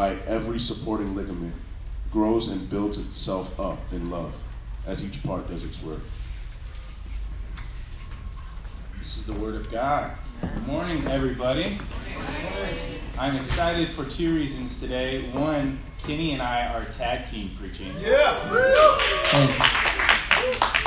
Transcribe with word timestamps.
by 0.00 0.16
every 0.26 0.58
supporting 0.58 1.14
ligament, 1.14 1.52
grows 2.10 2.48
and 2.48 2.70
builds 2.70 2.96
itself 2.96 3.60
up 3.60 3.78
in 3.92 4.10
love 4.10 4.42
as 4.86 5.06
each 5.06 5.22
part 5.22 5.46
does 5.46 5.62
its 5.62 5.82
work. 5.82 6.00
This 8.96 9.18
is 9.18 9.26
the 9.26 9.34
Word 9.34 9.56
of 9.56 9.70
God. 9.70 10.12
Good 10.40 10.66
morning, 10.66 11.06
everybody. 11.06 11.78
I'm 13.18 13.36
excited 13.36 13.88
for 13.88 14.06
two 14.06 14.34
reasons 14.34 14.80
today. 14.80 15.30
One, 15.32 15.78
Kenny 15.98 16.32
and 16.32 16.40
I 16.40 16.68
are 16.68 16.86
tag 16.92 17.26
team 17.26 17.50
preaching. 17.58 17.92
Yeah. 18.00 18.40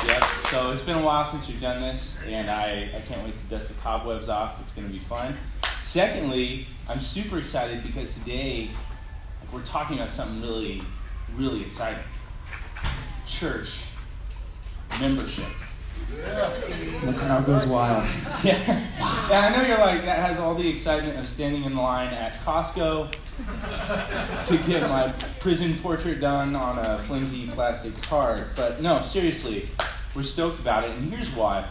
Yep. 0.07 0.23
So 0.49 0.71
it's 0.71 0.81
been 0.81 0.97
a 0.97 1.05
while 1.05 1.25
since 1.25 1.47
we've 1.47 1.61
done 1.61 1.81
this, 1.81 2.17
and 2.27 2.49
I, 2.49 2.89
I 2.95 3.01
can't 3.07 3.23
wait 3.23 3.37
to 3.37 3.43
dust 3.43 3.67
the 3.67 3.75
cobwebs 3.75 4.27
off. 4.27 4.59
It's 4.59 4.73
going 4.73 4.87
to 4.87 4.91
be 4.91 4.97
fun. 4.97 5.37
Secondly, 5.83 6.65
I'm 6.89 6.99
super 6.99 7.37
excited 7.37 7.83
because 7.83 8.15
today 8.15 8.71
we're 9.53 9.61
talking 9.61 9.97
about 9.97 10.09
something 10.09 10.41
really, 10.41 10.81
really 11.35 11.61
exciting. 11.61 12.03
Church 13.27 13.85
membership. 14.99 15.45
The 17.05 17.13
crowd 17.13 17.45
goes 17.45 17.67
wild. 17.67 18.07
Yeah. 18.43 18.55
And 19.31 19.33
I 19.33 19.55
know 19.55 19.65
you're 19.65 19.77
like, 19.77 20.03
that 20.03 20.19
has 20.19 20.37
all 20.37 20.53
the 20.53 20.67
excitement 20.67 21.17
of 21.17 21.27
standing 21.27 21.63
in 21.63 21.77
line 21.77 22.13
at 22.13 22.33
Costco 22.43 23.09
to 23.11 24.57
get 24.67 24.81
my 24.89 25.13
prison 25.39 25.75
portrait 25.75 26.19
done 26.19 26.55
on 26.55 26.77
a 26.77 26.97
flimsy 26.99 27.47
plastic 27.47 27.93
card. 28.01 28.47
But 28.55 28.81
no, 28.81 29.01
seriously, 29.01 29.69
we're 30.13 30.23
stoked 30.23 30.59
about 30.59 30.83
it, 30.83 30.91
and 30.91 31.11
here's 31.11 31.29
why. 31.31 31.65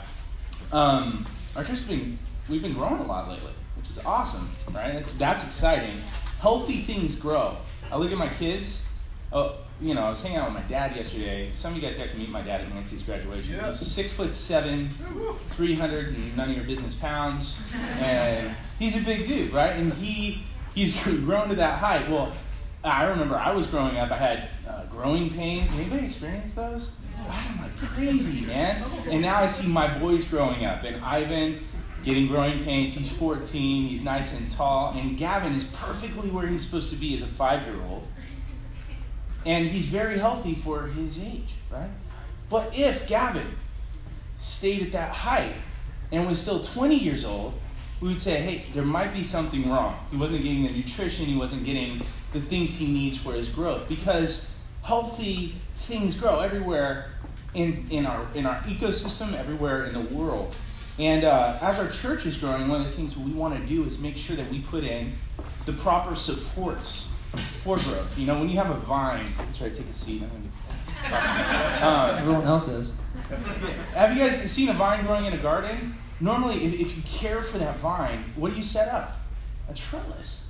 Um, 0.73 1.27
our 1.55 1.63
church 1.63 1.81
has 1.81 1.89
been, 1.89 2.19
we've 2.49 2.63
been 2.63 2.73
growing 2.73 3.01
a 3.01 3.07
lot 3.07 3.29
lately, 3.29 3.53
which 3.77 3.91
is 3.91 3.99
awesome, 4.07 4.51
right? 4.73 4.95
That's, 4.95 5.15
that's 5.15 5.45
exciting. 5.45 6.01
Healthy 6.43 6.79
things 6.79 7.15
grow. 7.15 7.57
I 7.93 7.97
look 7.97 8.11
at 8.11 8.19
my 8.19 8.27
kids. 8.27 8.85
Oh, 9.33 9.59
you 9.81 9.95
know, 9.95 10.03
I 10.03 10.11
was 10.11 10.21
hanging 10.21 10.39
out 10.39 10.47
with 10.47 10.61
my 10.61 10.69
dad 10.69 10.97
yesterday. 10.97 11.53
Some 11.53 11.71
of 11.71 11.77
you 11.81 11.89
guys 11.89 11.95
got 11.95 12.09
to 12.09 12.17
meet 12.17 12.31
my 12.31 12.43
dad 12.43 12.63
at 12.63 12.75
Nancy's 12.75 13.01
graduation. 13.01 13.55
Yeah. 13.55 13.67
He's 13.67 13.79
six 13.79 14.13
foot 14.13 14.33
seven, 14.33 14.89
300 14.89 16.09
and 16.09 16.37
none 16.37 16.51
of 16.51 16.57
your 16.57 16.65
business 16.65 16.97
pounds. 16.97 17.57
And 18.01 18.57
he's 18.81 19.01
a 19.01 19.05
big 19.05 19.29
dude, 19.29 19.53
right? 19.53 19.77
And 19.77 19.93
he 19.93 20.43
he's 20.75 21.01
grown 21.05 21.49
to 21.51 21.55
that 21.55 21.79
height. 21.79 22.11
Well, 22.11 22.33
I 22.83 23.05
remember 23.05 23.37
I 23.37 23.53
was 23.53 23.69
growing 23.69 23.97
up, 23.99 24.11
I 24.11 24.17
had 24.17 24.49
uh, 24.69 24.87
growing 24.87 25.31
pains. 25.31 25.73
Anybody 25.77 26.07
experience 26.07 26.55
those? 26.55 26.91
I'm 27.31 27.63
like 27.63 27.77
crazy, 27.77 28.45
man. 28.47 28.85
And 29.09 29.23
now 29.23 29.37
I 29.37 29.47
see 29.47 29.69
my 29.69 29.97
boys 30.01 30.25
growing 30.25 30.65
up, 30.65 30.83
and 30.83 31.01
Ivan 31.05 31.61
getting 32.03 32.27
growing 32.27 32.63
pains. 32.63 32.95
He's 32.95 33.11
14, 33.11 33.89
he's 33.89 34.03
nice 34.03 34.37
and 34.37 34.51
tall, 34.51 34.95
and 34.97 35.17
Gavin 35.17 35.53
is 35.53 35.65
perfectly 35.65 36.31
where 36.31 36.47
he's 36.47 36.65
supposed 36.65 36.91
to 36.91 36.97
be 36.97 37.15
as 37.15 37.23
a 37.23 37.27
five 37.27 37.67
year 37.67 37.81
old. 37.89 38.07
And 39.45 39.67
he's 39.67 39.87
very 39.87 40.19
healthy 40.19 40.55
for 40.55 40.87
his 40.87 41.19
age, 41.19 41.55
right? 41.71 41.91
But 42.49 42.79
if 42.79 43.09
Gavin 43.09 43.47
stayed 44.39 44.83
at 44.83 44.93
that 44.93 45.11
height 45.11 45.55
and 46.13 46.27
was 46.27 46.41
still 46.41 46.63
20 46.63 46.95
years 46.95 47.25
old, 47.25 47.55
we 48.01 48.09
would 48.09 48.21
say, 48.21 48.41
hey, 48.41 48.65
there 48.75 48.85
might 48.85 49.13
be 49.13 49.23
something 49.23 49.69
wrong. 49.71 49.97
He 50.11 50.17
wasn't 50.17 50.43
getting 50.43 50.65
the 50.65 50.73
nutrition, 50.73 51.27
he 51.27 51.37
wasn't 51.37 51.65
getting 51.65 52.03
the 52.33 52.41
things 52.41 52.77
he 52.77 52.87
needs 52.87 53.17
for 53.17 53.33
his 53.33 53.49
growth. 53.49 53.89
Because 53.89 54.49
healthy 54.83 55.55
things 55.77 56.15
grow 56.15 56.41
everywhere 56.41 57.07
in, 57.55 57.87
in, 57.91 58.07
our, 58.07 58.27
in 58.35 58.47
our 58.47 58.61
ecosystem, 58.63 59.35
everywhere 59.35 59.85
in 59.85 59.93
the 59.93 60.01
world. 60.01 60.55
And 60.99 61.25
uh, 61.25 61.59
as 61.61 61.79
our 61.79 61.89
church 61.89 62.27
is 62.27 62.37
growing, 62.37 62.69
one 62.69 62.81
of 62.83 62.87
the 62.87 62.93
things 62.93 63.17
we 63.17 63.33
want 63.33 63.59
to 63.59 63.67
do 63.67 63.85
is 63.85 63.99
make 63.99 64.17
sure 64.17 64.37
that 64.37 64.51
we 64.51 64.61
put 64.61 64.85
in 64.85 65.13
the 65.65 65.73
proper 65.73 66.15
supports 66.15 67.09
for 67.63 67.77
growth. 67.79 68.19
You 68.19 68.27
know, 68.27 68.39
when 68.39 68.49
you 68.49 68.57
have 68.57 68.71
a 68.71 68.79
vine, 68.81 69.27
that's 69.39 69.61
right, 69.61 69.75
take 69.75 69.89
a 69.89 69.93
seat. 69.93 70.23
Uh, 71.11 72.17
Everyone 72.21 72.45
else 72.45 72.69
is. 72.69 73.03
have 73.95 74.15
you 74.15 74.23
guys 74.23 74.39
seen 74.51 74.69
a 74.69 74.75
vine 74.75 75.05
growing 75.07 75.25
in 75.25 75.33
a 75.33 75.39
garden? 75.39 75.95
Normally, 76.21 76.65
if, 76.65 76.75
if 76.75 76.97
you 76.97 77.03
care 77.03 77.43
for 77.43 77.59
that 77.59 77.79
vine, 77.79 78.25
what 78.37 78.51
do 78.51 78.57
you 78.57 78.63
set 78.63 78.89
up? 78.89 79.19
A 79.71 79.75
trellis. 79.75 80.43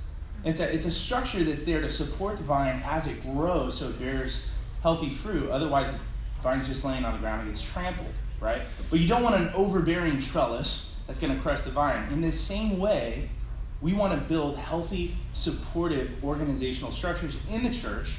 It's 0.43 0.59
a, 0.59 0.73
it's 0.73 0.85
a 0.85 0.91
structure 0.91 1.43
that's 1.43 1.63
there 1.63 1.81
to 1.81 1.89
support 1.89 2.37
the 2.37 2.43
vine 2.43 2.81
as 2.85 3.07
it 3.07 3.21
grows 3.23 3.77
so 3.77 3.87
it 3.87 3.97
bears 3.97 4.45
healthy 4.81 5.09
fruit. 5.09 5.49
Otherwise, 5.49 5.91
the 5.91 5.99
vine's 6.41 6.67
just 6.67 6.83
laying 6.83 7.05
on 7.05 7.13
the 7.13 7.19
ground 7.19 7.41
and 7.41 7.49
gets 7.49 7.63
trampled, 7.63 8.13
right? 8.43 8.61
But 8.89 8.99
you 8.99 9.07
don't 9.07 9.23
want 9.23 9.35
an 9.35 9.49
overbearing 9.55 10.19
trellis 10.19 10.91
that's 11.07 11.19
going 11.19 11.33
to 11.33 11.41
crush 11.41 11.61
the 11.61 11.71
vine. 11.71 12.11
In 12.11 12.21
the 12.21 12.31
same 12.31 12.77
way, 12.77 13.29
we 13.81 13.93
want 13.93 14.13
to 14.13 14.19
build 14.27 14.57
healthy, 14.57 15.15
supportive 15.33 16.23
organizational 16.23 16.91
structures 16.91 17.35
in 17.49 17.63
the 17.63 17.69
church 17.69 18.15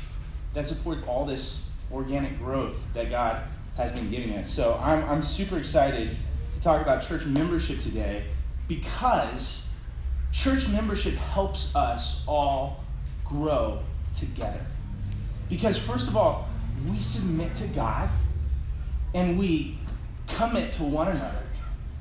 that 0.54 0.66
support 0.66 0.98
all 1.06 1.24
this 1.24 1.64
organic 1.92 2.38
growth 2.38 2.86
that 2.94 3.10
God 3.10 3.42
has 3.76 3.92
been 3.92 4.10
giving 4.10 4.34
us. 4.34 4.50
So 4.50 4.78
I'm, 4.82 5.04
I'm 5.08 5.22
super 5.22 5.58
excited 5.58 6.16
to 6.54 6.60
talk 6.60 6.80
about 6.80 7.02
church 7.02 7.26
membership 7.26 7.80
today 7.80 8.24
because 8.68 9.66
church 10.32 10.68
membership 10.68 11.14
helps 11.14 11.74
us 11.76 12.22
all 12.26 12.84
grow 13.24 13.80
together. 14.16 14.60
Because, 15.48 15.76
first 15.76 16.08
of 16.08 16.16
all, 16.16 16.48
we 16.90 16.98
submit 16.98 17.54
to 17.56 17.66
God 17.68 18.08
and 19.14 19.38
we 19.38 19.78
commit 20.28 20.72
to 20.72 20.82
one 20.84 21.08
another. 21.08 21.42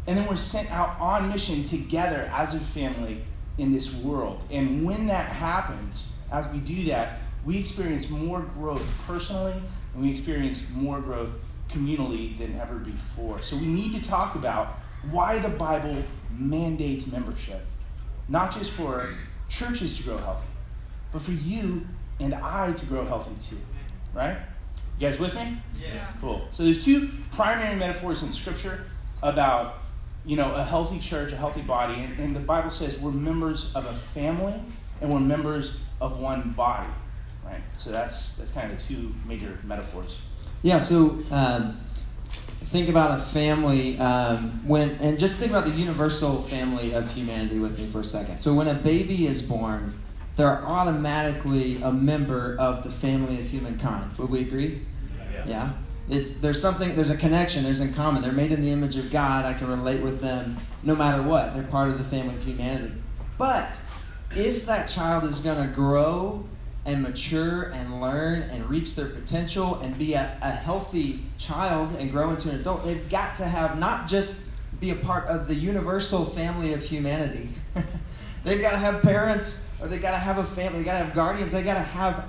And 0.08 0.18
then 0.18 0.28
we're 0.28 0.36
sent 0.36 0.70
out 0.72 1.00
on 1.00 1.30
mission 1.30 1.64
together 1.64 2.30
as 2.34 2.54
a 2.56 2.60
family 2.60 3.24
in 3.58 3.72
this 3.72 3.94
world. 3.96 4.44
And 4.52 4.84
when 4.84 5.08
that 5.08 5.28
happens, 5.28 6.08
as 6.32 6.48
we 6.52 6.60
do 6.60 6.86
that, 6.86 7.20
we 7.46 7.58
experience 7.58 8.10
more 8.10 8.42
growth 8.42 8.86
personally 9.06 9.56
and 9.94 10.04
we 10.04 10.10
experience 10.10 10.66
more 10.74 11.00
growth 11.00 11.32
communally 11.70 12.38
than 12.38 12.60
ever 12.60 12.76
before. 12.76 13.42
So 13.42 13.56
we 13.56 13.66
need 13.66 13.94
to 13.94 14.02
talk 14.02 14.36
about 14.36 14.80
why 15.12 15.40
the 15.40 15.50
Bible 15.50 15.96
mandates 16.32 17.12
membership, 17.12 17.62
not 18.28 18.54
just 18.54 18.72
for 18.72 19.14
churches 19.50 19.98
to 19.98 20.04
grow 20.04 20.18
healthy, 20.18 20.48
but 21.12 21.22
for 21.22 21.32
you 21.32 21.86
and 22.20 22.34
I 22.34 22.72
to 22.74 22.86
grow 22.86 23.06
healthy 23.06 23.36
too. 23.50 23.60
Right? 24.14 24.38
You 25.00 25.08
guys 25.08 25.20
with 25.20 25.36
me? 25.36 25.58
Yeah. 25.82 26.08
Cool. 26.22 26.48
So 26.52 26.64
there's 26.64 26.84
two 26.84 27.10
primary 27.32 27.76
metaphors 27.76 28.24
in 28.24 28.32
Scripture 28.32 28.86
about 29.22 29.80
you 30.26 30.38
know 30.38 30.54
a 30.54 30.64
healthy 30.64 31.00
church, 31.00 31.32
a 31.32 31.36
healthy 31.36 31.62
body, 31.62 32.02
and, 32.02 32.20
and 32.20 32.36
the 32.36 32.40
Bible 32.40 32.70
says 32.70 32.98
we're 33.00 33.12
members 33.12 33.74
of 33.76 33.86
a 33.86 33.94
family 33.94 34.56
and 35.02 35.12
we're 35.12 35.20
members 35.20 35.78
of 36.00 36.20
one 36.20 36.52
body. 36.52 36.90
Right. 37.46 37.62
So 37.74 37.92
that's 37.92 38.36
that's 38.36 38.52
kind 38.52 38.72
of 38.72 38.78
the 38.78 38.84
two 38.84 39.14
major 39.28 39.58
metaphors. 39.64 40.18
Yeah, 40.62 40.78
so 40.78 41.18
um, 41.30 41.78
think 42.64 42.88
about 42.88 43.20
a 43.20 43.22
family 43.22 43.98
um, 44.00 44.66
when, 44.66 44.92
and 45.02 45.20
just 45.20 45.38
think 45.38 45.52
about 45.52 45.66
the 45.66 45.72
universal 45.72 46.42
family 46.42 46.94
of 46.94 47.14
humanity 47.14 47.60
with 47.60 47.78
me 47.78 47.86
for 47.86 48.00
a 48.00 48.04
second. 48.04 48.40
So 48.40 48.54
when 48.54 48.68
a 48.70 48.74
baby 48.74 49.28
is 49.28 49.42
born, 49.42 49.94
they're 50.36 50.66
automatically 50.66 51.82
a 51.82 51.92
member 51.92 52.56
of 52.60 52.84
the 52.84 52.90
family 52.90 53.40
of 53.40 53.48
humankind. 53.48 54.18
Would 54.18 54.30
we 54.30 54.42
agree? 54.42 54.82
Yeah. 55.46 55.74
It's 56.10 56.42
there's 56.42 56.62
something 56.62 56.96
there's 56.96 57.10
a 57.10 57.18
connection. 57.18 57.64
There's 57.64 57.80
in 57.80 57.94
common. 57.94 58.22
They're 58.22 58.32
made 58.32 58.52
in 58.52 58.62
the 58.62 58.72
image 58.72 58.98
of 58.98 59.10
God. 59.12 59.46
I 59.46 59.54
can 59.54 59.70
relate 59.70 60.02
with 60.02 60.20
them 60.20 60.58
no 60.84 60.96
matter 60.96 61.24
what. 61.24 61.54
They're 61.54 61.64
part 61.64 61.90
of 61.90 61.98
the 61.98 62.04
family 62.04 62.36
of 62.36 62.44
humanity. 62.44 62.94
But 63.38 63.70
if 64.36 64.66
that 64.66 64.88
child 64.88 65.24
is 65.24 65.40
going 65.40 65.66
to 65.66 65.74
grow 65.74 66.44
and 66.86 67.02
mature 67.02 67.72
and 67.74 68.02
learn 68.02 68.42
and 68.44 68.70
reach 68.70 68.96
their 68.96 69.08
potential 69.08 69.76
and 69.76 69.98
be 69.98 70.14
a, 70.14 70.38
a 70.42 70.52
healthy 70.52 71.22
child 71.38 71.96
and 71.98 72.12
grow 72.12 72.32
into 72.32 72.50
an 72.50 72.60
adult, 72.60 72.84
they've 72.84 73.10
got 73.10 73.38
to 73.38 73.46
have 73.46 73.80
not 73.80 74.08
just 74.08 74.50
be 74.82 74.90
a 74.90 74.96
part 74.96 75.26
of 75.28 75.48
the 75.48 75.56
universal 75.56 76.26
family 76.26 76.74
of 76.74 76.84
humanity. 76.84 77.48
they've 78.44 78.62
got 78.62 78.72
to 78.72 78.78
have 78.78 79.02
parents 79.02 79.80
or 79.82 79.88
they've 79.88 80.02
got 80.02 80.12
to 80.12 80.18
have 80.18 80.38
a 80.38 80.44
family, 80.44 80.80
they've 80.80 80.86
got 80.86 81.00
to 81.00 81.06
have 81.06 81.16
guardians, 81.16 81.52
they've 81.52 81.66
got 81.66 81.76
to 81.76 81.80
have 81.80 82.26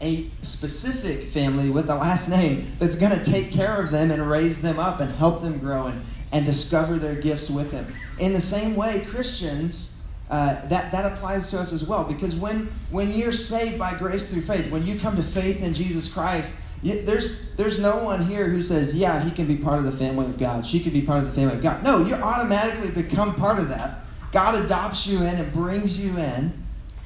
a 0.00 0.28
specific 0.42 1.28
family 1.28 1.70
with 1.70 1.88
a 1.88 1.94
last 1.94 2.28
name 2.28 2.66
that's 2.78 2.96
going 2.96 3.16
to 3.16 3.24
take 3.24 3.50
care 3.50 3.76
of 3.76 3.90
them 3.90 4.10
and 4.10 4.28
raise 4.28 4.60
them 4.60 4.78
up 4.78 5.00
and 5.00 5.10
help 5.14 5.40
them 5.40 5.58
grow 5.58 5.86
and, 5.86 6.02
and 6.32 6.44
discover 6.44 6.98
their 6.98 7.14
gifts 7.14 7.48
with 7.50 7.70
them. 7.70 7.86
In 8.18 8.32
the 8.32 8.40
same 8.40 8.76
way, 8.76 9.00
Christians 9.00 9.94
uh, 10.30 10.66
that, 10.66 10.90
that 10.90 11.04
applies 11.04 11.50
to 11.50 11.60
us 11.60 11.72
as 11.72 11.86
well. 11.86 12.04
Because 12.04 12.34
when, 12.34 12.68
when 12.90 13.10
you're 13.10 13.32
saved 13.32 13.78
by 13.78 13.94
grace 13.96 14.32
through 14.32 14.42
faith, 14.42 14.70
when 14.70 14.84
you 14.84 14.98
come 14.98 15.16
to 15.16 15.22
faith 15.22 15.62
in 15.62 15.74
Jesus 15.74 16.12
Christ, 16.12 16.60
you, 16.82 17.02
there's, 17.02 17.54
there's 17.56 17.78
no 17.78 18.02
one 18.02 18.26
here 18.26 18.48
who 18.48 18.60
says, 18.60 18.94
yeah, 18.94 19.22
he 19.22 19.30
can 19.30 19.46
be 19.46 19.56
part 19.56 19.78
of 19.78 19.84
the 19.84 19.92
family 19.92 20.26
of 20.26 20.38
God. 20.38 20.64
She 20.64 20.80
can 20.80 20.92
be 20.92 21.02
part 21.02 21.22
of 21.22 21.26
the 21.26 21.32
family 21.32 21.54
of 21.54 21.62
God. 21.62 21.84
No, 21.84 22.04
you 22.04 22.14
automatically 22.14 22.90
become 22.90 23.34
part 23.34 23.58
of 23.58 23.68
that. 23.68 24.03
God 24.34 24.62
adopts 24.62 25.06
you 25.06 25.22
in 25.22 25.36
and 25.36 25.52
brings 25.52 26.04
you 26.04 26.18
in 26.18 26.52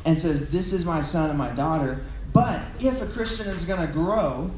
and 0.07 0.19
says, 0.19 0.51
this 0.51 0.73
is 0.73 0.85
my 0.87 1.03
son 1.03 1.29
and 1.29 1.39
my 1.39 1.51
daughter. 1.51 2.01
But 2.33 2.63
if 2.81 3.03
a 3.03 3.07
Christian 3.07 3.47
is 3.49 3.65
going 3.65 3.87
to 3.87 3.93
grow 3.93 4.51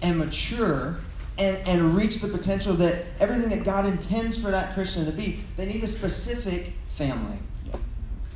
and 0.00 0.18
mature 0.18 0.98
and, 1.38 1.58
and 1.68 1.94
reach 1.94 2.20
the 2.20 2.28
potential 2.28 2.72
that 2.74 3.04
everything 3.20 3.50
that 3.50 3.64
God 3.64 3.84
intends 3.84 4.42
for 4.42 4.50
that 4.50 4.72
Christian 4.72 5.04
to 5.04 5.12
be, 5.12 5.40
they 5.58 5.66
need 5.66 5.82
a 5.84 5.86
specific 5.86 6.72
family 6.88 7.36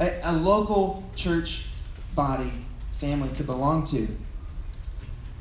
a, 0.00 0.20
a 0.24 0.32
local 0.32 1.04
church 1.14 1.68
body 2.14 2.52
family 2.92 3.32
to 3.34 3.44
belong 3.44 3.84
to. 3.84 4.06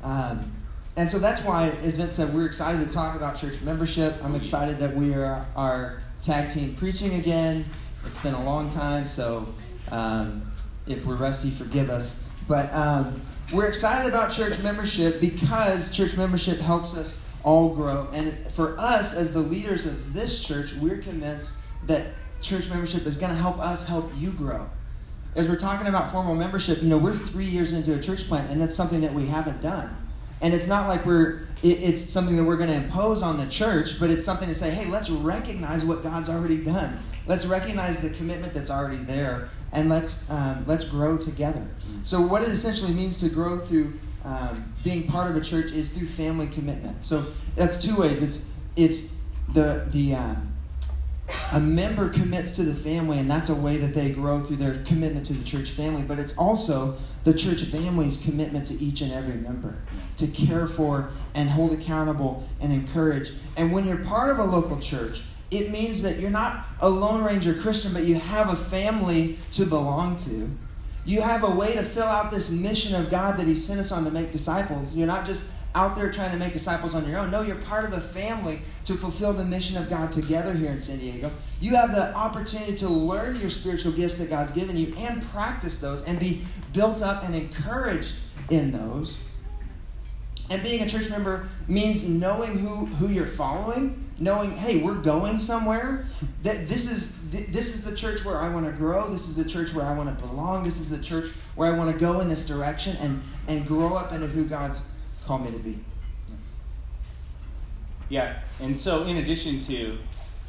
Um, 0.02 0.52
and 0.96 1.08
so 1.08 1.18
that's 1.18 1.44
why, 1.44 1.68
as 1.82 1.96
Vince 1.96 2.14
said, 2.14 2.34
we're 2.34 2.46
excited 2.46 2.82
to 2.84 2.90
talk 2.90 3.16
about 3.16 3.36
church 3.36 3.60
membership. 3.62 4.14
I'm 4.24 4.34
excited 4.34 4.78
that 4.78 4.94
we 4.94 5.14
are 5.14 5.46
our 5.56 6.02
tag 6.22 6.50
team 6.50 6.74
preaching 6.74 7.14
again. 7.14 7.64
It's 8.06 8.18
been 8.18 8.34
a 8.34 8.44
long 8.44 8.70
time, 8.70 9.06
so 9.06 9.46
um, 9.90 10.50
if 10.86 11.06
we're 11.06 11.16
rusty, 11.16 11.50
forgive 11.50 11.90
us. 11.90 12.30
But 12.48 12.72
um, 12.72 13.20
we're 13.52 13.66
excited 13.66 14.08
about 14.08 14.32
church 14.32 14.62
membership 14.62 15.20
because 15.20 15.94
church 15.96 16.16
membership 16.16 16.58
helps 16.58 16.96
us 16.96 17.26
all 17.42 17.74
grow. 17.74 18.08
And 18.12 18.36
for 18.48 18.78
us, 18.78 19.16
as 19.16 19.32
the 19.32 19.40
leaders 19.40 19.86
of 19.86 20.12
this 20.12 20.46
church, 20.46 20.74
we're 20.74 20.98
convinced 20.98 21.64
that 21.86 22.08
church 22.40 22.68
membership 22.70 23.06
is 23.06 23.16
going 23.16 23.32
to 23.32 23.40
help 23.40 23.58
us 23.58 23.86
help 23.86 24.10
you 24.16 24.30
grow. 24.32 24.68
As 25.36 25.48
we're 25.48 25.56
talking 25.56 25.86
about 25.86 26.10
formal 26.10 26.34
membership, 26.34 26.82
you 26.82 26.88
know, 26.88 26.98
we're 26.98 27.12
three 27.12 27.44
years 27.44 27.72
into 27.72 27.94
a 27.94 28.00
church 28.00 28.26
plant, 28.26 28.50
and 28.50 28.60
that's 28.60 28.74
something 28.74 29.00
that 29.00 29.12
we 29.12 29.26
haven't 29.26 29.62
done. 29.62 29.96
And 30.42 30.54
it's 30.54 30.66
not 30.66 30.88
like 30.88 31.04
we're, 31.04 31.42
it, 31.62 31.82
it's 31.82 32.00
something 32.00 32.36
that 32.36 32.44
we're 32.44 32.56
going 32.56 32.70
to 32.70 32.76
impose 32.76 33.22
on 33.22 33.36
the 33.36 33.46
church, 33.46 34.00
but 34.00 34.10
it's 34.10 34.24
something 34.24 34.48
to 34.48 34.54
say, 34.54 34.70
hey, 34.70 34.86
let's 34.86 35.10
recognize 35.10 35.84
what 35.84 36.02
God's 36.02 36.28
already 36.28 36.62
done. 36.62 36.98
Let's 37.26 37.46
recognize 37.46 38.00
the 38.00 38.10
commitment 38.10 38.54
that's 38.54 38.70
already 38.70 38.96
there, 38.96 39.50
and 39.72 39.88
let's, 39.88 40.30
um, 40.30 40.64
let's 40.66 40.88
grow 40.88 41.16
together. 41.16 41.66
So, 42.02 42.20
what 42.22 42.42
it 42.42 42.48
essentially 42.48 42.92
means 42.92 43.18
to 43.18 43.28
grow 43.28 43.58
through 43.58 43.92
um, 44.24 44.72
being 44.82 45.06
part 45.06 45.30
of 45.30 45.36
a 45.36 45.40
church 45.40 45.72
is 45.72 45.96
through 45.96 46.08
family 46.08 46.46
commitment. 46.46 47.04
So, 47.04 47.24
that's 47.54 47.82
two 47.84 47.96
ways. 48.00 48.22
It's, 48.22 48.58
it's 48.74 49.22
the, 49.52 49.86
the, 49.92 50.14
um, 50.14 50.50
a 51.52 51.60
member 51.60 52.08
commits 52.08 52.52
to 52.52 52.62
the 52.62 52.74
family, 52.74 53.18
and 53.18 53.30
that's 53.30 53.50
a 53.50 53.54
way 53.54 53.76
that 53.76 53.94
they 53.94 54.10
grow 54.10 54.40
through 54.40 54.56
their 54.56 54.82
commitment 54.84 55.26
to 55.26 55.32
the 55.32 55.44
church 55.44 55.70
family. 55.70 56.02
But 56.02 56.18
it's 56.18 56.36
also 56.38 56.96
the 57.24 57.34
church 57.34 57.62
family's 57.64 58.24
commitment 58.24 58.66
to 58.66 58.74
each 58.74 59.00
and 59.02 59.12
every 59.12 59.34
member 59.34 59.74
to 60.16 60.26
care 60.28 60.66
for 60.66 61.10
and 61.34 61.48
hold 61.48 61.72
accountable 61.72 62.46
and 62.60 62.72
encourage. 62.72 63.30
And 63.56 63.72
when 63.72 63.86
you're 63.86 64.04
part 64.04 64.30
of 64.30 64.38
a 64.38 64.44
local 64.44 64.78
church, 64.78 65.22
it 65.50 65.70
means 65.70 66.02
that 66.02 66.18
you're 66.18 66.30
not 66.30 66.64
a 66.80 66.88
Lone 66.88 67.24
Ranger 67.24 67.54
Christian, 67.54 67.92
but 67.92 68.04
you 68.04 68.14
have 68.14 68.50
a 68.50 68.56
family 68.56 69.38
to 69.52 69.64
belong 69.64 70.16
to. 70.16 70.48
You 71.04 71.22
have 71.22 71.44
a 71.44 71.50
way 71.50 71.72
to 71.74 71.82
fill 71.82 72.04
out 72.04 72.30
this 72.30 72.50
mission 72.50 72.94
of 72.94 73.10
God 73.10 73.38
that 73.38 73.46
He 73.46 73.54
sent 73.54 73.80
us 73.80 73.90
on 73.90 74.04
to 74.04 74.10
make 74.10 74.32
disciples. 74.32 74.94
You're 74.94 75.06
not 75.06 75.26
just 75.26 75.50
out 75.74 75.94
there 75.94 76.10
trying 76.10 76.32
to 76.32 76.36
make 76.36 76.52
disciples 76.52 76.94
on 76.94 77.08
your 77.08 77.18
own. 77.18 77.30
No, 77.30 77.42
you're 77.42 77.56
part 77.56 77.84
of 77.84 77.92
a 77.92 78.00
family 78.00 78.60
to 78.84 78.94
fulfill 78.94 79.32
the 79.32 79.44
mission 79.44 79.76
of 79.76 79.88
God 79.88 80.10
together 80.10 80.52
here 80.52 80.70
in 80.70 80.78
San 80.78 80.98
Diego. 80.98 81.30
You 81.60 81.76
have 81.76 81.94
the 81.94 82.14
opportunity 82.14 82.74
to 82.76 82.88
learn 82.88 83.38
your 83.40 83.50
spiritual 83.50 83.92
gifts 83.92 84.18
that 84.18 84.30
God's 84.30 84.50
given 84.50 84.76
you 84.76 84.94
and 84.96 85.22
practice 85.22 85.80
those 85.80 86.02
and 86.06 86.18
be 86.18 86.42
built 86.72 87.02
up 87.02 87.24
and 87.24 87.34
encouraged 87.34 88.18
in 88.50 88.72
those. 88.72 89.22
And 90.50 90.60
being 90.64 90.82
a 90.82 90.88
church 90.88 91.08
member 91.08 91.48
means 91.68 92.08
knowing 92.08 92.58
who, 92.58 92.86
who 92.86 93.08
you're 93.08 93.26
following, 93.26 94.10
knowing, 94.18 94.50
hey, 94.56 94.82
we're 94.82 94.94
going 94.94 95.38
somewhere. 95.38 96.04
That 96.42 96.68
this 96.68 96.90
is 96.90 97.20
this 97.30 97.72
is 97.72 97.84
the 97.84 97.96
church 97.96 98.24
where 98.24 98.38
I 98.38 98.48
want 98.48 98.66
to 98.66 98.72
grow. 98.72 99.08
This 99.08 99.28
is 99.28 99.36
the 99.36 99.48
church 99.48 99.72
where 99.72 99.84
I 99.84 99.96
want 99.96 100.08
to 100.18 100.26
belong. 100.26 100.64
This 100.64 100.80
is 100.80 100.90
the 100.90 101.00
church 101.00 101.32
where 101.54 101.72
I 101.72 101.78
want 101.78 101.92
to 101.92 101.96
go 101.96 102.18
in 102.18 102.28
this 102.28 102.44
direction 102.44 102.96
and, 102.96 103.22
and 103.46 103.64
grow 103.64 103.94
up 103.94 104.12
into 104.12 104.26
who 104.26 104.44
God's 104.44 104.99
called 105.30 105.44
me 105.44 105.52
to 105.52 105.58
be. 105.62 105.78
Yeah, 108.08 108.40
and 108.58 108.76
so 108.76 109.04
in 109.04 109.18
addition 109.18 109.60
to 109.60 109.98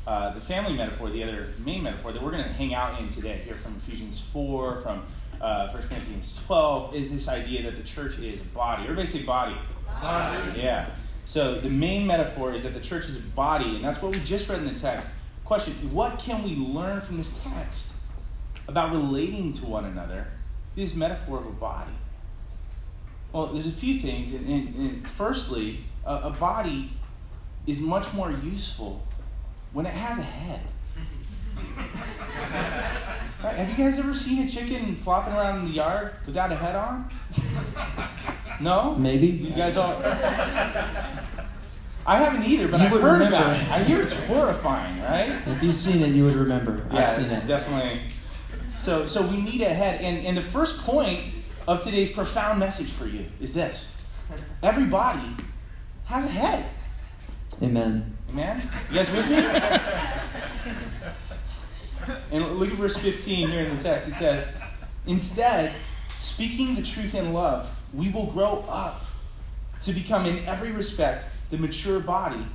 uh, 0.07 0.33
the 0.33 0.41
family 0.41 0.73
metaphor, 0.73 1.11
the 1.11 1.21
other 1.21 1.49
main 1.63 1.83
metaphor 1.83 2.11
that 2.11 2.19
we're 2.19 2.31
going 2.31 2.43
to 2.43 2.49
hang 2.49 2.73
out 2.73 2.99
in 2.99 3.07
today, 3.07 3.43
here 3.45 3.53
from 3.53 3.75
Ephesians 3.75 4.19
4, 4.33 4.81
from 4.81 5.03
uh, 5.39 5.69
1 5.69 5.83
Corinthians 5.83 6.43
12, 6.47 6.95
is 6.95 7.11
this 7.11 7.27
idea 7.27 7.61
that 7.61 7.75
the 7.75 7.83
church 7.83 8.17
is 8.17 8.41
a 8.41 8.43
body. 8.45 8.81
Everybody 8.85 9.07
say 9.07 9.21
body. 9.21 9.55
Body. 10.01 10.59
Yeah. 10.59 10.89
So 11.25 11.61
the 11.61 11.69
main 11.69 12.07
metaphor 12.07 12.51
is 12.51 12.63
that 12.63 12.73
the 12.73 12.79
church 12.79 13.05
is 13.05 13.17
a 13.17 13.21
body, 13.35 13.75
and 13.75 13.85
that's 13.85 14.01
what 14.01 14.13
we 14.13 14.19
just 14.21 14.49
read 14.49 14.57
in 14.57 14.65
the 14.65 14.79
text. 14.79 15.07
Question 15.45 15.73
What 15.91 16.17
can 16.17 16.41
we 16.41 16.55
learn 16.55 17.01
from 17.01 17.17
this 17.17 17.39
text 17.43 17.93
about 18.67 18.93
relating 18.93 19.53
to 19.53 19.65
one 19.67 19.85
another? 19.85 20.25
This 20.75 20.95
metaphor 20.95 21.37
of 21.37 21.45
a 21.45 21.51
body. 21.51 21.91
Well, 23.33 23.47
there's 23.47 23.67
a 23.67 23.71
few 23.71 23.99
things. 23.99 24.33
And, 24.33 24.47
and, 24.47 24.75
and 24.75 25.07
firstly, 25.07 25.79
a, 26.05 26.15
a, 26.15 26.29
body 26.31 26.91
is 27.65 27.79
much 27.79 28.11
more 28.13 28.31
useful 28.31 29.05
when 29.71 29.85
it 29.85 29.93
has 29.93 30.19
a 30.19 30.23
head. 30.23 30.61
right? 33.43 33.55
Have 33.55 33.69
you 33.69 33.75
guys 33.75 33.99
ever 33.99 34.13
seen 34.13 34.45
a 34.45 34.49
chicken 34.49 34.95
flopping 34.95 35.33
around 35.33 35.59
in 35.59 35.65
the 35.65 35.71
yard 35.71 36.13
without 36.25 36.51
a 36.51 36.55
head 36.55 36.75
on? 36.75 37.09
No? 38.59 38.95
Maybe. 38.95 39.27
You 39.27 39.51
guys 39.51 39.77
all. 39.77 40.01
I 42.05 42.17
haven't 42.17 42.43
either, 42.43 42.67
but 42.67 42.79
you 42.79 42.87
I've 42.87 42.93
heard 42.93 43.21
remember. 43.21 43.35
about 43.35 43.55
it. 43.57 43.71
I 43.71 43.83
hear 43.83 44.01
it's 44.01 44.13
horrifying, 44.25 45.01
right? 45.01 45.29
If 45.45 45.63
you've 45.63 45.75
seen 45.75 46.01
it, 46.01 46.09
you 46.09 46.25
would 46.25 46.35
remember. 46.35 46.85
Yeah, 46.91 47.03
I've 47.03 47.09
seen 47.09 47.37
it. 47.37 47.47
definitely. 47.47 48.01
So, 48.77 49.05
so 49.05 49.21
we 49.27 49.37
need 49.37 49.61
a 49.61 49.69
head, 49.69 50.01
and 50.01 50.25
and 50.25 50.35
the 50.35 50.41
first 50.41 50.79
point 50.79 51.40
of 51.67 51.81
today's 51.81 52.11
profound 52.11 52.59
message 52.59 52.91
for 52.91 53.05
you 53.05 53.25
is 53.39 53.53
this 53.53 53.93
everybody 54.63 55.35
has 56.05 56.25
a 56.25 56.29
head. 56.29 56.65
Amen. 57.61 58.17
Amen? 58.29 58.69
You 58.89 58.95
guys 58.95 59.11
with 59.11 59.29
me? 59.29 59.37
and 62.31 62.51
look 62.57 62.69
at 62.69 62.75
verse 62.75 62.97
15 62.97 63.49
here 63.49 63.61
in 63.61 63.77
the 63.77 63.83
text. 63.83 64.07
It 64.07 64.15
says, 64.15 64.47
Instead, 65.05 65.73
speaking 66.19 66.75
the 66.75 66.81
truth 66.81 67.13
in 67.15 67.33
love, 67.33 67.69
we 67.93 68.09
will 68.09 68.27
grow 68.27 68.65
up 68.67 69.05
to 69.81 69.93
become, 69.93 70.25
in 70.25 70.43
every 70.45 70.71
respect, 70.71 71.25
the 71.49 71.57
mature 71.57 71.99
body 71.99 72.45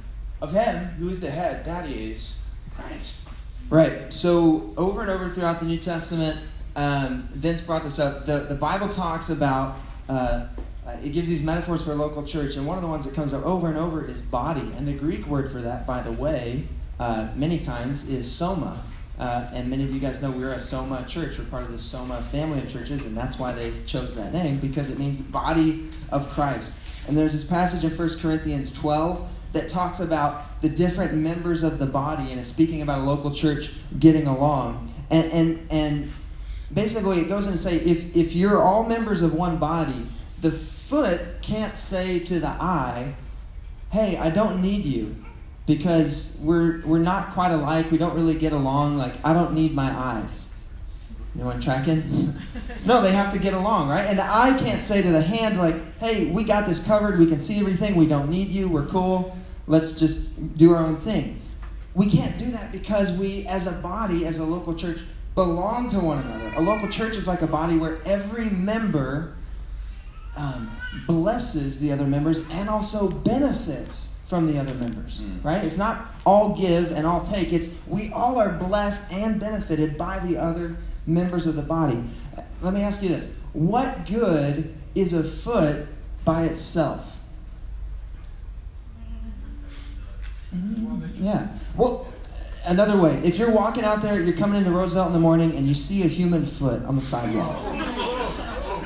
of 0.40 0.52
Him 0.52 0.86
who 0.98 1.08
is 1.08 1.20
the 1.20 1.30
head, 1.30 1.64
that 1.64 1.88
is 1.88 2.36
Christ. 2.74 3.20
Right. 3.68 4.12
So, 4.12 4.72
over 4.76 5.00
and 5.02 5.10
over 5.10 5.28
throughout 5.28 5.58
the 5.58 5.66
New 5.66 5.78
Testament, 5.78 6.38
um, 6.76 7.28
Vince 7.32 7.60
brought 7.60 7.82
this 7.82 7.98
up. 7.98 8.26
The, 8.26 8.40
the 8.40 8.54
Bible 8.54 8.88
talks 8.88 9.30
about, 9.30 9.76
uh, 10.08 10.46
uh, 10.86 10.96
it 11.02 11.08
gives 11.08 11.28
these 11.28 11.42
metaphors 11.42 11.84
for 11.84 11.92
a 11.92 11.94
local 11.96 12.22
church, 12.22 12.56
and 12.56 12.66
one 12.66 12.76
of 12.76 12.82
the 12.82 12.88
ones 12.88 13.04
that 13.06 13.14
comes 13.14 13.32
up 13.32 13.44
over 13.44 13.66
and 13.66 13.76
over 13.76 14.04
is 14.04 14.22
body. 14.22 14.70
And 14.76 14.86
the 14.86 14.92
Greek 14.92 15.26
word 15.26 15.50
for 15.50 15.60
that, 15.62 15.86
by 15.86 16.02
the 16.02 16.12
way, 16.12 16.68
uh, 17.00 17.28
many 17.34 17.58
times 17.58 18.08
is 18.08 18.30
soma. 18.30 18.82
Uh, 19.18 19.50
and 19.54 19.70
many 19.70 19.82
of 19.82 19.90
you 19.92 19.98
guys 19.98 20.20
know 20.20 20.30
we're 20.30 20.52
a 20.52 20.58
Soma 20.58 21.02
church. 21.08 21.38
We're 21.38 21.46
part 21.46 21.62
of 21.62 21.72
the 21.72 21.78
Soma 21.78 22.20
family 22.20 22.58
of 22.58 22.70
churches, 22.70 23.06
and 23.06 23.16
that's 23.16 23.38
why 23.38 23.52
they 23.52 23.72
chose 23.86 24.14
that 24.14 24.34
name, 24.34 24.58
because 24.58 24.90
it 24.90 24.98
means 24.98 25.22
the 25.22 25.32
body 25.32 25.88
of 26.12 26.28
Christ. 26.30 26.80
And 27.08 27.16
there's 27.16 27.32
this 27.32 27.44
passage 27.44 27.90
in 27.90 27.96
1 27.96 28.08
Corinthians 28.20 28.70
12 28.78 29.26
that 29.54 29.68
talks 29.68 30.00
about 30.00 30.60
the 30.60 30.68
different 30.68 31.14
members 31.14 31.62
of 31.62 31.78
the 31.78 31.86
body 31.86 32.30
and 32.30 32.38
is 32.38 32.46
speaking 32.46 32.82
about 32.82 32.98
a 32.98 33.02
local 33.04 33.30
church 33.30 33.72
getting 33.98 34.26
along. 34.26 34.92
And, 35.10 35.32
and, 35.32 35.66
and 35.70 36.12
basically 36.72 37.20
it 37.20 37.28
goes 37.28 37.46
and 37.46 37.58
say 37.58 37.76
if, 37.76 38.16
if 38.16 38.34
you're 38.34 38.60
all 38.60 38.84
members 38.86 39.22
of 39.22 39.34
one 39.34 39.56
body, 39.58 40.06
the 40.40 40.50
foot 40.50 41.20
can't 41.42 41.76
say 41.76 42.18
to 42.20 42.38
the 42.38 42.48
eye, 42.48 43.14
hey, 43.90 44.16
I 44.16 44.30
don't 44.30 44.60
need 44.60 44.84
you 44.84 45.16
because 45.66 46.40
we're, 46.44 46.80
we're 46.84 46.98
not 46.98 47.32
quite 47.32 47.50
alike. 47.50 47.90
We 47.90 47.98
don't 47.98 48.14
really 48.14 48.38
get 48.38 48.52
along. 48.52 48.96
Like, 48.96 49.14
I 49.24 49.32
don't 49.32 49.54
need 49.54 49.74
my 49.74 49.90
eyes. 49.90 50.54
Anyone 51.34 51.60
tracking? 51.60 52.02
no, 52.86 53.02
they 53.02 53.12
have 53.12 53.32
to 53.32 53.38
get 53.38 53.52
along, 53.52 53.88
right? 53.88 54.06
And 54.06 54.18
the 54.18 54.24
eye 54.24 54.56
can't 54.58 54.80
say 54.80 55.02
to 55.02 55.10
the 55.10 55.20
hand, 55.20 55.58
like, 55.58 55.74
hey, 55.98 56.30
we 56.30 56.44
got 56.44 56.66
this 56.66 56.86
covered. 56.86 57.18
We 57.18 57.26
can 57.26 57.38
see 57.38 57.60
everything. 57.60 57.94
We 57.94 58.06
don't 58.06 58.30
need 58.30 58.48
you. 58.48 58.68
We're 58.68 58.86
cool. 58.86 59.36
Let's 59.66 59.98
just 59.98 60.56
do 60.56 60.72
our 60.72 60.82
own 60.82 60.96
thing. 60.96 61.40
We 61.94 62.08
can't 62.08 62.38
do 62.38 62.46
that 62.46 62.72
because 62.72 63.18
we, 63.18 63.46
as 63.46 63.66
a 63.66 63.82
body, 63.82 64.24
as 64.26 64.38
a 64.38 64.44
local 64.44 64.72
church, 64.72 64.98
belong 65.36 65.86
to 65.88 66.00
one 66.00 66.18
another. 66.18 66.50
A 66.56 66.60
local 66.60 66.88
church 66.88 67.14
is 67.14 67.28
like 67.28 67.42
a 67.42 67.46
body 67.46 67.76
where 67.76 67.98
every 68.04 68.50
member 68.50 69.36
um, 70.36 70.70
blesses 71.06 71.78
the 71.78 71.92
other 71.92 72.06
members 72.06 72.50
and 72.50 72.68
also 72.68 73.10
benefits 73.10 74.18
from 74.26 74.46
the 74.46 74.58
other 74.58 74.74
members, 74.74 75.20
mm. 75.20 75.44
right? 75.44 75.62
It's 75.62 75.78
not 75.78 76.06
all 76.24 76.56
give 76.56 76.90
and 76.90 77.06
all 77.06 77.22
take. 77.22 77.52
It's 77.52 77.86
we 77.86 78.10
all 78.12 78.38
are 78.38 78.50
blessed 78.50 79.12
and 79.12 79.38
benefited 79.38 79.96
by 79.96 80.18
the 80.18 80.36
other 80.36 80.76
members 81.06 81.46
of 81.46 81.54
the 81.54 81.62
body. 81.62 82.02
Let 82.60 82.74
me 82.74 82.82
ask 82.82 83.02
you 83.02 83.10
this 83.10 83.38
what 83.52 84.06
good 84.06 84.74
is 84.94 85.12
a 85.12 85.22
foot 85.22 85.86
by 86.24 86.44
itself? 86.44 87.12
Yeah. 91.14 91.48
Well, 91.76 92.12
another 92.66 93.00
way. 93.00 93.16
If 93.24 93.38
you're 93.38 93.50
walking 93.50 93.84
out 93.84 94.02
there, 94.02 94.20
you're 94.20 94.36
coming 94.36 94.58
into 94.58 94.70
Roosevelt 94.70 95.08
in 95.08 95.12
the 95.12 95.18
morning, 95.18 95.56
and 95.56 95.66
you 95.66 95.74
see 95.74 96.02
a 96.02 96.08
human 96.08 96.44
foot 96.44 96.82
on 96.84 96.96
the 96.96 97.02
sidewalk, 97.02 97.56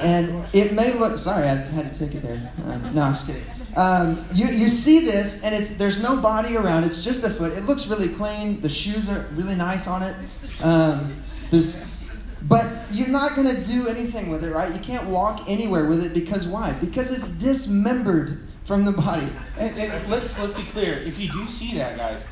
and 0.03 0.45
it 0.53 0.73
may 0.73 0.93
look. 0.95 1.19
Sorry, 1.19 1.45
I 1.45 1.57
had 1.57 1.93
to 1.93 2.07
take 2.07 2.15
it 2.15 2.23
there. 2.23 2.53
Um, 2.67 2.95
no, 2.95 3.03
I'm 3.03 3.13
just 3.13 3.27
kidding. 3.27 3.43
Um, 3.77 4.25
you, 4.33 4.47
you 4.47 4.69
see 4.69 5.01
this, 5.01 5.45
and 5.45 5.55
it's 5.55 5.77
there's 5.77 6.03
no 6.03 6.21
body 6.21 6.57
around. 6.57 6.85
It's 6.85 7.05
just 7.05 7.25
a 7.25 7.31
foot. 7.31 7.53
It 7.53 7.65
looks 7.65 7.89
really 7.89 8.09
clean. 8.09 8.61
The 8.61 8.69
shoes 8.69 9.09
are 9.09 9.27
really 9.35 9.55
nice 9.55 9.87
on 9.87 10.03
it. 10.03 10.15
Um, 10.63 11.15
there's, 11.51 12.05
but 12.43 12.67
you're 12.91 13.09
not 13.09 13.37
going 13.37 13.55
to 13.55 13.63
do 13.63 13.89
anything 13.89 14.31
with 14.31 14.45
it, 14.45 14.53
right? 14.53 14.73
You 14.73 14.81
can't 14.81 15.07
walk 15.09 15.49
anywhere 15.49 15.87
with 15.87 16.05
it 16.05 16.15
because 16.15 16.49
why? 16.49 16.73
Because 16.73 17.11
it's 17.17 17.31
dismembered 17.31 18.41
from 18.65 18.85
the 18.85 18.93
body. 18.93 19.29
And, 19.59 19.77
and 19.79 20.09
let's 20.09 20.39
let's 20.39 20.53
be 20.53 20.63
clear. 20.65 20.95
If 20.95 21.19
you 21.21 21.31
do 21.31 21.47
see 21.47 21.77
that, 21.77 21.97
guys, 21.97 22.25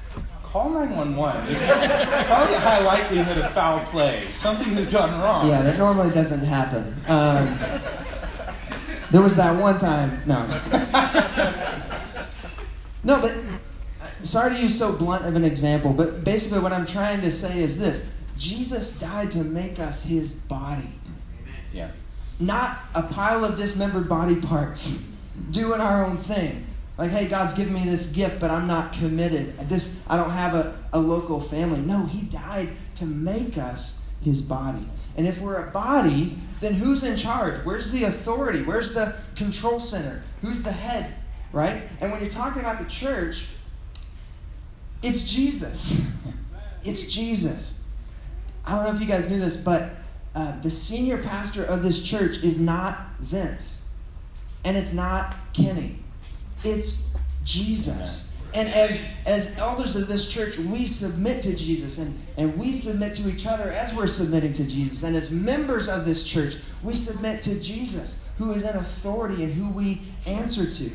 call 0.48 0.70
911. 0.70 1.46
There's 1.46 2.26
probably 2.26 2.54
a 2.54 2.60
high 2.60 2.80
likelihood 2.80 3.38
of 3.38 3.52
foul 3.52 3.80
play. 3.86 4.28
Something 4.32 4.72
has 4.74 4.86
gone 4.86 5.20
wrong. 5.20 5.46
Yeah, 5.46 5.62
that 5.62 5.76
normally 5.76 6.10
doesn't 6.10 6.44
happen. 6.44 6.94
Um, 7.06 7.58
there 9.10 9.20
was 9.20 9.36
that 9.36 9.60
one 9.60 9.78
time. 9.78 10.22
No. 10.24 10.38
no, 13.04 13.20
but 13.20 13.34
sorry 14.22 14.54
to 14.54 14.62
use 14.62 14.78
so 14.78 14.96
blunt 14.96 15.26
of 15.26 15.36
an 15.36 15.44
example, 15.44 15.92
but 15.92 16.24
basically 16.24 16.60
what 16.60 16.72
I'm 16.72 16.86
trying 16.86 17.20
to 17.20 17.30
say 17.30 17.62
is 17.62 17.78
this 17.78 18.24
Jesus 18.38 18.98
died 18.98 19.30
to 19.32 19.44
make 19.44 19.78
us 19.78 20.04
his 20.04 20.32
body. 20.32 20.92
Yeah. 21.72 21.90
Not 22.40 22.78
a 22.94 23.02
pile 23.02 23.44
of 23.44 23.58
dismembered 23.58 24.08
body 24.08 24.36
parts 24.36 25.22
doing 25.50 25.80
our 25.80 26.06
own 26.06 26.16
thing. 26.16 26.64
Like, 26.98 27.12
hey, 27.12 27.28
God's 27.28 27.54
given 27.54 27.72
me 27.72 27.84
this 27.84 28.12
gift, 28.12 28.40
but 28.40 28.50
I'm 28.50 28.66
not 28.66 28.92
committed. 28.92 29.56
This 29.68 30.04
I 30.10 30.16
don't 30.16 30.30
have 30.30 30.54
a, 30.54 30.76
a 30.92 30.98
local 30.98 31.38
family. 31.38 31.80
No, 31.80 32.04
He 32.04 32.22
died 32.22 32.70
to 32.96 33.06
make 33.06 33.56
us 33.56 33.98
his 34.20 34.42
body. 34.42 34.86
And 35.16 35.26
if 35.26 35.40
we're 35.40 35.66
a 35.66 35.70
body, 35.70 36.36
then 36.60 36.74
who's 36.74 37.04
in 37.04 37.16
charge? 37.16 37.64
Where's 37.64 37.92
the 37.92 38.04
authority? 38.04 38.62
Where's 38.62 38.94
the 38.94 39.16
control 39.36 39.80
center? 39.80 40.22
Who's 40.42 40.62
the 40.62 40.72
head? 40.72 41.14
Right? 41.52 41.82
And 42.00 42.10
when 42.10 42.20
you're 42.20 42.30
talking 42.30 42.60
about 42.60 42.78
the 42.78 42.90
church, 42.90 43.48
it's 45.02 45.30
Jesus. 45.32 46.16
It's 46.84 47.10
Jesus. 47.10 47.86
I 48.64 48.74
don't 48.74 48.84
know 48.84 48.94
if 48.94 49.00
you 49.00 49.06
guys 49.06 49.28
knew 49.28 49.36
this, 49.36 49.62
but 49.62 49.90
uh, 50.34 50.58
the 50.60 50.70
senior 50.70 51.18
pastor 51.18 51.64
of 51.64 51.82
this 51.82 52.00
church 52.00 52.42
is 52.44 52.58
not 52.58 52.98
Vince, 53.18 53.92
and 54.64 54.76
it's 54.76 54.92
not 54.92 55.34
Kenny. 55.52 55.98
It's 56.64 57.16
Jesus. 57.44 58.28
And 58.54 58.68
as, 58.68 59.14
as 59.26 59.58
elders 59.58 59.94
of 59.94 60.08
this 60.08 60.32
church, 60.32 60.58
we 60.58 60.86
submit 60.86 61.42
to 61.42 61.54
Jesus 61.54 61.98
and, 61.98 62.18
and 62.36 62.56
we 62.56 62.72
submit 62.72 63.14
to 63.14 63.28
each 63.28 63.46
other 63.46 63.70
as 63.70 63.94
we're 63.94 64.06
submitting 64.06 64.52
to 64.54 64.66
Jesus. 64.66 65.02
And 65.02 65.14
as 65.14 65.30
members 65.30 65.88
of 65.88 66.04
this 66.04 66.24
church, 66.24 66.56
we 66.82 66.94
submit 66.94 67.42
to 67.42 67.60
Jesus, 67.60 68.26
who 68.38 68.52
is 68.52 68.62
in 68.62 68.74
authority 68.76 69.44
and 69.44 69.52
who 69.52 69.70
we 69.70 70.00
answer 70.26 70.68
to. 70.68 70.90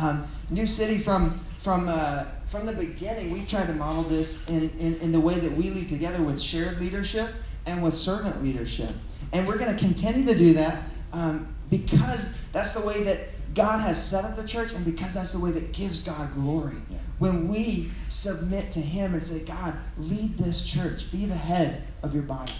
Um, 0.00 0.24
New 0.50 0.66
City, 0.66 0.98
from, 0.98 1.40
from, 1.58 1.88
uh, 1.88 2.24
from 2.46 2.66
the 2.66 2.72
beginning, 2.72 3.32
we 3.32 3.44
tried 3.44 3.66
to 3.66 3.74
model 3.74 4.02
this 4.04 4.48
in, 4.48 4.70
in, 4.78 4.94
in 5.00 5.12
the 5.12 5.20
way 5.20 5.34
that 5.34 5.52
we 5.52 5.70
lead 5.70 5.88
together 5.88 6.22
with 6.22 6.40
shared 6.40 6.80
leadership 6.80 7.30
and 7.66 7.82
with 7.82 7.94
servant 7.94 8.42
leadership. 8.42 8.90
And 9.32 9.46
we're 9.46 9.58
going 9.58 9.76
to 9.76 9.78
continue 9.78 10.24
to 10.32 10.38
do 10.38 10.52
that 10.54 10.84
um, 11.12 11.54
because 11.68 12.40
that's 12.52 12.74
the 12.74 12.86
way 12.86 13.02
that 13.04 13.18
God 13.54 13.78
has 13.78 14.02
set 14.02 14.24
up 14.24 14.36
the 14.36 14.46
church, 14.46 14.72
and 14.72 14.84
because 14.84 15.14
that's 15.14 15.32
the 15.32 15.44
way 15.44 15.50
that 15.50 15.72
gives 15.72 16.04
God 16.04 16.32
glory. 16.32 16.76
Yeah. 16.88 16.98
When 17.18 17.48
we 17.48 17.90
submit 18.08 18.70
to 18.72 18.80
Him 18.80 19.12
and 19.12 19.22
say, 19.22 19.44
God, 19.44 19.76
lead 19.98 20.38
this 20.38 20.66
church, 20.68 21.10
be 21.10 21.26
the 21.26 21.34
head 21.34 21.82
of 22.02 22.14
your 22.14 22.22
body. 22.22 22.52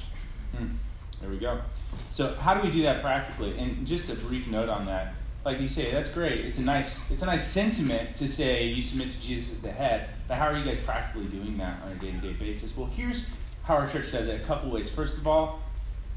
Hmm. 0.56 0.66
There 1.20 1.30
we 1.30 1.38
go. 1.38 1.60
So, 2.10 2.34
how 2.34 2.54
do 2.54 2.66
we 2.66 2.72
do 2.72 2.82
that 2.82 3.02
practically? 3.02 3.56
And 3.58 3.86
just 3.86 4.10
a 4.10 4.14
brief 4.14 4.48
note 4.48 4.68
on 4.68 4.86
that. 4.86 5.14
Like 5.44 5.60
you 5.60 5.68
say, 5.68 5.90
that's 5.90 6.10
great. 6.10 6.44
It's 6.44 6.58
a 6.58 6.62
nice, 6.62 7.10
it's 7.10 7.22
a 7.22 7.26
nice 7.26 7.46
sentiment 7.46 8.14
to 8.16 8.28
say 8.28 8.64
you 8.64 8.82
submit 8.82 9.10
to 9.10 9.20
Jesus 9.20 9.52
as 9.52 9.62
the 9.62 9.70
head. 9.70 10.10
But 10.28 10.36
how 10.36 10.48
are 10.48 10.58
you 10.58 10.64
guys 10.64 10.78
practically 10.78 11.26
doing 11.26 11.56
that 11.58 11.82
on 11.82 11.92
a 11.92 11.94
day-to-day 11.94 12.34
basis? 12.34 12.76
Well, 12.76 12.90
here's 12.94 13.24
how 13.62 13.76
our 13.76 13.88
church 13.88 14.12
does 14.12 14.26
it. 14.26 14.40
A 14.40 14.44
couple 14.44 14.70
ways. 14.70 14.90
First 14.90 15.16
of 15.16 15.26
all, 15.26 15.60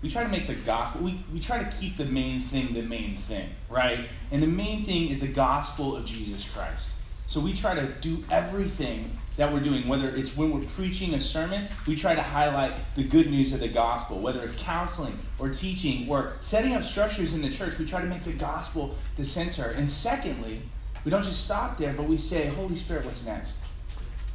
we 0.03 0.09
try 0.09 0.21
to 0.21 0.29
make 0.29 0.45
the 0.45 0.55
gospel, 0.55 1.01
we, 1.01 1.17
we 1.33 1.39
try 1.39 1.63
to 1.63 1.77
keep 1.77 1.95
the 1.95 2.05
main 2.05 2.41
thing 2.41 2.73
the 2.73 2.81
main 2.81 3.15
thing, 3.15 3.49
right? 3.69 4.09
And 4.31 4.43
the 4.43 4.47
main 4.47 4.83
thing 4.83 5.07
is 5.07 5.19
the 5.19 5.27
gospel 5.29 5.95
of 5.95 6.03
Jesus 6.03 6.45
Christ. 6.45 6.89
So 7.25 7.39
we 7.39 7.53
try 7.53 7.73
to 7.73 7.87
do 8.01 8.21
everything 8.29 9.17
that 9.37 9.51
we're 9.51 9.61
doing, 9.61 9.87
whether 9.87 10.09
it's 10.09 10.35
when 10.35 10.51
we're 10.51 10.67
preaching 10.67 11.13
a 11.13 11.19
sermon, 11.19 11.67
we 11.87 11.95
try 11.95 12.13
to 12.13 12.21
highlight 12.21 12.73
the 12.95 13.03
good 13.03 13.31
news 13.31 13.53
of 13.53 13.61
the 13.61 13.67
gospel, 13.67 14.19
whether 14.19 14.43
it's 14.43 14.61
counseling 14.61 15.17
or 15.39 15.49
teaching 15.49 16.07
or 16.09 16.33
setting 16.41 16.73
up 16.73 16.83
structures 16.83 17.33
in 17.33 17.41
the 17.41 17.49
church, 17.49 17.79
we 17.79 17.85
try 17.85 18.01
to 18.01 18.07
make 18.07 18.23
the 18.23 18.33
gospel 18.33 18.95
the 19.15 19.23
center. 19.23 19.69
And 19.69 19.89
secondly, 19.89 20.61
we 21.05 21.11
don't 21.11 21.23
just 21.23 21.45
stop 21.45 21.77
there, 21.77 21.93
but 21.93 22.07
we 22.07 22.17
say, 22.17 22.47
Holy 22.47 22.75
Spirit, 22.75 23.05
what's 23.05 23.25
next? 23.25 23.55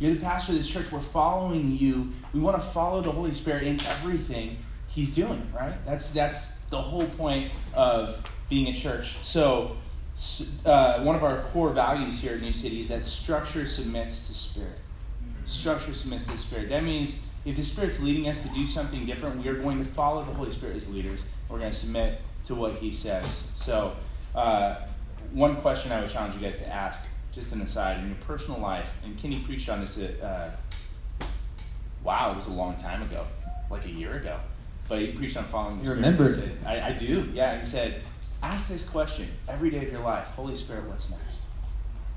You're 0.01 0.15
the 0.15 0.21
pastor 0.21 0.53
of 0.53 0.59
this 0.59 0.69
church. 0.69 0.91
We're 0.91 1.01
following 1.01 1.77
you. 1.77 2.11
We 2.33 2.41
want 2.41 2.57
to 2.57 2.67
follow 2.69 3.03
the 3.03 3.13
Holy 3.13 3.35
Spirit 3.35 3.65
in 3.65 3.81
everything 3.85 4.59
he's 4.99 5.15
doing, 5.15 5.41
right? 5.55 5.75
That's 5.87 6.11
that's 6.11 6.59
the 6.71 6.83
whole 6.83 7.07
point 7.07 7.53
of 7.73 8.21
being 8.49 8.67
a 8.67 8.75
church. 8.75 9.17
So, 9.23 9.77
uh, 10.67 11.03
one 11.03 11.15
of 11.15 11.23
our 11.23 11.43
core 11.43 11.71
values 11.71 12.19
here 12.19 12.35
at 12.35 12.43
New 12.43 12.53
City 12.53 12.81
is 12.81 12.89
that 12.89 13.05
structure 13.05 13.65
submits 13.65 14.27
to 14.27 14.35
spirit. 14.35 14.79
Structure 15.47 15.95
submits 15.95 16.27
to 16.27 16.37
spirit. 16.37 16.69
That 16.69 16.83
means 16.83 17.15
if 17.45 17.57
the 17.57 17.63
Spirit's 17.63 18.01
leading 18.01 18.29
us 18.29 18.43
to 18.43 18.49
do 18.49 18.67
something 18.67 19.07
different, 19.07 19.41
we 19.43 19.49
are 19.49 19.55
going 19.55 19.79
to 19.79 19.85
follow 19.85 20.25
the 20.25 20.33
Holy 20.33 20.51
Spirit 20.51 20.77
as 20.77 20.89
leaders. 20.89 21.21
We're 21.49 21.61
going 21.61 21.71
to 21.71 21.79
submit 21.79 22.21
to 22.45 22.57
what 22.57 22.75
He 22.75 22.91
says. 22.91 23.49
So, 23.55 23.95
uh, 24.35 24.81
one 25.33 25.57
question 25.57 25.93
I 25.93 26.01
would 26.01 26.11
challenge 26.11 26.35
you 26.35 26.41
guys 26.41 26.59
to 26.59 26.69
ask, 26.69 27.01
just 27.33 27.53
an 27.53 27.63
aside, 27.63 28.01
in 28.01 28.09
your 28.09 28.17
personal 28.17 28.59
life, 28.61 28.97
and 29.05 29.17
Kenny 29.17 29.39
preached 29.39 29.69
on 29.69 29.81
this. 29.81 29.97
Uh, 29.97 30.51
wow, 32.03 32.33
it 32.33 32.37
was 32.37 32.49
a 32.49 32.53
long 32.53 32.77
time 32.77 33.03
ago, 33.03 33.25
like 33.71 33.87
a 33.87 33.91
year 33.91 34.15
ago. 34.15 34.39
But 34.89 35.01
he 35.01 35.09
preached 35.09 35.37
on 35.37 35.45
following 35.45 35.79
the 35.79 35.85
you 35.85 35.91
Spirit. 35.91 36.19
Remember? 36.19 36.53
I, 36.67 36.81
I 36.81 36.93
do. 36.93 37.29
Yeah. 37.33 37.59
He 37.59 37.67
said, 37.67 38.03
ask 38.43 38.69
this 38.69 38.89
question 38.89 39.29
every 39.49 39.71
day 39.71 39.85
of 39.85 39.93
your 39.93 40.03
life. 40.03 40.27
Holy 40.29 40.57
Spirit, 40.57 40.85
what's 40.85 41.11
next? 41.11 41.41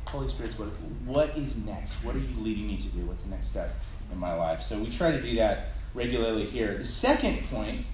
Holy 0.07 0.27
Spirit's 0.27 0.59
what 0.59 0.67
what 1.05 1.37
is 1.37 1.55
next? 1.57 2.03
What 2.03 2.15
are 2.15 2.19
you 2.19 2.35
leading 2.37 2.67
me 2.67 2.77
to 2.77 2.87
do? 2.89 2.99
What's 3.05 3.21
the 3.21 3.29
next 3.29 3.47
step 3.47 3.73
in 4.11 4.17
my 4.19 4.33
life? 4.33 4.61
So 4.61 4.77
we 4.77 4.89
try 4.89 5.11
to 5.11 5.21
do 5.21 5.35
that 5.35 5.71
regularly 5.93 6.45
here. 6.45 6.77
The 6.77 6.85
second 6.85 7.37
point, 7.49 7.85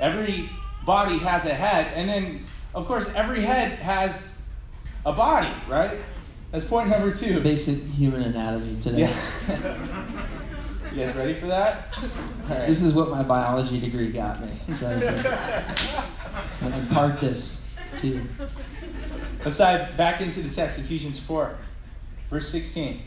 every 0.00 0.48
body 0.86 1.18
has 1.18 1.44
a 1.44 1.52
head, 1.52 1.92
and 1.94 2.08
then 2.08 2.44
of 2.74 2.86
course 2.86 3.14
every 3.14 3.42
head 3.42 3.72
has 3.72 4.42
a 5.04 5.12
body, 5.12 5.52
right? 5.68 5.98
That's 6.50 6.64
point 6.64 6.88
number 6.88 7.14
two. 7.14 7.40
Basic 7.40 7.92
human 7.92 8.22
anatomy 8.22 8.80
today. 8.80 9.00
Yeah. 9.00 10.38
You 10.94 11.04
guys 11.04 11.16
ready 11.16 11.34
for 11.34 11.46
that? 11.46 11.88
Right. 12.48 12.66
This 12.68 12.82
is 12.82 12.94
what 12.94 13.10
my 13.10 13.22
biology 13.22 13.80
degree 13.80 14.12
got 14.12 14.40
me. 14.40 14.48
So 14.70 14.94
this 14.94 15.08
is, 15.08 15.22
this 15.24 15.82
is, 15.82 16.10
I'm 16.60 16.70
going 16.70 16.72
to 16.72 16.78
impart 16.80 17.20
this 17.20 17.76
to 17.96 18.06
you. 18.06 18.22
Let's 19.42 19.56
dive 19.56 19.96
back 19.96 20.20
into 20.20 20.40
the 20.40 20.54
text, 20.54 20.78
Ephesians 20.78 21.18
4, 21.18 21.56
verse 22.28 22.48
16. 22.50 23.00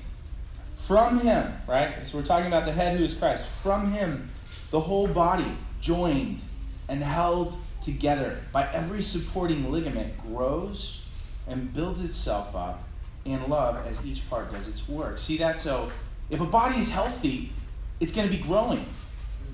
From 0.76 1.20
him, 1.20 1.54
right? 1.68 2.06
So 2.06 2.18
we're 2.18 2.26
talking 2.26 2.48
about 2.48 2.66
the 2.66 2.72
head 2.72 2.98
who 2.98 3.04
is 3.04 3.14
Christ. 3.14 3.46
From 3.46 3.92
him, 3.92 4.30
the 4.72 4.80
whole 4.80 5.08
body, 5.08 5.56
joined 5.80 6.42
and 6.90 7.02
held 7.02 7.56
together 7.82 8.40
by 8.52 8.68
every 8.74 9.04
supporting 9.04 9.72
ligament, 9.72 10.14
grows 10.24 11.06
and 11.48 11.72
builds 11.74 12.04
itself 12.04 12.56
up 12.56 12.84
in 13.24 13.48
love 13.48 13.86
as 13.86 14.06
each 14.06 14.28
part 14.30 14.52
does 14.52 14.68
its 14.68 14.90
work. 14.90 15.20
See 15.20 15.38
that? 15.38 15.60
So 15.60 15.92
if 16.32 16.42
a 16.42 16.46
body 16.46 16.80
is 16.80 16.90
healthy, 16.90 17.52
it's 18.00 18.12
going 18.12 18.30
to 18.30 18.36
be 18.36 18.42
growing. 18.42 18.84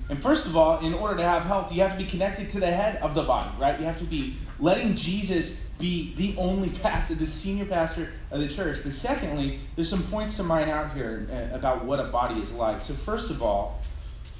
And 0.08 0.22
first 0.22 0.46
of 0.46 0.56
all, 0.56 0.80
in 0.80 0.92
order 0.92 1.16
to 1.16 1.22
have 1.22 1.44
health, 1.44 1.72
you 1.72 1.80
have 1.82 1.92
to 1.92 1.98
be 1.98 2.04
connected 2.04 2.50
to 2.50 2.60
the 2.60 2.66
head 2.66 2.96
of 3.02 3.14
the 3.14 3.22
body, 3.22 3.50
right? 3.58 3.78
You 3.78 3.86
have 3.86 3.98
to 3.98 4.04
be 4.04 4.36
letting 4.58 4.94
Jesus 4.94 5.60
be 5.78 6.14
the 6.16 6.34
only 6.38 6.68
pastor, 6.82 7.14
the 7.14 7.26
senior 7.26 7.64
pastor 7.64 8.08
of 8.30 8.40
the 8.40 8.48
church. 8.48 8.80
But 8.82 8.92
secondly, 8.92 9.60
there's 9.76 9.88
some 9.88 10.02
points 10.04 10.36
to 10.36 10.42
mine 10.42 10.68
out 10.68 10.92
here 10.92 11.26
uh, 11.30 11.56
about 11.56 11.84
what 11.84 12.00
a 12.00 12.04
body 12.04 12.38
is 12.40 12.52
like. 12.52 12.82
So, 12.82 12.92
first 12.92 13.30
of 13.30 13.42
all, 13.42 13.80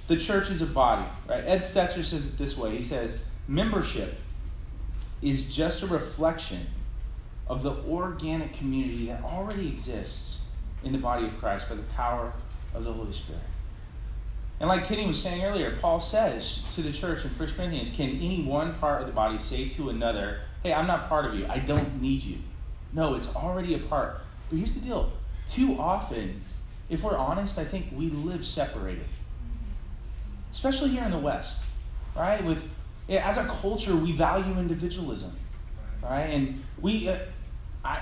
the 0.07 0.17
church 0.17 0.51
is 0.51 0.61
a 0.61 0.67
body, 0.67 1.07
right? 1.29 1.45
Ed 1.45 1.61
Stetzer 1.61 2.05
says 2.05 2.27
it 2.27 2.37
this 2.37 2.59
way 2.59 2.77
He 2.77 2.83
says, 2.83 3.25
membership 3.49 4.19
is 5.23 5.55
just 5.55 5.83
a 5.83 5.87
reflection 5.87 6.67
of 7.47 7.63
the 7.63 7.73
organic 7.89 8.53
community 8.53 9.07
that 9.07 9.23
already 9.23 9.69
exists 9.69 10.47
in 10.83 10.93
the 10.93 10.99
body 10.99 11.25
of 11.25 11.39
Christ 11.39 11.69
by 11.69 11.77
the 11.77 11.83
power 11.95 12.33
of 12.75 12.85
the 12.85 12.93
Holy 12.93 13.13
Spirit. 13.13 13.41
And 14.61 14.69
like 14.69 14.87
Kenny 14.87 15.07
was 15.07 15.21
saying 15.21 15.43
earlier, 15.45 15.77
Paul 15.77 16.01
says 16.01 16.63
to 16.75 16.83
the 16.83 16.93
church 16.93 17.25
in 17.25 17.31
1 17.31 17.49
Corinthians, 17.51 17.91
can 17.91 18.11
any 18.11 18.43
one 18.43 18.75
part 18.75 19.01
of 19.01 19.07
the 19.07 19.13
body 19.13 19.39
say 19.39 19.69
to 19.71 19.91
another, 19.91 20.41
hey, 20.63 20.73
I'm 20.73 20.87
not 20.87 21.09
part 21.09 21.25
of 21.27 21.35
you, 21.35 21.47
I 21.49 21.59
don't 21.59 22.01
need 22.01 22.23
you? 22.23 22.39
No, 22.93 23.15
it's 23.15 23.35
already 23.35 23.75
a 23.75 23.79
part. 23.79 24.21
But 24.49 24.59
here's 24.59 24.75
the 24.75 24.81
deal 24.81 25.13
too 25.47 25.77
often, 25.79 26.41
if 26.89 27.03
we're 27.03 27.17
honest, 27.17 27.59
I 27.59 27.65
think 27.65 27.87
we 27.93 28.09
live 28.09 28.47
separated. 28.47 29.05
Especially 30.53 30.91
here 30.91 31.05
in 31.05 31.11
the 31.11 31.19
West, 31.19 31.61
right? 32.17 32.43
With 32.45 32.67
as 33.09 33.37
a 33.37 33.45
culture, 33.45 33.95
we 33.95 34.13
value 34.13 34.59
individualism, 34.59 35.37
right? 36.03 36.31
And 36.31 36.63
we, 36.81 37.09
uh, 37.09 37.19
I, 37.85 38.01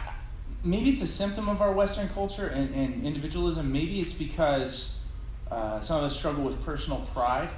maybe 0.63 0.91
it's 0.91 1.03
a 1.03 1.07
symptom 1.07 1.49
of 1.49 1.61
our 1.61 1.73
Western 1.73 2.09
culture 2.11 2.47
and, 2.47 2.73
and 2.75 3.05
individualism. 3.05 3.73
Maybe 3.73 4.01
it's 4.01 4.13
because 4.13 4.99
uh, 5.53 5.81
some 5.81 5.99
of 5.99 6.05
us 6.05 6.17
struggle 6.17 6.43
with 6.43 6.65
personal 6.65 7.01
pride. 7.13 7.51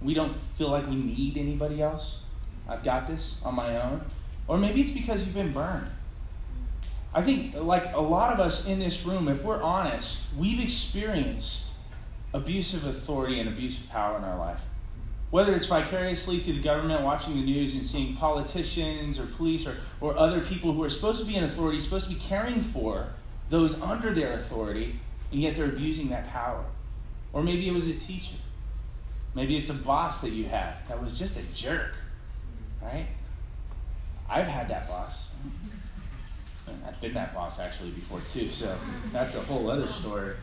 We 0.00 0.14
don't 0.14 0.38
feel 0.40 0.70
like 0.70 0.88
we 0.88 0.96
need 0.96 1.36
anybody 1.36 1.82
else. 1.82 2.18
I've 2.66 2.82
got 2.82 3.06
this 3.06 3.36
on 3.44 3.54
my 3.54 3.82
own. 3.82 4.00
Or 4.48 4.56
maybe 4.56 4.80
it's 4.80 4.90
because 4.90 5.26
you've 5.26 5.34
been 5.34 5.52
burned. 5.52 5.86
I 7.12 7.20
think, 7.20 7.54
like 7.54 7.92
a 7.94 8.00
lot 8.00 8.32
of 8.32 8.40
us 8.40 8.66
in 8.66 8.78
this 8.78 9.04
room, 9.04 9.28
if 9.28 9.44
we're 9.44 9.62
honest, 9.62 10.22
we've 10.38 10.58
experienced 10.58 11.72
abusive 12.32 12.86
authority 12.86 13.40
and 13.40 13.48
abusive 13.48 13.90
power 13.90 14.16
in 14.16 14.24
our 14.24 14.38
life. 14.38 14.64
Whether 15.30 15.54
it's 15.54 15.66
vicariously 15.66 16.38
through 16.38 16.54
the 16.54 16.62
government, 16.62 17.02
watching 17.02 17.34
the 17.34 17.42
news 17.42 17.74
and 17.74 17.86
seeing 17.86 18.16
politicians 18.16 19.18
or 19.18 19.26
police 19.26 19.66
or, 19.66 19.76
or 20.00 20.16
other 20.16 20.40
people 20.40 20.72
who 20.72 20.82
are 20.82 20.88
supposed 20.88 21.20
to 21.20 21.26
be 21.26 21.36
in 21.36 21.44
authority, 21.44 21.78
supposed 21.78 22.08
to 22.08 22.14
be 22.14 22.20
caring 22.20 22.62
for 22.62 23.08
those 23.50 23.80
under 23.82 24.12
their 24.12 24.32
authority, 24.32 24.98
and 25.30 25.42
yet 25.42 25.54
they're 25.56 25.66
abusing 25.66 26.08
that 26.08 26.26
power. 26.28 26.64
Or 27.34 27.42
maybe 27.42 27.68
it 27.68 27.72
was 27.72 27.88
a 27.88 27.94
teacher. 27.94 28.36
Maybe 29.34 29.56
it's 29.56 29.68
a 29.68 29.74
boss 29.74 30.20
that 30.20 30.30
you 30.30 30.44
had 30.44 30.74
that 30.88 31.02
was 31.02 31.18
just 31.18 31.36
a 31.36 31.54
jerk, 31.54 31.94
right? 32.80 33.08
I've 34.30 34.46
had 34.46 34.68
that 34.68 34.88
boss. 34.88 35.30
I've 36.86 36.98
been 37.00 37.12
that 37.14 37.34
boss 37.34 37.58
actually 37.58 37.90
before 37.90 38.20
too, 38.20 38.48
so 38.48 38.74
that's 39.12 39.34
a 39.34 39.40
whole 39.40 39.68
other 39.68 39.88
story, 39.88 40.34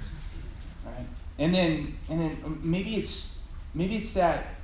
right? 0.85 1.05
And 1.39 1.55
then, 1.55 1.97
and 2.09 2.19
then 2.19 2.37
um, 2.45 2.59
maybe 2.61 2.97
it's 2.97 3.39
maybe 3.73 3.95
it's 3.95 4.13
that 4.13 4.55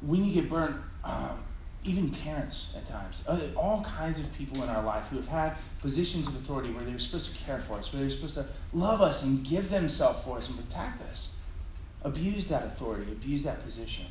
when 0.00 0.24
you 0.24 0.32
get 0.32 0.48
burnt, 0.48 0.76
um, 1.04 1.42
even 1.84 2.10
parents 2.10 2.74
at 2.76 2.86
times, 2.86 3.26
all 3.56 3.82
kinds 3.82 4.20
of 4.20 4.32
people 4.34 4.62
in 4.62 4.68
our 4.68 4.84
life 4.84 5.08
who 5.08 5.16
have 5.16 5.28
had 5.28 5.56
positions 5.80 6.28
of 6.28 6.36
authority 6.36 6.70
where 6.70 6.84
they're 6.84 6.98
supposed 6.98 7.34
to 7.34 7.44
care 7.44 7.58
for 7.58 7.78
us, 7.78 7.92
where 7.92 8.00
they're 8.00 8.10
supposed 8.10 8.34
to 8.34 8.46
love 8.72 9.02
us 9.02 9.24
and 9.24 9.44
give 9.44 9.68
themselves 9.68 10.22
for 10.24 10.38
us 10.38 10.48
and 10.48 10.56
protect 10.56 11.02
us 11.02 11.29
abuse 12.02 12.46
that 12.48 12.64
authority, 12.64 13.10
abuse 13.12 13.42
that 13.42 13.62
position. 13.62 14.06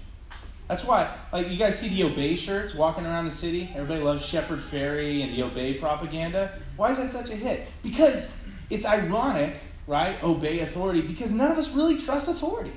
That's 0.67 0.85
why, 0.85 1.17
like, 1.33 1.49
you 1.49 1.57
guys 1.57 1.79
see 1.79 1.89
the 1.89 2.03
Obey 2.03 2.35
shirts 2.35 2.75
walking 2.75 3.03
around 3.03 3.25
the 3.25 3.31
city? 3.31 3.71
Everybody 3.73 4.03
loves 4.03 4.23
Shepherd 4.23 4.59
Fairey 4.59 5.23
and 5.23 5.33
the 5.33 5.41
Obey 5.41 5.73
propaganda. 5.73 6.59
Why 6.77 6.91
is 6.91 6.97
that 6.97 7.09
such 7.09 7.31
a 7.31 7.35
hit? 7.35 7.67
Because 7.81 8.45
it's 8.69 8.85
ironic, 8.85 9.55
right? 9.87 10.23
Obey 10.23 10.59
authority, 10.59 11.01
because 11.01 11.31
none 11.31 11.51
of 11.51 11.57
us 11.57 11.73
really 11.73 11.97
trust 11.97 12.27
authority 12.27 12.73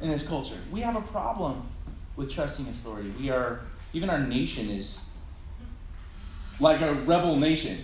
in 0.00 0.08
this 0.08 0.26
culture. 0.26 0.56
We 0.72 0.80
have 0.80 0.96
a 0.96 1.02
problem 1.02 1.68
with 2.16 2.30
trusting 2.32 2.66
authority. 2.66 3.12
We 3.20 3.30
are, 3.30 3.60
even 3.92 4.10
our 4.10 4.18
nation 4.18 4.68
is 4.68 4.98
like 6.58 6.80
a 6.80 6.94
rebel 6.94 7.36
nation, 7.36 7.78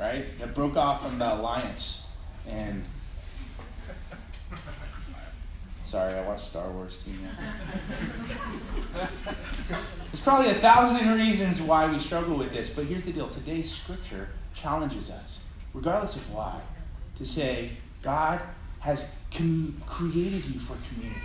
right? 0.00 0.38
That 0.38 0.54
broke 0.54 0.76
off 0.76 1.02
from 1.02 1.18
the 1.18 1.34
alliance 1.34 2.06
and 2.48 2.82
Sorry, 5.86 6.14
I 6.14 6.22
watched 6.26 6.46
Star 6.46 6.68
Wars 6.68 7.00
too. 7.04 7.12
There's 9.68 10.20
probably 10.20 10.50
a 10.50 10.54
thousand 10.54 11.16
reasons 11.16 11.62
why 11.62 11.88
we 11.88 12.00
struggle 12.00 12.36
with 12.36 12.50
this, 12.50 12.68
but 12.68 12.86
here's 12.86 13.04
the 13.04 13.12
deal. 13.12 13.28
Today's 13.28 13.70
scripture 13.70 14.30
challenges 14.52 15.10
us, 15.10 15.38
regardless 15.72 16.16
of 16.16 16.28
why, 16.32 16.60
to 17.18 17.24
say 17.24 17.70
God 18.02 18.40
has 18.80 19.14
com- 19.32 19.80
created 19.86 20.44
you 20.46 20.58
for 20.58 20.76
community. 20.92 21.20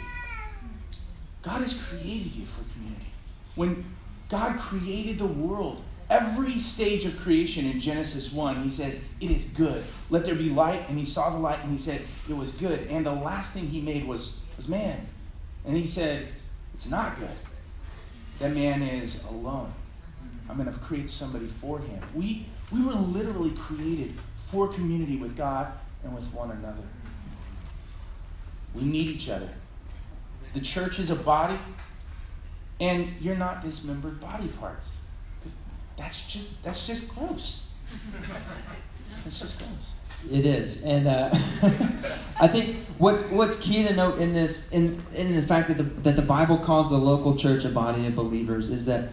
God 1.41 1.61
has 1.61 1.73
created 1.73 2.35
you 2.35 2.45
for 2.45 2.61
community. 2.73 3.07
When 3.55 3.83
God 4.29 4.59
created 4.59 5.17
the 5.17 5.25
world, 5.25 5.81
every 6.07 6.59
stage 6.59 7.05
of 7.05 7.19
creation 7.19 7.65
in 7.65 7.79
Genesis 7.79 8.31
1, 8.31 8.61
he 8.61 8.69
says, 8.69 9.09
It 9.19 9.31
is 9.31 9.45
good. 9.45 9.83
Let 10.11 10.23
there 10.23 10.35
be 10.35 10.51
light. 10.51 10.87
And 10.87 10.99
he 10.99 11.05
saw 11.05 11.31
the 11.31 11.39
light 11.39 11.63
and 11.63 11.71
he 11.71 11.79
said, 11.79 12.01
It 12.29 12.37
was 12.37 12.51
good. 12.51 12.85
And 12.91 13.03
the 13.03 13.11
last 13.11 13.55
thing 13.55 13.65
he 13.65 13.81
made 13.81 14.05
was 14.05 14.40
was 14.61 14.69
man. 14.69 15.07
And 15.65 15.75
he 15.75 15.87
said, 15.87 16.27
It's 16.75 16.89
not 16.89 17.17
good. 17.19 17.29
That 18.39 18.53
man 18.53 18.81
is 18.83 19.23
alone. 19.25 19.73
I'm 20.49 20.57
going 20.57 20.71
to 20.71 20.79
create 20.79 21.09
somebody 21.09 21.47
for 21.47 21.79
him. 21.79 22.01
We, 22.13 22.45
we 22.71 22.83
were 22.85 22.93
literally 22.93 23.51
created 23.51 24.13
for 24.37 24.67
community 24.67 25.17
with 25.17 25.35
God 25.35 25.71
and 26.03 26.13
with 26.13 26.25
one 26.33 26.51
another. 26.51 26.83
We 28.75 28.83
need 28.83 29.07
each 29.07 29.29
other. 29.29 29.49
The 30.53 30.59
church 30.59 30.99
is 30.99 31.09
a 31.09 31.15
body, 31.15 31.57
and 32.79 33.07
you're 33.19 33.35
not 33.35 33.63
dismembered 33.63 34.19
body 34.19 34.47
parts. 34.59 34.97
Because 35.39 35.57
that's 35.95 36.27
just 36.27 36.63
that's 36.63 36.85
just 36.85 37.15
gross. 37.15 37.69
That's 39.23 39.39
just 39.39 39.57
gross. 39.57 39.91
It 40.29 40.45
is, 40.45 40.85
and 40.85 41.07
uh, 41.07 41.29
I 42.39 42.47
think 42.47 42.77
what's 42.97 43.29
what's 43.31 43.59
key 43.59 43.83
to 43.83 43.93
note 43.95 44.19
in 44.19 44.33
this, 44.33 44.71
in 44.71 45.03
in 45.15 45.35
the 45.35 45.41
fact 45.41 45.67
that 45.69 45.77
the 45.77 45.83
that 45.83 46.15
the 46.15 46.21
Bible 46.21 46.57
calls 46.57 46.89
the 46.89 46.97
local 46.97 47.35
church 47.35 47.65
a 47.65 47.69
body 47.69 48.05
of 48.05 48.15
believers, 48.15 48.69
is 48.69 48.85
that 48.85 49.09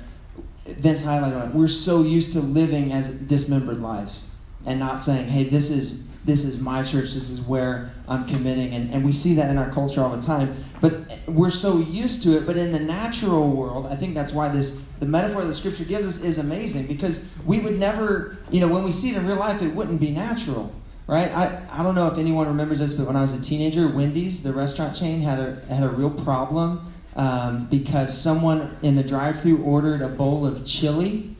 Vince 0.66 1.02
highlighted 1.02 1.40
on. 1.40 1.54
We're 1.54 1.68
so 1.68 2.02
used 2.02 2.32
to 2.34 2.40
living 2.40 2.92
as 2.92 3.08
dismembered 3.22 3.80
lives, 3.80 4.34
and 4.66 4.78
not 4.78 5.00
saying, 5.00 5.28
"Hey, 5.28 5.44
this 5.44 5.70
is 5.70 6.08
this 6.24 6.44
is 6.44 6.60
my 6.60 6.82
church. 6.82 7.14
This 7.14 7.30
is 7.30 7.40
where 7.40 7.90
I'm 8.06 8.26
committing," 8.26 8.74
and 8.74 8.92
and 8.92 9.04
we 9.04 9.12
see 9.12 9.34
that 9.34 9.50
in 9.50 9.56
our 9.56 9.70
culture 9.70 10.02
all 10.02 10.14
the 10.14 10.22
time. 10.22 10.54
But 10.80 11.18
we're 11.26 11.50
so 11.50 11.78
used 11.78 12.22
to 12.24 12.36
it. 12.36 12.46
But 12.46 12.56
in 12.56 12.70
the 12.70 12.80
natural 12.80 13.48
world, 13.48 13.86
I 13.86 13.96
think 13.96 14.14
that's 14.14 14.32
why 14.32 14.48
this 14.50 14.88
the 15.00 15.06
metaphor 15.06 15.40
that 15.40 15.48
the 15.48 15.54
Scripture 15.54 15.84
gives 15.84 16.06
us 16.06 16.22
is 16.22 16.38
amazing 16.38 16.86
because 16.86 17.28
we 17.46 17.60
would 17.60 17.78
never, 17.78 18.36
you 18.50 18.60
know, 18.60 18.68
when 18.68 18.84
we 18.84 18.90
see 18.90 19.10
it 19.10 19.16
in 19.16 19.26
real 19.26 19.36
life, 19.36 19.62
it 19.62 19.74
wouldn't 19.74 20.00
be 20.00 20.10
natural 20.10 20.72
right? 21.08 21.32
I, 21.32 21.66
I 21.72 21.82
don't 21.82 21.96
know 21.96 22.06
if 22.06 22.18
anyone 22.18 22.46
remembers 22.46 22.78
this, 22.78 22.94
but 22.94 23.06
when 23.06 23.16
I 23.16 23.22
was 23.22 23.32
a 23.32 23.42
teenager, 23.42 23.88
Wendy's, 23.88 24.42
the 24.42 24.52
restaurant 24.52 24.94
chain, 24.94 25.20
had 25.20 25.40
a, 25.40 25.64
had 25.66 25.82
a 25.82 25.88
real 25.88 26.10
problem 26.10 26.86
um, 27.16 27.66
because 27.70 28.16
someone 28.16 28.76
in 28.82 28.94
the 28.94 29.02
drive 29.02 29.40
through 29.40 29.62
ordered 29.64 30.02
a 30.02 30.08
bowl 30.08 30.46
of 30.46 30.64
chili. 30.64 31.34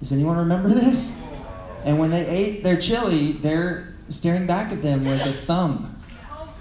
Does 0.00 0.12
anyone 0.12 0.36
remember 0.36 0.68
this? 0.68 1.34
And 1.84 1.98
when 1.98 2.10
they 2.10 2.26
ate 2.26 2.64
their 2.64 2.76
chili, 2.76 3.32
their 3.32 3.94
staring 4.08 4.46
back 4.46 4.72
at 4.72 4.82
them 4.82 5.04
was 5.04 5.24
a 5.24 5.32
thumb, 5.32 6.02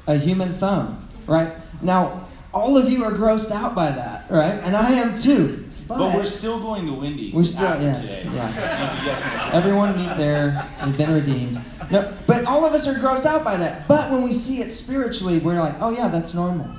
a 0.08 0.15
human 0.15 0.53
thumb, 0.53 1.05
right? 1.25 1.51
Now, 1.81 2.27
all 2.53 2.77
of 2.77 2.89
you 2.89 3.03
are 3.03 3.12
grossed 3.12 3.51
out 3.51 3.73
by 3.75 3.91
that, 3.91 4.29
right? 4.29 4.53
And 4.63 4.75
I 4.75 4.91
am 4.91 5.15
too. 5.15 5.63
But, 5.88 5.97
but, 5.97 6.15
we're 6.15 6.25
still 6.25 6.60
going 6.60 6.86
to 6.88 6.93
Wendy's. 6.93 7.34
We're 7.34 7.43
still 7.43 7.79
yes, 7.81 8.23
today. 8.23 8.36
yeah. 8.36 9.51
Everyone 9.53 9.95
meet 9.95 10.15
there. 10.17 10.67
They've 10.84 10.97
been 10.97 11.13
redeemed. 11.13 11.62
No, 11.91 12.13
but 12.28 12.45
all 12.45 12.65
of 12.65 12.74
us 12.74 12.88
are 12.88 13.00
grossed 13.00 13.26
out 13.26 13.43
by 13.43 13.58
that. 13.58 13.88
But 13.88 14.12
when 14.12 14.24
we 14.24 14.32
see 14.32 14.62
it 14.62 14.69
spiritually, 14.69 15.39
we're 15.39 15.60
like, 15.60 15.76
oh 15.80 15.91
yeah, 15.91 16.08
that's 16.08 16.34
normal. 16.34 16.69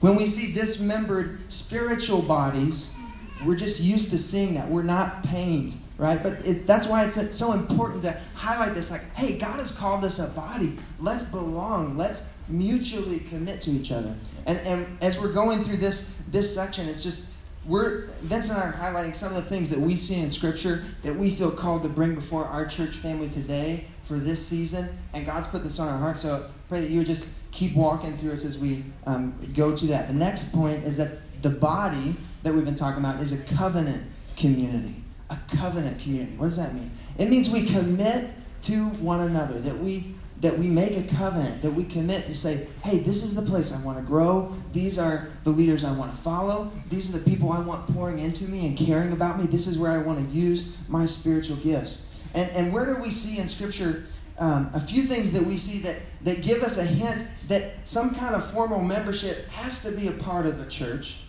When 0.00 0.16
we 0.16 0.26
see 0.26 0.52
dismembered 0.52 1.40
spiritual 1.52 2.22
bodies, 2.22 2.96
we're 3.44 3.56
just 3.56 3.80
used 3.80 4.10
to 4.10 4.18
seeing 4.18 4.54
that. 4.54 4.68
We're 4.68 4.82
not 4.82 5.22
pained, 5.24 5.74
right? 5.98 6.22
But 6.22 6.40
that's 6.66 6.86
why 6.86 7.04
it's 7.04 7.36
so 7.36 7.52
important 7.52 8.02
to 8.04 8.18
highlight 8.34 8.74
this. 8.74 8.90
Like, 8.90 9.02
hey, 9.14 9.38
God 9.38 9.58
has 9.58 9.72
called 9.72 10.04
us 10.04 10.18
a 10.18 10.28
body. 10.34 10.76
Let's 10.98 11.30
belong. 11.30 11.96
Let's 11.96 12.34
mutually 12.48 13.20
commit 13.20 13.60
to 13.62 13.70
each 13.70 13.92
other. 13.92 14.14
And 14.46 14.58
and 14.60 15.02
as 15.02 15.20
we're 15.20 15.32
going 15.32 15.60
through 15.60 15.76
this 15.76 16.22
this 16.30 16.54
section, 16.54 16.88
it's 16.88 17.02
just 17.02 17.34
we're 17.66 18.06
Vince 18.22 18.48
and 18.48 18.58
I 18.58 18.68
are 18.68 18.72
highlighting 18.72 19.14
some 19.14 19.28
of 19.28 19.36
the 19.36 19.48
things 19.48 19.68
that 19.70 19.78
we 19.78 19.94
see 19.96 20.20
in 20.20 20.30
Scripture 20.30 20.84
that 21.02 21.14
we 21.14 21.30
feel 21.30 21.50
called 21.50 21.82
to 21.82 21.88
bring 21.88 22.14
before 22.14 22.46
our 22.46 22.66
church 22.66 22.96
family 22.96 23.28
today 23.28 23.84
for 24.10 24.18
this 24.18 24.44
season, 24.44 24.88
and 25.14 25.24
God's 25.24 25.46
put 25.46 25.62
this 25.62 25.78
on 25.78 25.86
our 25.86 25.96
heart. 25.96 26.18
So 26.18 26.44
pray 26.68 26.80
that 26.80 26.90
you 26.90 26.98
would 26.98 27.06
just 27.06 27.48
keep 27.52 27.76
walking 27.76 28.16
through 28.16 28.32
us 28.32 28.44
as 28.44 28.58
we 28.58 28.82
um, 29.06 29.32
go 29.54 29.74
to 29.74 29.86
that. 29.86 30.08
The 30.08 30.14
next 30.14 30.52
point 30.52 30.82
is 30.82 30.96
that 30.96 31.18
the 31.42 31.50
body 31.50 32.16
that 32.42 32.52
we've 32.52 32.64
been 32.64 32.74
talking 32.74 32.98
about 32.98 33.20
is 33.20 33.32
a 33.32 33.54
covenant 33.54 34.02
community. 34.36 34.96
A 35.30 35.38
covenant 35.56 36.00
community. 36.00 36.36
What 36.36 36.46
does 36.46 36.56
that 36.56 36.74
mean? 36.74 36.90
It 37.18 37.30
means 37.30 37.50
we 37.50 37.66
commit 37.66 38.30
to 38.62 38.86
one 38.98 39.20
another, 39.20 39.60
that 39.60 39.78
we 39.78 40.16
that 40.40 40.58
we 40.58 40.66
make 40.66 40.96
a 40.96 41.02
covenant, 41.14 41.60
that 41.60 41.70
we 41.70 41.84
commit 41.84 42.24
to 42.24 42.34
say, 42.34 42.66
hey, 42.82 42.98
this 42.98 43.22
is 43.22 43.36
the 43.36 43.42
place 43.42 43.78
I 43.78 43.84
want 43.84 43.98
to 43.98 44.04
grow. 44.04 44.50
These 44.72 44.98
are 44.98 45.28
the 45.44 45.50
leaders 45.50 45.84
I 45.84 45.92
want 45.96 46.10
to 46.12 46.16
follow. 46.16 46.72
These 46.88 47.14
are 47.14 47.18
the 47.18 47.30
people 47.30 47.52
I 47.52 47.60
want 47.60 47.86
pouring 47.94 48.20
into 48.20 48.44
me 48.44 48.66
and 48.66 48.74
caring 48.74 49.12
about 49.12 49.38
me. 49.38 49.44
This 49.44 49.66
is 49.66 49.78
where 49.78 49.92
I 49.92 49.98
want 49.98 50.18
to 50.18 50.34
use 50.34 50.78
my 50.88 51.04
spiritual 51.04 51.56
gifts. 51.56 52.09
And, 52.34 52.50
and 52.50 52.72
where 52.72 52.86
do 52.86 53.00
we 53.00 53.10
see 53.10 53.40
in 53.40 53.46
Scripture 53.46 54.04
um, 54.38 54.70
a 54.72 54.80
few 54.80 55.02
things 55.02 55.32
that 55.32 55.42
we 55.42 55.56
see 55.56 55.80
that, 55.80 55.96
that 56.22 56.42
give 56.42 56.62
us 56.62 56.78
a 56.78 56.84
hint 56.84 57.26
that 57.48 57.72
some 57.84 58.14
kind 58.14 58.34
of 58.34 58.48
formal 58.48 58.80
membership 58.80 59.48
has 59.48 59.82
to 59.82 59.92
be 59.92 60.08
a 60.08 60.12
part 60.12 60.46
of 60.46 60.58
the 60.58 60.66
church? 60.66 61.22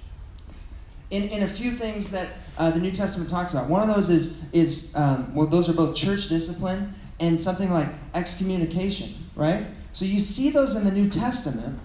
In, 1.10 1.24
in 1.24 1.44
a 1.44 1.48
few 1.48 1.72
things 1.72 2.10
that 2.12 2.30
uh, 2.58 2.72
the 2.72 2.80
New 2.80 2.92
Testament 2.92 3.30
talks 3.30 3.54
about. 3.54 3.70
One 3.70 3.88
of 3.88 3.94
those 3.94 4.10
is, 4.10 4.50
is 4.54 4.96
um, 4.96 5.34
well, 5.36 5.48
those 5.48 5.70
are 5.70 5.74
both 5.74 5.96
church 5.96 6.30
discipline 6.30 6.94
and 7.20 7.40
something 7.40 7.72
like 7.72 7.88
excommunication, 8.14 9.10
right? 9.36 9.66
So 9.94 10.06
you 10.06 10.20
see 10.20 10.50
those 10.50 10.76
in 10.76 10.84
the 10.84 10.92
New 10.92 11.10
Testament 11.10 11.78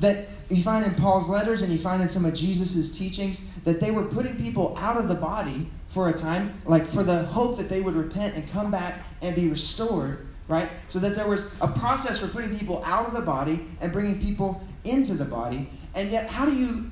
that 0.00 0.26
you 0.48 0.62
find 0.62 0.84
in 0.86 0.94
Paul's 0.94 1.28
letters 1.28 1.62
and 1.62 1.72
you 1.72 1.78
find 1.78 2.00
in 2.00 2.08
some 2.08 2.24
of 2.24 2.34
Jesus' 2.34 2.96
teachings 2.96 3.52
that 3.64 3.80
they 3.80 3.90
were 3.90 4.04
putting 4.04 4.36
people 4.36 4.76
out 4.78 4.96
of 4.96 5.08
the 5.08 5.14
body 5.14 5.68
for 5.88 6.08
a 6.08 6.12
time, 6.12 6.54
like 6.64 6.86
for 6.86 7.02
the 7.02 7.24
hope 7.24 7.56
that 7.56 7.68
they 7.68 7.80
would 7.80 7.94
repent 7.94 8.34
and 8.34 8.48
come 8.50 8.70
back 8.70 9.02
and 9.22 9.34
be 9.34 9.48
restored, 9.48 10.26
right? 10.48 10.68
So 10.88 10.98
that 11.00 11.16
there 11.16 11.26
was 11.28 11.58
a 11.60 11.68
process 11.68 12.18
for 12.20 12.28
putting 12.28 12.56
people 12.56 12.82
out 12.84 13.06
of 13.06 13.12
the 13.14 13.20
body 13.22 13.66
and 13.80 13.92
bringing 13.92 14.20
people 14.20 14.60
into 14.84 15.14
the 15.14 15.24
body. 15.24 15.68
And 15.94 16.10
yet, 16.10 16.28
how 16.28 16.44
do 16.46 16.54
you 16.54 16.90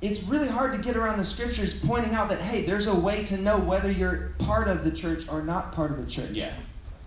it's 0.00 0.22
really 0.24 0.46
hard 0.46 0.70
to 0.72 0.78
get 0.78 0.96
around 0.96 1.18
the 1.18 1.24
scriptures 1.24 1.84
pointing 1.84 2.14
out 2.14 2.28
that 2.28 2.40
hey 2.40 2.62
there's 2.64 2.86
a 2.86 2.94
way 2.94 3.24
to 3.24 3.36
know 3.38 3.58
whether 3.58 3.90
you're 3.90 4.30
part 4.38 4.68
of 4.68 4.84
the 4.84 4.92
church 4.92 5.28
or 5.28 5.42
not 5.42 5.72
part 5.72 5.90
of 5.90 5.96
the 5.98 6.06
church 6.06 6.30
Yeah. 6.30 6.52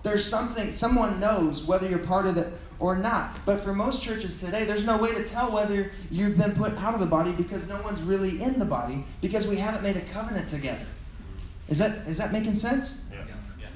there's 0.03 0.25
something, 0.25 0.73
someone 0.73 1.17
knows 1.17 1.63
whether 1.65 1.87
you're 1.87 1.99
part 1.99 2.25
of 2.25 2.35
it 2.35 2.47
or 2.81 2.95
not. 2.97 3.29
But 3.45 3.61
for 3.61 3.73
most 3.73 4.01
churches 4.01 4.41
today, 4.41 4.65
there's 4.65 4.85
no 4.85 4.97
way 4.97 5.13
to 5.13 5.23
tell 5.23 5.51
whether 5.51 5.91
you've 6.09 6.37
been 6.37 6.53
put 6.53 6.73
out 6.81 6.93
of 6.93 6.99
the 6.99 7.05
body 7.05 7.31
because 7.31 7.67
no 7.69 7.81
one's 7.83 8.01
really 8.01 8.41
in 8.41 8.59
the 8.59 8.65
body 8.65 9.05
because 9.21 9.47
we 9.47 9.55
haven't 9.55 9.83
made 9.83 9.95
a 9.95 10.01
covenant 10.11 10.49
together. 10.49 10.85
Is 11.69 11.77
that 11.77 12.07
is 12.07 12.17
that 12.17 12.33
making 12.33 12.55
sense? 12.55 13.13
Yeah. 13.13 13.67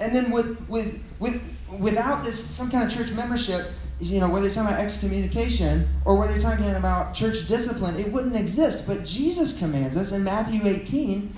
And 0.00 0.14
then 0.14 0.30
with 0.30 0.68
with 0.68 1.02
with 1.20 1.40
without 1.78 2.24
this 2.24 2.44
some 2.44 2.70
kind 2.70 2.84
of 2.84 2.92
church 2.92 3.12
membership, 3.12 3.66
you 4.00 4.20
know, 4.20 4.28
whether 4.28 4.46
you're 4.46 4.54
talking 4.54 4.74
about 4.74 4.82
excommunication 4.82 5.88
or 6.04 6.16
whether 6.16 6.32
you're 6.32 6.40
talking 6.40 6.74
about 6.74 7.14
church 7.14 7.46
discipline, 7.46 7.96
it 7.96 8.10
wouldn't 8.10 8.36
exist. 8.36 8.86
But 8.86 9.04
Jesus 9.04 9.58
commands 9.58 9.96
us 9.96 10.12
in 10.12 10.24
Matthew 10.24 10.66
18, 10.66 11.32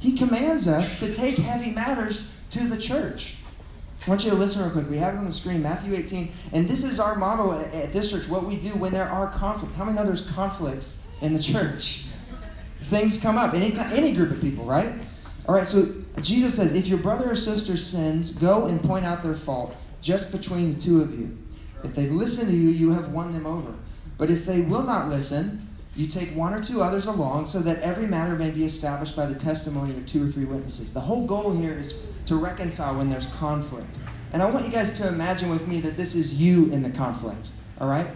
he 0.00 0.18
commands 0.18 0.66
us 0.66 0.98
to 0.98 1.12
take 1.14 1.36
heavy 1.36 1.70
matters 1.70 2.42
to 2.50 2.66
the 2.66 2.76
church. 2.76 3.36
I 4.06 4.08
want 4.08 4.24
you 4.24 4.30
to 4.30 4.36
listen 4.36 4.62
real 4.62 4.70
quick. 4.70 4.88
We 4.88 4.96
have 4.96 5.14
it 5.14 5.18
on 5.18 5.26
the 5.26 5.32
screen, 5.32 5.62
Matthew 5.62 5.94
18. 5.94 6.30
And 6.52 6.66
this 6.66 6.84
is 6.84 6.98
our 6.98 7.16
model 7.16 7.52
at, 7.52 7.92
this 7.92 8.10
church, 8.10 8.28
what 8.28 8.44
we 8.44 8.56
do 8.56 8.70
when 8.70 8.92
there 8.92 9.08
are 9.08 9.28
conflicts. 9.28 9.74
How 9.74 9.84
many 9.84 9.96
know 9.96 10.06
there's 10.06 10.30
conflicts 10.30 11.06
in 11.20 11.34
the 11.34 11.42
church? 11.42 12.06
Things 12.82 13.20
come 13.20 13.36
up, 13.36 13.52
any, 13.52 13.76
any 13.92 14.12
group 14.14 14.30
of 14.30 14.40
people, 14.40 14.64
right? 14.64 14.94
All 15.46 15.54
right, 15.54 15.66
so 15.66 15.84
Jesus 16.20 16.54
says, 16.54 16.74
if 16.74 16.88
your 16.88 16.98
brother 16.98 17.30
or 17.30 17.34
sister 17.34 17.76
sins, 17.76 18.36
go 18.36 18.66
and 18.66 18.82
point 18.82 19.04
out 19.04 19.22
their 19.22 19.34
fault 19.34 19.76
just 20.00 20.32
between 20.32 20.74
the 20.74 20.80
two 20.80 21.02
of 21.02 21.18
you. 21.18 21.36
If 21.84 21.94
they 21.94 22.06
listen 22.06 22.46
to 22.46 22.56
you, 22.56 22.70
you 22.70 22.92
have 22.92 23.12
won 23.12 23.32
them 23.32 23.46
over. 23.46 23.72
But 24.16 24.30
if 24.30 24.46
they 24.46 24.62
will 24.62 24.82
not 24.82 25.08
listen, 25.08 25.68
you 25.96 26.06
take 26.06 26.30
one 26.36 26.54
or 26.54 26.60
two 26.60 26.82
others 26.82 27.06
along 27.06 27.46
so 27.46 27.58
that 27.60 27.80
every 27.80 28.06
matter 28.06 28.36
may 28.36 28.50
be 28.50 28.64
established 28.64 29.16
by 29.16 29.26
the 29.26 29.34
testimony 29.34 29.90
of 29.92 30.06
two 30.06 30.22
or 30.22 30.26
three 30.26 30.44
witnesses. 30.44 30.94
The 30.94 31.00
whole 31.00 31.26
goal 31.26 31.52
here 31.52 31.74
is 31.74 32.12
to 32.26 32.36
reconcile 32.36 32.96
when 32.96 33.10
there's 33.10 33.26
conflict. 33.34 33.98
And 34.32 34.42
I 34.42 34.48
want 34.48 34.64
you 34.64 34.70
guys 34.70 34.92
to 34.98 35.08
imagine 35.08 35.50
with 35.50 35.66
me 35.66 35.80
that 35.80 35.96
this 35.96 36.14
is 36.14 36.40
you 36.40 36.70
in 36.72 36.82
the 36.82 36.90
conflict, 36.90 37.48
all 37.80 37.88
right? 37.88 38.06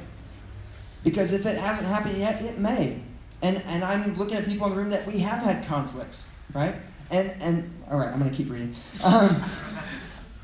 Because 1.02 1.32
if 1.32 1.44
it 1.46 1.58
hasn't 1.58 1.86
happened 1.86 2.16
yet, 2.16 2.40
it 2.42 2.58
may. 2.58 3.00
And, 3.42 3.60
and 3.66 3.82
I'm 3.84 4.16
looking 4.16 4.36
at 4.36 4.46
people 4.46 4.66
in 4.66 4.72
the 4.72 4.78
room 4.78 4.90
that 4.90 5.06
we 5.06 5.18
have 5.18 5.42
had 5.42 5.66
conflicts, 5.66 6.34
right? 6.54 6.76
And, 7.10 7.34
and 7.42 7.70
all 7.90 7.98
right, 7.98 8.08
I'm 8.08 8.18
going 8.18 8.30
to 8.30 8.36
keep 8.36 8.50
reading. 8.50 8.72
Um, 9.04 9.28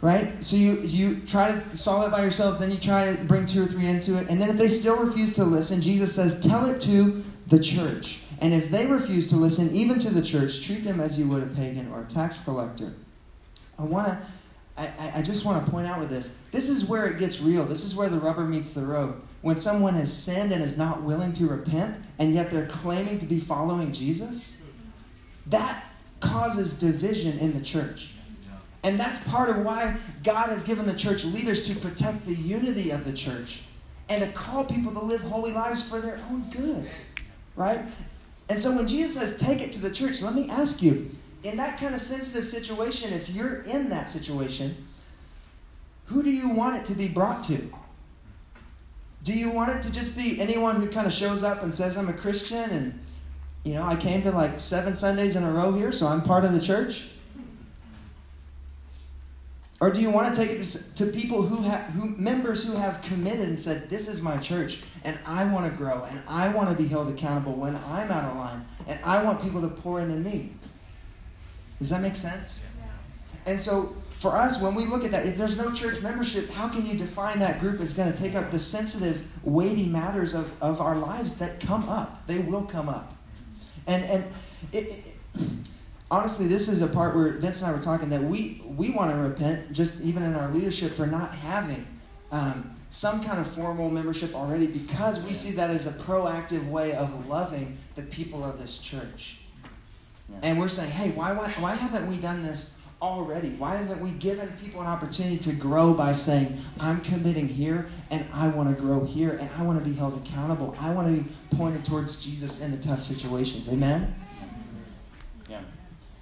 right? 0.00 0.42
So 0.42 0.56
you, 0.56 0.78
you 0.80 1.20
try 1.20 1.52
to 1.52 1.76
solve 1.76 2.06
it 2.06 2.10
by 2.10 2.22
yourselves, 2.22 2.58
then 2.58 2.70
you 2.70 2.78
try 2.78 3.14
to 3.14 3.24
bring 3.24 3.46
two 3.46 3.62
or 3.62 3.66
three 3.66 3.86
into 3.86 4.18
it. 4.18 4.28
And 4.30 4.40
then 4.40 4.48
if 4.48 4.56
they 4.56 4.68
still 4.68 4.96
refuse 4.96 5.32
to 5.34 5.44
listen, 5.44 5.80
Jesus 5.80 6.14
says, 6.14 6.46
tell 6.46 6.66
it 6.66 6.80
to 6.82 7.22
the 7.48 7.60
church. 7.60 8.22
And 8.40 8.54
if 8.54 8.70
they 8.70 8.86
refuse 8.86 9.26
to 9.28 9.36
listen, 9.36 9.74
even 9.74 9.98
to 9.98 10.12
the 10.12 10.22
church, 10.22 10.66
treat 10.66 10.82
them 10.82 11.00
as 11.00 11.18
you 11.18 11.28
would 11.28 11.42
a 11.42 11.46
pagan 11.46 11.92
or 11.92 12.00
a 12.00 12.04
tax 12.04 12.42
collector. 12.42 12.92
I 13.78 13.84
want 13.84 14.06
to, 14.06 14.18
I, 14.78 15.12
I 15.16 15.22
just 15.22 15.44
want 15.44 15.62
to 15.64 15.70
point 15.70 15.86
out 15.86 15.98
with 15.98 16.08
this, 16.08 16.38
this 16.50 16.70
is 16.70 16.88
where 16.88 17.06
it 17.06 17.18
gets 17.18 17.42
real. 17.42 17.64
This 17.66 17.84
is 17.84 17.94
where 17.94 18.08
the 18.08 18.18
rubber 18.18 18.44
meets 18.46 18.72
the 18.72 18.82
road. 18.82 19.20
When 19.42 19.56
someone 19.56 19.94
has 19.94 20.10
sinned 20.10 20.52
and 20.52 20.62
is 20.62 20.78
not 20.78 21.02
willing 21.02 21.34
to 21.34 21.46
repent, 21.46 21.96
and 22.18 22.32
yet 22.32 22.50
they're 22.50 22.66
claiming 22.66 23.18
to 23.18 23.26
be 23.26 23.38
following 23.38 23.92
Jesus, 23.92 24.62
that 25.46 25.84
causes 26.20 26.78
division 26.78 27.38
in 27.38 27.52
the 27.52 27.60
church. 27.60 28.12
And 28.82 28.98
that's 28.98 29.18
part 29.28 29.50
of 29.50 29.58
why 29.58 29.96
God 30.22 30.48
has 30.48 30.64
given 30.64 30.86
the 30.86 30.96
church 30.96 31.24
leaders 31.24 31.68
to 31.68 31.78
protect 31.80 32.24
the 32.24 32.34
unity 32.34 32.90
of 32.90 33.04
the 33.04 33.12
church 33.12 33.62
and 34.08 34.22
to 34.22 34.30
call 34.32 34.64
people 34.64 34.92
to 34.92 35.00
live 35.00 35.20
holy 35.20 35.52
lives 35.52 35.88
for 35.88 36.00
their 36.00 36.18
own 36.30 36.48
good. 36.50 36.90
Right? 37.56 37.80
And 38.48 38.58
so 38.58 38.74
when 38.74 38.88
Jesus 38.88 39.14
says, 39.14 39.38
take 39.38 39.60
it 39.60 39.70
to 39.72 39.80
the 39.80 39.90
church, 39.90 40.22
let 40.22 40.34
me 40.34 40.48
ask 40.50 40.82
you, 40.82 41.10
in 41.44 41.56
that 41.56 41.78
kind 41.78 41.94
of 41.94 42.00
sensitive 42.00 42.44
situation, 42.44 43.12
if 43.12 43.28
you're 43.30 43.60
in 43.62 43.88
that 43.90 44.08
situation, 44.08 44.74
who 46.06 46.22
do 46.22 46.30
you 46.30 46.50
want 46.50 46.76
it 46.76 46.84
to 46.86 46.94
be 46.94 47.08
brought 47.08 47.42
to? 47.44 47.58
Do 49.22 49.32
you 49.32 49.50
want 49.50 49.70
it 49.70 49.82
to 49.82 49.92
just 49.92 50.16
be 50.16 50.40
anyone 50.40 50.76
who 50.76 50.88
kind 50.88 51.06
of 51.06 51.12
shows 51.12 51.42
up 51.42 51.62
and 51.62 51.72
says, 51.72 51.96
I'm 51.96 52.08
a 52.08 52.12
Christian 52.12 52.70
and, 52.70 52.98
you 53.64 53.74
know, 53.74 53.84
I 53.84 53.94
came 53.94 54.22
to 54.22 54.32
like 54.32 54.58
seven 54.58 54.94
Sundays 54.94 55.36
in 55.36 55.44
a 55.44 55.52
row 55.52 55.72
here, 55.72 55.92
so 55.92 56.06
I'm 56.06 56.22
part 56.22 56.44
of 56.44 56.52
the 56.52 56.60
church? 56.60 57.10
Or 59.80 59.90
do 59.90 60.02
you 60.02 60.10
want 60.10 60.32
to 60.32 60.38
take 60.38 60.50
it 60.50 60.62
to 60.96 61.06
people 61.06 61.40
who 61.40 61.62
have 61.62 61.80
who 61.94 62.08
members 62.16 62.62
who 62.62 62.76
have 62.76 63.00
committed 63.00 63.48
and 63.48 63.58
said, 63.58 63.88
"This 63.88 64.08
is 64.08 64.20
my 64.20 64.36
church, 64.36 64.82
and 65.04 65.18
I 65.26 65.44
want 65.44 65.70
to 65.70 65.76
grow, 65.76 66.04
and 66.04 66.22
I 66.28 66.48
want 66.48 66.68
to 66.68 66.74
be 66.74 66.86
held 66.86 67.08
accountable 67.08 67.54
when 67.54 67.74
I'm 67.88 68.10
out 68.10 68.30
of 68.30 68.36
line, 68.36 68.64
and 68.86 68.98
I 69.02 69.22
want 69.24 69.42
people 69.42 69.62
to 69.62 69.68
pour 69.68 70.00
into 70.00 70.16
me." 70.16 70.52
Does 71.78 71.88
that 71.88 72.02
make 72.02 72.14
sense? 72.14 72.74
And 73.46 73.58
so, 73.58 73.96
for 74.16 74.36
us, 74.36 74.60
when 74.60 74.74
we 74.74 74.84
look 74.84 75.02
at 75.02 75.12
that, 75.12 75.24
if 75.24 75.38
there's 75.38 75.56
no 75.56 75.72
church 75.72 76.02
membership, 76.02 76.50
how 76.50 76.68
can 76.68 76.84
you 76.84 76.98
define 76.98 77.38
that 77.38 77.58
group 77.58 77.80
as 77.80 77.94
going 77.94 78.12
to 78.12 78.16
take 78.16 78.34
up 78.34 78.50
the 78.50 78.58
sensitive, 78.58 79.26
weighty 79.42 79.86
matters 79.86 80.34
of, 80.34 80.52
of 80.62 80.82
our 80.82 80.96
lives 80.96 81.36
that 81.36 81.58
come 81.58 81.88
up? 81.88 82.26
They 82.26 82.40
will 82.40 82.64
come 82.64 82.90
up, 82.90 83.14
and 83.86 84.04
and 84.04 84.24
it, 84.72 85.16
it 85.34 85.60
honestly, 86.10 86.46
this 86.46 86.68
is 86.68 86.82
a 86.82 86.88
part 86.88 87.14
where 87.14 87.32
Vince 87.32 87.62
and 87.62 87.70
I 87.70 87.74
were 87.74 87.82
talking 87.82 88.08
that 88.10 88.22
we 88.22 88.62
we 88.76 88.90
want 88.90 89.10
to 89.12 89.16
repent, 89.18 89.72
just 89.72 90.04
even 90.04 90.22
in 90.22 90.34
our 90.34 90.48
leadership, 90.48 90.92
for 90.92 91.06
not 91.06 91.32
having 91.34 91.86
um, 92.30 92.74
some 92.90 93.22
kind 93.22 93.38
of 93.38 93.48
formal 93.48 93.90
membership 93.90 94.34
already, 94.34 94.66
because 94.66 95.24
we 95.24 95.32
see 95.34 95.52
that 95.52 95.70
as 95.70 95.86
a 95.86 96.02
proactive 96.02 96.68
way 96.68 96.92
of 96.94 97.28
loving 97.28 97.76
the 97.94 98.02
people 98.02 98.44
of 98.44 98.58
this 98.58 98.78
church. 98.78 99.40
Yeah. 100.28 100.36
And 100.42 100.58
we're 100.58 100.68
saying, 100.68 100.90
hey, 100.90 101.10
why, 101.10 101.32
why 101.32 101.50
why 101.58 101.74
haven't 101.74 102.08
we 102.08 102.16
done 102.16 102.42
this 102.42 102.80
already? 103.02 103.50
Why 103.50 103.76
haven't 103.76 104.00
we 104.00 104.10
given 104.12 104.48
people 104.62 104.80
an 104.80 104.86
opportunity 104.86 105.38
to 105.38 105.52
grow 105.52 105.94
by 105.94 106.12
saying, 106.12 106.56
I'm 106.80 107.00
committing 107.00 107.48
here, 107.48 107.86
and 108.10 108.24
I 108.32 108.48
want 108.48 108.74
to 108.74 108.80
grow 108.80 109.04
here, 109.04 109.32
and 109.40 109.48
I 109.58 109.62
want 109.62 109.78
to 109.78 109.84
be 109.84 109.94
held 109.94 110.16
accountable. 110.24 110.76
I 110.80 110.92
want 110.92 111.08
to 111.08 111.22
be 111.22 111.56
pointed 111.56 111.84
towards 111.84 112.24
Jesus 112.24 112.60
in 112.60 112.70
the 112.70 112.76
tough 112.78 113.00
situations. 113.00 113.68
Amen. 113.68 114.14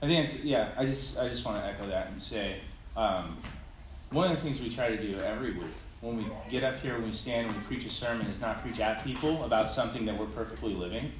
I 0.00 0.06
think 0.06 0.24
it's 0.24 0.44
yeah. 0.44 0.70
I 0.76 0.84
just 0.84 1.18
I 1.18 1.28
just 1.28 1.44
want 1.44 1.62
to 1.62 1.68
echo 1.68 1.88
that 1.88 2.08
and 2.08 2.22
say 2.22 2.61
um, 2.96 3.37
one 4.11 4.30
of 4.30 4.37
the 4.37 4.42
things 4.42 4.61
we 4.61 4.70
try 4.70 4.94
to 4.94 4.96
do 4.96 5.18
every 5.20 5.52
week 5.52 5.72
when 6.00 6.16
we 6.16 6.26
get 6.48 6.62
up 6.62 6.78
here, 6.78 6.94
when 6.94 7.06
we 7.06 7.12
stand, 7.12 7.48
when 7.48 7.56
we 7.56 7.62
preach 7.64 7.84
a 7.84 7.90
sermon, 7.90 8.26
is 8.26 8.40
not 8.40 8.62
preach 8.62 8.78
at 8.78 9.04
people 9.04 9.44
about 9.44 9.68
something 9.68 10.06
that 10.06 10.16
we're 10.16 10.26
perfectly 10.26 10.72
living, 10.72 11.11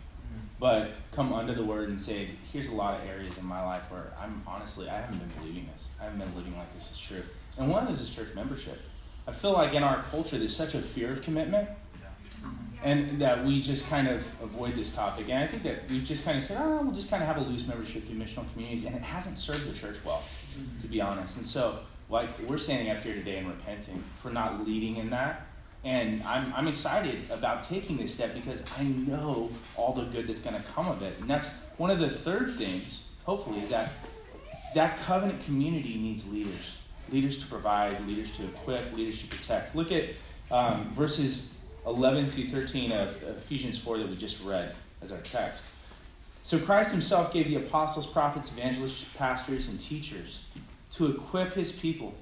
but 0.61 0.93
come 1.13 1.33
under 1.33 1.53
the 1.55 1.65
word 1.65 1.89
and 1.89 2.01
say, 2.01 2.29
here's 2.53 2.69
a 2.69 2.75
lot 2.75 3.01
of 3.01 3.09
areas 3.09 3.37
in 3.39 3.45
my 3.45 3.65
life 3.65 3.91
where 3.91 4.13
I'm 4.21 4.43
honestly 4.47 4.89
I 4.89 5.01
haven't 5.01 5.19
been 5.19 5.41
believing 5.41 5.69
this. 5.73 5.89
I 6.01 6.05
haven't 6.05 6.21
been 6.21 6.35
living 6.37 6.57
like 6.57 6.73
this 6.75 6.91
is 6.93 6.99
true. 6.99 7.23
And 7.59 7.69
one 7.69 7.83
of 7.83 7.89
those 7.89 8.01
is 8.01 8.15
church 8.15 8.35
membership. 8.35 8.81
I 9.27 9.33
feel 9.33 9.53
like 9.53 9.75
in 9.75 9.83
our 9.83 10.03
culture 10.05 10.39
there's 10.39 10.57
such 10.57 10.75
a 10.75 10.81
fear 10.81 11.11
of 11.11 11.23
commitment 11.23 11.69
and 12.85 13.19
that 13.21 13.45
we 13.45 13.61
just 13.61 13.89
kind 13.89 14.07
of 14.09 14.27
avoid 14.43 14.75
this 14.75 14.95
topic. 14.95 15.29
And 15.29 15.43
I 15.43 15.47
think 15.47 15.63
that 15.65 15.89
we've 15.91 16.05
just 16.05 16.25
kind 16.25 16.39
of 16.39 16.45
said, 16.45 16.59
oh, 16.61 16.83
we'll 16.83 16.95
just 16.95 17.11
kind 17.11 17.23
of 17.23 17.27
have 17.27 17.39
a 17.39 17.49
loose 17.49 17.67
membership 17.67 18.05
through 18.07 18.17
missional 18.17 18.51
communities, 18.53 18.85
and 18.85 18.95
it 18.95 19.03
hasn't 19.03 19.37
served 19.37 19.69
the 19.69 19.73
church 19.73 20.05
well, 20.05 20.23
to 20.81 20.87
be 20.87 21.01
honest. 21.01 21.37
And 21.37 21.47
so 21.47 21.81
like 22.11 22.29
we're 22.49 22.59
standing 22.59 22.91
up 22.91 23.03
here 23.03 23.15
today 23.15 23.39
and 23.39 23.49
repenting 23.49 24.03
for 24.17 24.31
not 24.31 24.67
leading 24.67 24.97
in 24.97 25.11
that. 25.11 25.47
And 25.85 26.23
I'm, 26.25 26.53
I'm 26.55 26.67
excited 26.67 27.31
about 27.31 27.63
taking 27.63 27.97
this 27.97 28.13
step 28.13 28.35
because 28.35 28.65
I 28.79 28.85
know 28.85 29.51
all 29.77 29.93
the 29.93 30.05
good 30.05 30.27
that's 30.27 30.41
going 30.41 30.61
to 30.61 30.69
come 30.71 30.89
of 30.89 31.03
it. 31.03 31.15
And 31.21 31.31
that's 31.31 31.51
one 31.77 31.91
of 31.91 31.99
the 31.99 32.11
third 32.11 32.57
things, 32.57 33.09
hopefully, 33.25 33.61
is 33.61 33.69
that 33.69 33.93
that 34.75 34.99
covenant 35.03 35.43
community 35.45 35.97
needs 35.97 36.29
leaders 36.31 36.75
leaders 37.11 37.39
to 37.39 37.47
provide, 37.47 38.07
leaders 38.07 38.31
to 38.33 38.45
equip, 38.45 38.93
leaders 38.93 39.23
to 39.23 39.29
protect. 39.29 39.75
Look 39.75 39.91
at 39.91 40.11
um, 40.51 40.85
verses 40.91 41.55
11 41.89 42.29
through 42.29 42.45
13 42.45 42.93
of 42.93 43.23
Ephesians 43.37 43.79
4 43.79 43.99
that 43.99 44.09
we 44.09 44.17
just 44.17 44.45
read 44.45 44.75
as 45.01 45.11
our 45.11 45.19
text. 45.19 45.65
So 46.43 46.59
Christ 46.59 46.93
himself 46.93 47.33
gave 47.33 47.49
the 47.49 47.57
apostles, 47.57 48.07
prophets, 48.07 48.51
evangelists, 48.51 49.05
pastors, 49.17 49.69
and 49.69 49.81
teachers 49.81 50.43
to 50.93 51.07
equip 51.07 51.53
his 51.53 51.73
people 51.73 52.15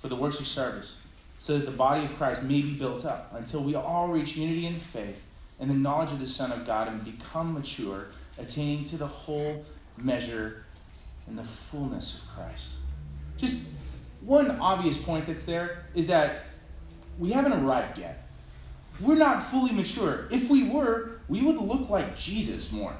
for 0.00 0.08
the 0.08 0.16
works 0.16 0.40
of 0.40 0.46
service, 0.46 0.94
so 1.38 1.58
that 1.58 1.64
the 1.64 1.76
body 1.76 2.04
of 2.04 2.14
Christ 2.16 2.42
may 2.42 2.60
be 2.62 2.74
built 2.74 3.04
up 3.04 3.32
until 3.34 3.62
we 3.62 3.74
all 3.74 4.08
reach 4.08 4.36
unity 4.36 4.66
in 4.66 4.74
faith 4.74 5.26
and 5.60 5.70
the 5.70 5.74
knowledge 5.74 6.10
of 6.10 6.20
the 6.20 6.26
Son 6.26 6.50
of 6.50 6.66
God 6.66 6.88
and 6.88 7.04
become 7.04 7.54
mature, 7.54 8.08
attaining 8.38 8.84
to 8.84 8.96
the 8.96 9.06
whole 9.06 9.64
measure 9.96 10.64
and 11.26 11.38
the 11.38 11.44
fullness 11.44 12.22
of 12.22 12.28
Christ. 12.30 12.70
Just 13.36 13.70
one 14.20 14.50
obvious 14.60 14.96
point 14.98 15.26
that's 15.26 15.44
there 15.44 15.84
is 15.94 16.06
that 16.08 16.46
we 17.18 17.30
haven't 17.30 17.52
arrived 17.52 17.98
yet. 17.98 18.21
We're 19.02 19.16
not 19.16 19.42
fully 19.44 19.72
mature. 19.72 20.26
If 20.30 20.48
we 20.48 20.62
were, 20.62 21.12
we 21.28 21.42
would 21.42 21.56
look 21.56 21.90
like 21.90 22.16
Jesus 22.16 22.70
more. 22.70 22.94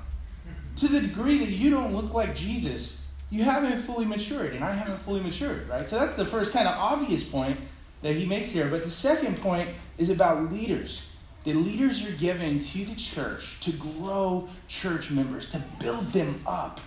To 0.76 0.88
the 0.88 1.00
degree 1.00 1.38
that 1.38 1.50
you 1.50 1.70
don't 1.70 1.94
look 1.94 2.12
like 2.12 2.34
Jesus, 2.34 3.00
you 3.30 3.44
haven't 3.44 3.80
fully 3.82 4.04
matured, 4.04 4.54
and 4.54 4.64
I 4.64 4.72
haven't 4.72 4.98
fully 4.98 5.22
matured, 5.22 5.68
right? 5.68 5.88
So 5.88 5.98
that's 5.98 6.16
the 6.16 6.24
first 6.24 6.52
kind 6.52 6.66
of 6.66 6.76
obvious 6.76 7.22
point 7.22 7.58
that 8.02 8.14
he 8.14 8.26
makes 8.26 8.50
here. 8.50 8.66
But 8.66 8.82
the 8.82 8.90
second 8.90 9.40
point 9.40 9.68
is 9.96 10.10
about 10.10 10.52
leaders. 10.52 11.02
The 11.44 11.54
leaders 11.54 12.02
you're 12.02 12.12
given 12.12 12.58
to 12.58 12.84
the 12.84 12.94
church 12.94 13.60
to 13.60 13.72
grow 13.72 14.48
church 14.68 15.10
members, 15.10 15.50
to 15.50 15.62
build 15.80 16.12
them 16.12 16.42
up 16.46 16.80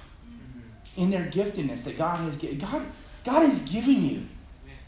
in 0.97 1.10
their 1.10 1.25
giftedness 1.25 1.84
that 1.84 1.97
God 1.97 2.19
has 2.21 2.38
given. 2.38 2.58
God, 2.58 2.86
God 3.23 3.41
has 3.41 3.60
given 3.69 4.04
you 4.04 4.23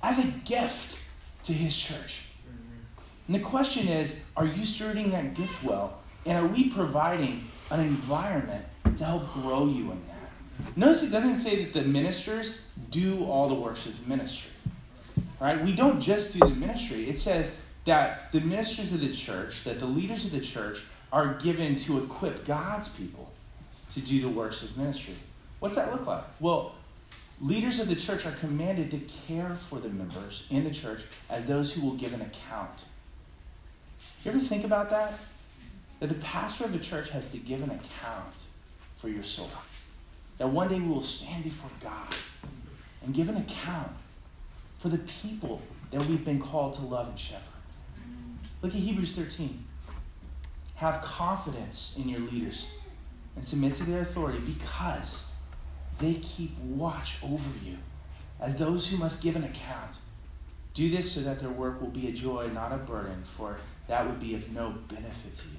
as 0.04 0.20
a 0.20 0.38
gift 0.46 1.00
to 1.44 1.54
his 1.54 1.78
church. 1.78 2.27
And 3.28 3.36
the 3.36 3.40
question 3.40 3.88
is 3.88 4.20
are 4.36 4.46
you 4.46 4.64
stewarding 4.64 5.12
that 5.12 5.34
gift 5.34 5.64
well? 5.64 6.00
And 6.26 6.38
are 6.38 6.48
we 6.48 6.70
providing 6.70 7.48
an 7.72 7.80
environment 7.80 8.66
to 8.96 9.04
help 9.04 9.32
grow 9.34 9.68
you 9.68 9.92
in 9.92 10.02
that? 10.08 10.76
Notice 10.76 11.04
it 11.04 11.12
doesn't 11.12 11.38
say 11.38 11.64
that 11.64 11.74
the 11.74 11.84
ministers 11.84 12.60
do 12.90 13.26
all 13.26 13.48
the 13.48 13.56
works 13.56 13.86
of 13.86 14.08
ministry. 14.08 14.52
Right? 15.40 15.62
We 15.64 15.74
don't 15.74 16.00
just 16.00 16.34
do 16.34 16.40
the 16.40 16.56
ministry. 16.56 17.10
It 17.10 17.20
says 17.20 17.52
that 17.86 18.32
the 18.32 18.42
ministers 18.42 18.92
of 18.92 19.02
the 19.02 19.14
church, 19.14 19.64
that 19.64 19.80
the 19.80 19.86
leaders 19.86 20.26
of 20.26 20.32
the 20.32 20.42
church 20.42 20.84
are 21.12 21.36
given 21.36 21.76
to 21.76 22.04
equip 22.04 22.46
God's 22.46 22.90
people 22.90 23.32
to 23.92 24.02
do 24.02 24.22
the 24.22 24.30
works 24.30 24.64
of 24.64 24.78
ministry. 24.78 25.16
What's 25.60 25.76
that 25.76 25.92
look 25.92 26.06
like? 26.06 26.24
Well, 26.40 26.76
leaders 27.40 27.80
of 27.80 27.88
the 27.88 27.96
church 27.96 28.26
are 28.26 28.32
commanded 28.32 28.92
to 28.92 29.00
care 29.28 29.56
for 29.56 29.80
the 29.80 29.90
members 29.90 30.46
in 30.50 30.64
the 30.64 30.72
church 30.72 31.04
as 31.30 31.46
those 31.46 31.72
who 31.74 31.82
will 31.82 31.96
give 31.96 32.14
an 32.14 32.22
account. 32.22 32.86
You 34.28 34.34
ever 34.34 34.42
think 34.42 34.66
about 34.66 34.90
that? 34.90 35.14
That 36.02 36.08
the 36.08 36.16
pastor 36.16 36.66
of 36.66 36.74
the 36.74 36.80
church 36.80 37.12
has 37.12 37.32
to 37.32 37.38
give 37.38 37.62
an 37.64 37.70
account 37.70 38.36
for 38.98 39.08
your 39.08 39.24
soul. 39.24 39.50
That 40.38 40.50
one 40.50 40.68
day 40.68 40.82
we 40.82 40.90
will 40.90 41.02
stand 41.02 41.46
before 41.46 41.70
God 41.82 42.14
and 43.06 43.14
give 43.14 43.30
an 43.30 43.38
account 43.38 43.94
for 44.80 44.90
the 44.90 44.98
people 44.98 45.62
that 45.92 46.06
we've 46.08 46.26
been 46.26 46.42
called 46.42 46.74
to 46.74 46.82
love 46.82 47.08
and 47.08 47.18
shepherd. 47.18 47.42
Look 48.62 48.74
at 48.74 48.82
Hebrews 48.82 49.16
13. 49.16 49.64
Have 50.76 51.02
confidence 51.02 51.96
in 51.98 52.10
your 52.10 52.20
leaders 52.20 52.68
and 53.38 53.46
submit 53.46 53.76
to 53.76 53.86
their 53.86 54.02
authority 54.02 54.40
because 54.40 55.24
they 56.02 56.16
keep 56.16 56.60
watch 56.60 57.16
over 57.24 57.50
you 57.64 57.78
as 58.42 58.60
those 58.60 58.92
who 58.92 58.98
must 58.98 59.24
give 59.24 59.38
an 59.38 59.46
account. 59.46 60.00
Do 60.74 60.90
this 60.90 61.14
so 61.14 61.22
that 61.22 61.40
their 61.40 61.50
work 61.50 61.80
will 61.80 61.88
be 61.88 62.10
a 62.10 62.12
joy, 62.12 62.50
not 62.54 62.74
a 62.74 62.78
burden, 62.78 63.24
for 63.24 63.58
that 63.88 64.06
would 64.06 64.20
be 64.20 64.36
of 64.36 64.54
no 64.54 64.72
benefit 64.88 65.36
to 65.36 65.48
you. 65.48 65.58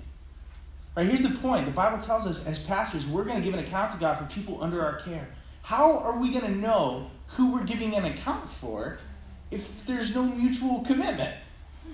Right, 0.97 1.07
here's 1.07 1.23
the 1.23 1.31
point. 1.31 1.65
The 1.65 1.71
Bible 1.71 1.99
tells 1.99 2.27
us 2.27 2.47
as 2.47 2.59
pastors, 2.59 3.07
we're 3.07 3.25
going 3.25 3.37
to 3.37 3.43
give 3.43 3.55
an 3.55 3.65
account 3.65 3.93
to 3.93 3.99
God 3.99 4.19
for 4.19 4.25
people 4.25 4.63
under 4.63 4.83
our 4.83 4.97
care. 5.01 5.29
How 5.63 5.99
are 5.99 6.19
we 6.19 6.31
going 6.31 6.45
to 6.45 6.59
know 6.59 7.11
who 7.29 7.53
we're 7.53 7.65
giving 7.65 7.95
an 7.95 8.05
account 8.05 8.49
for 8.49 8.99
if 9.51 9.85
there's 9.87 10.15
no 10.15 10.23
mutual 10.23 10.81
commitment? 10.81 11.35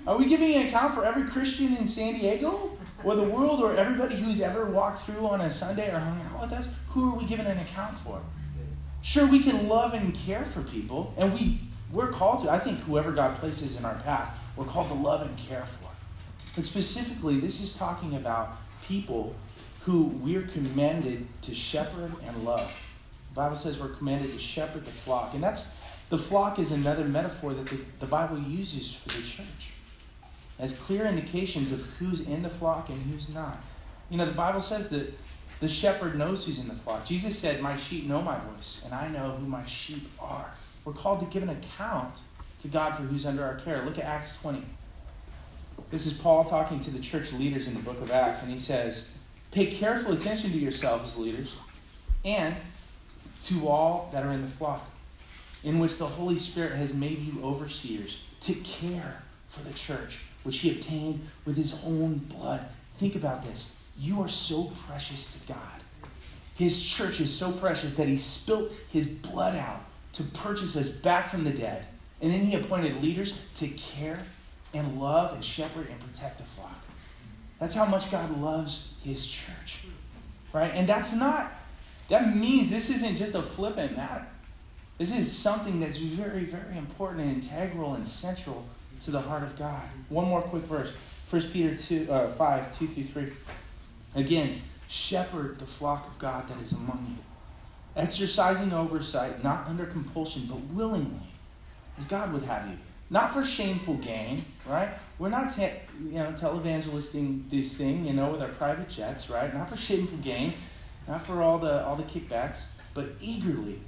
Are 0.07 0.17
we 0.17 0.25
giving 0.27 0.53
an 0.53 0.67
account 0.67 0.93
for 0.93 1.05
every 1.05 1.23
Christian 1.23 1.75
in 1.77 1.87
San 1.87 2.13
Diego 2.13 2.77
or 3.03 3.15
the 3.15 3.23
world 3.23 3.61
or 3.61 3.75
everybody 3.75 4.15
who's 4.15 4.41
ever 4.41 4.65
walked 4.65 5.03
through 5.03 5.27
on 5.27 5.41
a 5.41 5.51
Sunday 5.51 5.93
or 5.93 5.99
hung 5.99 6.21
out 6.21 6.41
with 6.41 6.53
us? 6.53 6.67
Who 6.89 7.13
are 7.13 7.17
we 7.17 7.25
giving 7.25 7.45
an 7.45 7.57
account 7.57 7.97
for? 7.97 8.21
Sure, 9.01 9.27
we 9.27 9.39
can 9.39 9.67
love 9.67 9.93
and 9.93 10.15
care 10.15 10.43
for 10.45 10.63
people, 10.63 11.13
and 11.15 11.31
we, 11.31 11.59
we're 11.91 12.11
called 12.11 12.43
to. 12.43 12.49
I 12.49 12.57
think 12.57 12.79
whoever 12.79 13.11
God 13.11 13.37
places 13.37 13.77
in 13.77 13.85
our 13.85 13.93
path, 13.99 14.35
we're 14.55 14.65
called 14.65 14.87
to 14.87 14.95
love 14.95 15.27
and 15.27 15.37
care 15.37 15.63
for. 15.63 15.84
But 16.55 16.65
specifically, 16.65 17.39
this 17.39 17.61
is 17.61 17.75
talking 17.75 18.15
about 18.15 18.57
people 18.83 19.35
who 19.81 20.03
we're 20.03 20.43
commanded 20.43 21.27
to 21.43 21.53
shepherd 21.53 22.11
and 22.25 22.45
love. 22.45 22.71
The 23.29 23.35
Bible 23.35 23.55
says 23.55 23.79
we're 23.79 23.89
commanded 23.89 24.31
to 24.31 24.39
shepherd 24.39 24.85
the 24.85 24.91
flock. 24.91 25.33
And 25.33 25.43
that's 25.43 25.75
the 26.09 26.17
flock 26.17 26.59
is 26.59 26.71
another 26.71 27.03
metaphor 27.03 27.53
that 27.53 27.67
the, 27.67 27.79
the 27.99 28.05
Bible 28.05 28.37
uses 28.37 28.93
for 28.93 29.09
the 29.09 29.21
church 29.21 29.71
as 30.57 30.77
clear 30.77 31.05
indications 31.05 31.71
of 31.71 31.81
who's 31.97 32.21
in 32.21 32.41
the 32.41 32.49
flock 32.49 32.89
and 32.89 33.01
who's 33.03 33.33
not. 33.33 33.61
You 34.09 34.17
know, 34.17 34.25
the 34.25 34.31
Bible 34.31 34.61
says 34.61 34.89
that 34.89 35.13
the 35.59 35.67
shepherd 35.67 36.15
knows 36.15 36.45
who's 36.45 36.59
in 36.59 36.67
the 36.67 36.75
flock. 36.75 37.05
Jesus 37.05 37.37
said, 37.37 37.61
My 37.61 37.75
sheep 37.75 38.05
know 38.05 38.21
my 38.21 38.37
voice, 38.37 38.81
and 38.85 38.93
I 38.93 39.09
know 39.09 39.31
who 39.31 39.47
my 39.47 39.65
sheep 39.65 40.07
are. 40.19 40.49
We're 40.83 40.93
called 40.93 41.19
to 41.21 41.25
give 41.25 41.43
an 41.43 41.49
account 41.49 42.15
to 42.61 42.67
God 42.67 42.95
for 42.95 43.03
who's 43.03 43.25
under 43.25 43.43
our 43.43 43.55
care. 43.55 43.83
Look 43.83 43.97
at 43.97 44.05
Acts 44.05 44.39
20. 44.39 44.63
This 45.91 46.05
is 46.05 46.13
Paul 46.13 46.43
talking 46.43 46.79
to 46.79 46.91
the 46.91 46.99
church 46.99 47.31
leaders 47.33 47.67
in 47.67 47.73
the 47.73 47.79
book 47.79 48.01
of 48.01 48.11
Acts, 48.11 48.41
and 48.41 48.51
he 48.51 48.57
says, 48.57 49.09
Pay 49.51 49.67
careful 49.67 50.13
attention 50.13 50.51
to 50.51 50.57
yourselves, 50.57 51.15
leaders, 51.15 51.55
and 52.23 52.55
to 53.43 53.67
all 53.67 54.09
that 54.11 54.25
are 54.25 54.31
in 54.31 54.41
the 54.41 54.47
flock, 54.47 54.85
in 55.63 55.79
which 55.79 55.97
the 55.97 56.05
Holy 56.05 56.37
Spirit 56.37 56.73
has 56.73 56.93
made 56.93 57.19
you 57.19 57.43
overseers 57.43 58.23
to 58.41 58.53
care 58.55 59.21
for 59.47 59.61
the 59.61 59.73
church, 59.73 60.19
which 60.43 60.57
he 60.59 60.71
obtained 60.71 61.25
with 61.45 61.55
his 61.55 61.81
own 61.85 62.17
blood. 62.17 62.65
Think 62.97 63.15
about 63.15 63.43
this. 63.43 63.73
You 63.97 64.21
are 64.21 64.27
so 64.27 64.71
precious 64.87 65.33
to 65.33 65.53
God. 65.53 65.59
His 66.55 66.83
church 66.83 67.19
is 67.19 67.33
so 67.33 67.51
precious 67.51 67.95
that 67.95 68.07
he 68.07 68.17
spilt 68.17 68.71
his 68.91 69.05
blood 69.05 69.55
out 69.55 69.81
to 70.13 70.23
purchase 70.23 70.75
us 70.75 70.89
back 70.89 71.27
from 71.27 71.43
the 71.43 71.51
dead. 71.51 71.85
And 72.21 72.31
then 72.31 72.45
he 72.45 72.55
appointed 72.55 73.01
leaders 73.03 73.39
to 73.55 73.67
care 73.67 74.19
and 74.77 74.99
love 74.99 75.33
and 75.33 75.43
shepherd 75.43 75.87
and 75.89 75.99
protect 75.99 76.37
the 76.37 76.43
flock. 76.43 76.79
That's 77.59 77.75
how 77.75 77.85
much 77.85 78.11
God 78.11 78.41
loves 78.41 78.95
his 79.03 79.27
church. 79.27 79.85
Right? 80.53 80.71
And 80.73 80.87
that's 80.87 81.13
not, 81.13 81.51
that 82.09 82.35
means 82.35 82.69
this 82.69 82.89
isn't 82.89 83.15
just 83.15 83.35
a 83.35 83.41
flippant 83.41 83.95
matter. 83.95 84.25
This 84.97 85.15
is 85.15 85.31
something 85.31 85.79
that's 85.79 85.97
very, 85.97 86.45
very 86.45 86.77
important 86.77 87.21
and 87.21 87.31
integral 87.31 87.95
and 87.95 88.05
central 88.05 88.65
to 89.01 89.11
the 89.11 89.19
heart 89.19 89.43
of 89.43 89.57
God. 89.57 89.83
One 90.09 90.27
more 90.27 90.41
quick 90.41 90.63
verse 90.63 90.93
1 91.29 91.41
Peter 91.51 91.75
2, 91.75 92.11
uh, 92.11 92.27
5 92.29 92.77
2 92.77 92.87
through 92.87 93.03
3. 93.03 93.27
Again, 94.15 94.61
shepherd 94.87 95.59
the 95.59 95.65
flock 95.65 96.07
of 96.07 96.17
God 96.19 96.47
that 96.47 96.57
is 96.61 96.71
among 96.71 97.05
you, 97.09 98.01
exercising 98.01 98.71
oversight, 98.71 99.43
not 99.43 99.67
under 99.67 99.85
compulsion, 99.85 100.43
but 100.47 100.59
willingly, 100.73 101.27
as 101.97 102.05
God 102.05 102.31
would 102.31 102.43
have 102.43 102.69
you 102.69 102.77
not 103.09 103.33
for 103.33 103.43
shameful 103.43 103.95
gain, 103.95 104.43
right? 104.65 104.89
We're 105.19 105.29
not, 105.29 105.53
te- 105.53 105.71
you 106.03 106.15
know, 106.15 106.31
televangelisting 106.31 107.49
this 107.49 107.77
thing, 107.77 108.05
you 108.05 108.13
know, 108.13 108.31
with 108.31 108.41
our 108.41 108.49
private 108.49 108.89
jets, 108.89 109.29
right? 109.29 109.53
Not 109.53 109.69
for 109.69 109.77
shameful 109.77 110.17
gain, 110.19 110.53
not 111.07 111.25
for 111.25 111.41
all 111.41 111.59
the 111.59 111.85
all 111.85 111.95
the 111.95 112.03
kickbacks, 112.03 112.65
but 112.93 113.09
eagerly, 113.21 113.79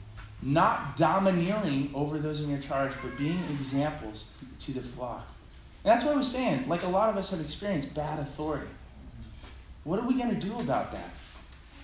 not 0.41 0.97
domineering 0.97 1.91
over 1.95 2.19
those 2.19 2.41
in 2.41 2.49
your 2.49 2.59
charge, 2.59 2.91
but 3.01 3.17
being 3.17 3.39
examples 3.51 4.25
to 4.59 4.71
the 4.71 4.81
flock. 4.81 5.27
And 5.83 5.91
that's 5.91 6.03
what 6.03 6.13
I 6.13 6.17
was 6.17 6.31
saying. 6.31 6.67
Like 6.67 6.83
a 6.83 6.89
lot 6.89 7.09
of 7.09 7.17
us 7.17 7.31
have 7.31 7.41
experienced 7.41 7.95
bad 7.95 8.19
authority. 8.19 8.67
What 9.83 9.99
are 9.99 10.07
we 10.07 10.15
going 10.15 10.37
to 10.37 10.39
do 10.39 10.59
about 10.59 10.91
that? 10.91 11.09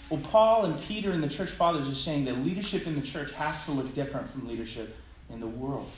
Well, 0.10 0.20
Paul 0.20 0.66
and 0.66 0.80
Peter 0.80 1.12
and 1.12 1.24
the 1.24 1.30
church 1.30 1.50
fathers 1.50 1.90
are 1.90 1.96
saying 1.96 2.26
that 2.26 2.38
leadership 2.44 2.86
in 2.86 2.96
the 2.96 3.02
church 3.02 3.32
has 3.34 3.66
to 3.66 3.72
look 3.72 3.94
different 3.94 4.30
from 4.30 4.48
leadership 4.48 4.96
in 5.32 5.40
the 5.40 5.48
world 5.48 5.90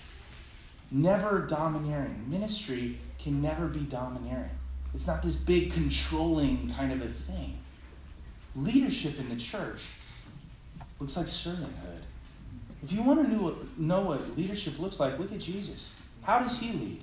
never 0.91 1.39
domineering. 1.39 2.25
Ministry 2.27 2.97
can 3.19 3.41
never 3.41 3.67
be 3.67 3.81
domineering. 3.81 4.49
It's 4.93 5.07
not 5.07 5.21
this 5.21 5.35
big 5.35 5.73
controlling 5.73 6.73
kind 6.75 6.91
of 6.91 7.01
a 7.01 7.07
thing. 7.07 7.59
Leadership 8.55 9.19
in 9.19 9.29
the 9.29 9.35
church 9.35 9.83
looks 10.99 11.17
like 11.17 11.25
servanthood. 11.25 12.01
If 12.83 12.91
you 12.91 13.01
want 13.01 13.25
to 13.25 13.35
know 13.35 13.41
what, 13.41 13.79
know 13.79 14.01
what 14.01 14.37
leadership 14.37 14.79
looks 14.79 14.99
like, 14.99 15.19
look 15.19 15.31
at 15.31 15.39
Jesus. 15.39 15.91
How 16.23 16.39
does 16.39 16.59
he 16.59 16.71
lead? 16.71 17.01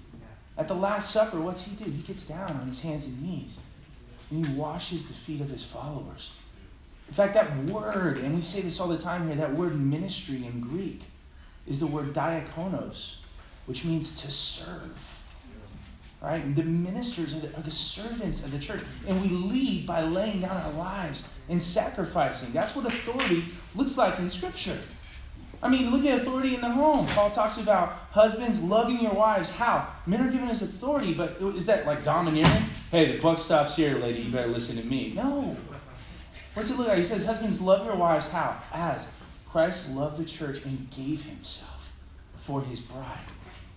At 0.57 0.69
the 0.69 0.75
Last 0.75 1.11
Supper, 1.11 1.41
what's 1.41 1.65
he 1.65 1.75
do? 1.77 1.91
He 1.91 2.03
gets 2.03 2.27
down 2.27 2.53
on 2.53 2.67
his 2.69 2.81
hands 2.81 3.07
and 3.07 3.23
knees 3.23 3.59
and 4.33 4.47
he 4.47 4.55
washes 4.55 5.07
the 5.07 5.13
feet 5.13 5.41
of 5.41 5.51
his 5.51 5.63
followers. 5.63 6.33
In 7.09 7.15
fact, 7.15 7.35
that 7.35 7.55
word, 7.65 8.19
and 8.19 8.35
we 8.35 8.41
say 8.41 8.63
this 8.63 8.81
all 8.81 8.89
the 8.89 8.97
time 8.97 9.27
here, 9.27 9.37
that 9.37 9.53
word 9.55 9.79
ministry 9.79 10.47
in 10.47 10.61
Greek 10.61 11.03
is 11.67 11.79
the 11.79 11.87
word 11.87 12.15
diakonos, 12.15 13.17
which 13.67 13.85
means 13.85 14.21
to 14.23 14.31
serve. 14.31 15.19
Right? 16.21 16.55
The 16.55 16.63
ministers 16.63 17.35
are 17.35 17.41
the, 17.41 17.57
are 17.57 17.63
the 17.63 17.73
servants 17.73 18.45
of 18.45 18.53
the 18.53 18.59
church. 18.59 18.81
And 19.09 19.21
we 19.21 19.29
lead 19.29 19.87
by 19.87 20.03
laying 20.03 20.41
down 20.41 20.57
our 20.57 20.73
lives 20.73 21.29
and 21.49 21.61
sacrificing. 21.61 22.53
That's 22.53 22.77
what 22.77 22.87
authority 22.87 23.45
looks 23.75 23.99
like 23.99 24.21
in 24.21 24.29
Scripture. 24.29 24.79
I 25.63 25.69
mean, 25.69 25.91
look 25.91 26.05
at 26.05 26.21
authority 26.21 26.55
in 26.55 26.61
the 26.61 26.71
home. 26.71 27.07
Paul 27.09 27.31
talks 27.31 27.59
about 27.59 27.91
husbands 28.11 28.63
loving 28.63 29.01
your 29.01 29.13
wives. 29.13 29.51
How? 29.51 29.89
Men 30.07 30.21
are 30.21 30.31
given 30.31 30.49
us 30.49 30.61
authority, 30.61 31.15
but 31.15 31.41
is 31.41 31.67
that 31.67 31.87
like 31.87 32.03
domineering? 32.03 32.51
Hey, 32.91 33.13
the 33.13 33.19
buck 33.21 33.39
stops 33.39 33.77
here, 33.77 33.97
lady. 33.99 34.23
You 34.23 34.33
better 34.33 34.49
listen 34.49 34.77
to 34.77 34.85
me. 34.85 35.13
No. 35.15 35.57
What's 36.55 36.71
it 36.71 36.79
look 36.79 36.89
like? 36.89 36.99
He 36.99 37.05
says, 37.05 37.25
Husbands, 37.25 37.61
love 37.61 37.87
your 37.87 37.95
wives. 37.95 38.29
How? 38.29 38.61
As 38.73 39.09
Christ 39.49 39.91
loved 39.91 40.19
the 40.21 40.25
church 40.25 40.65
and 40.65 40.91
gave 40.91 41.23
himself 41.23 41.93
for 42.37 42.61
his 42.63 42.81
bride. 42.81 43.19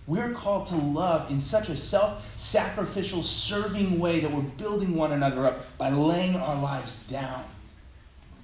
We're 0.06 0.32
called 0.32 0.66
to 0.66 0.76
love 0.76 1.30
in 1.30 1.40
such 1.40 1.68
a 1.68 1.76
self 1.76 2.24
sacrificial, 2.36 3.22
serving 3.22 3.98
way 3.98 4.20
that 4.20 4.30
we're 4.30 4.42
building 4.42 4.94
one 4.94 5.12
another 5.12 5.46
up 5.46 5.78
by 5.78 5.90
laying 5.90 6.36
our 6.36 6.60
lives 6.60 7.02
down. 7.06 7.44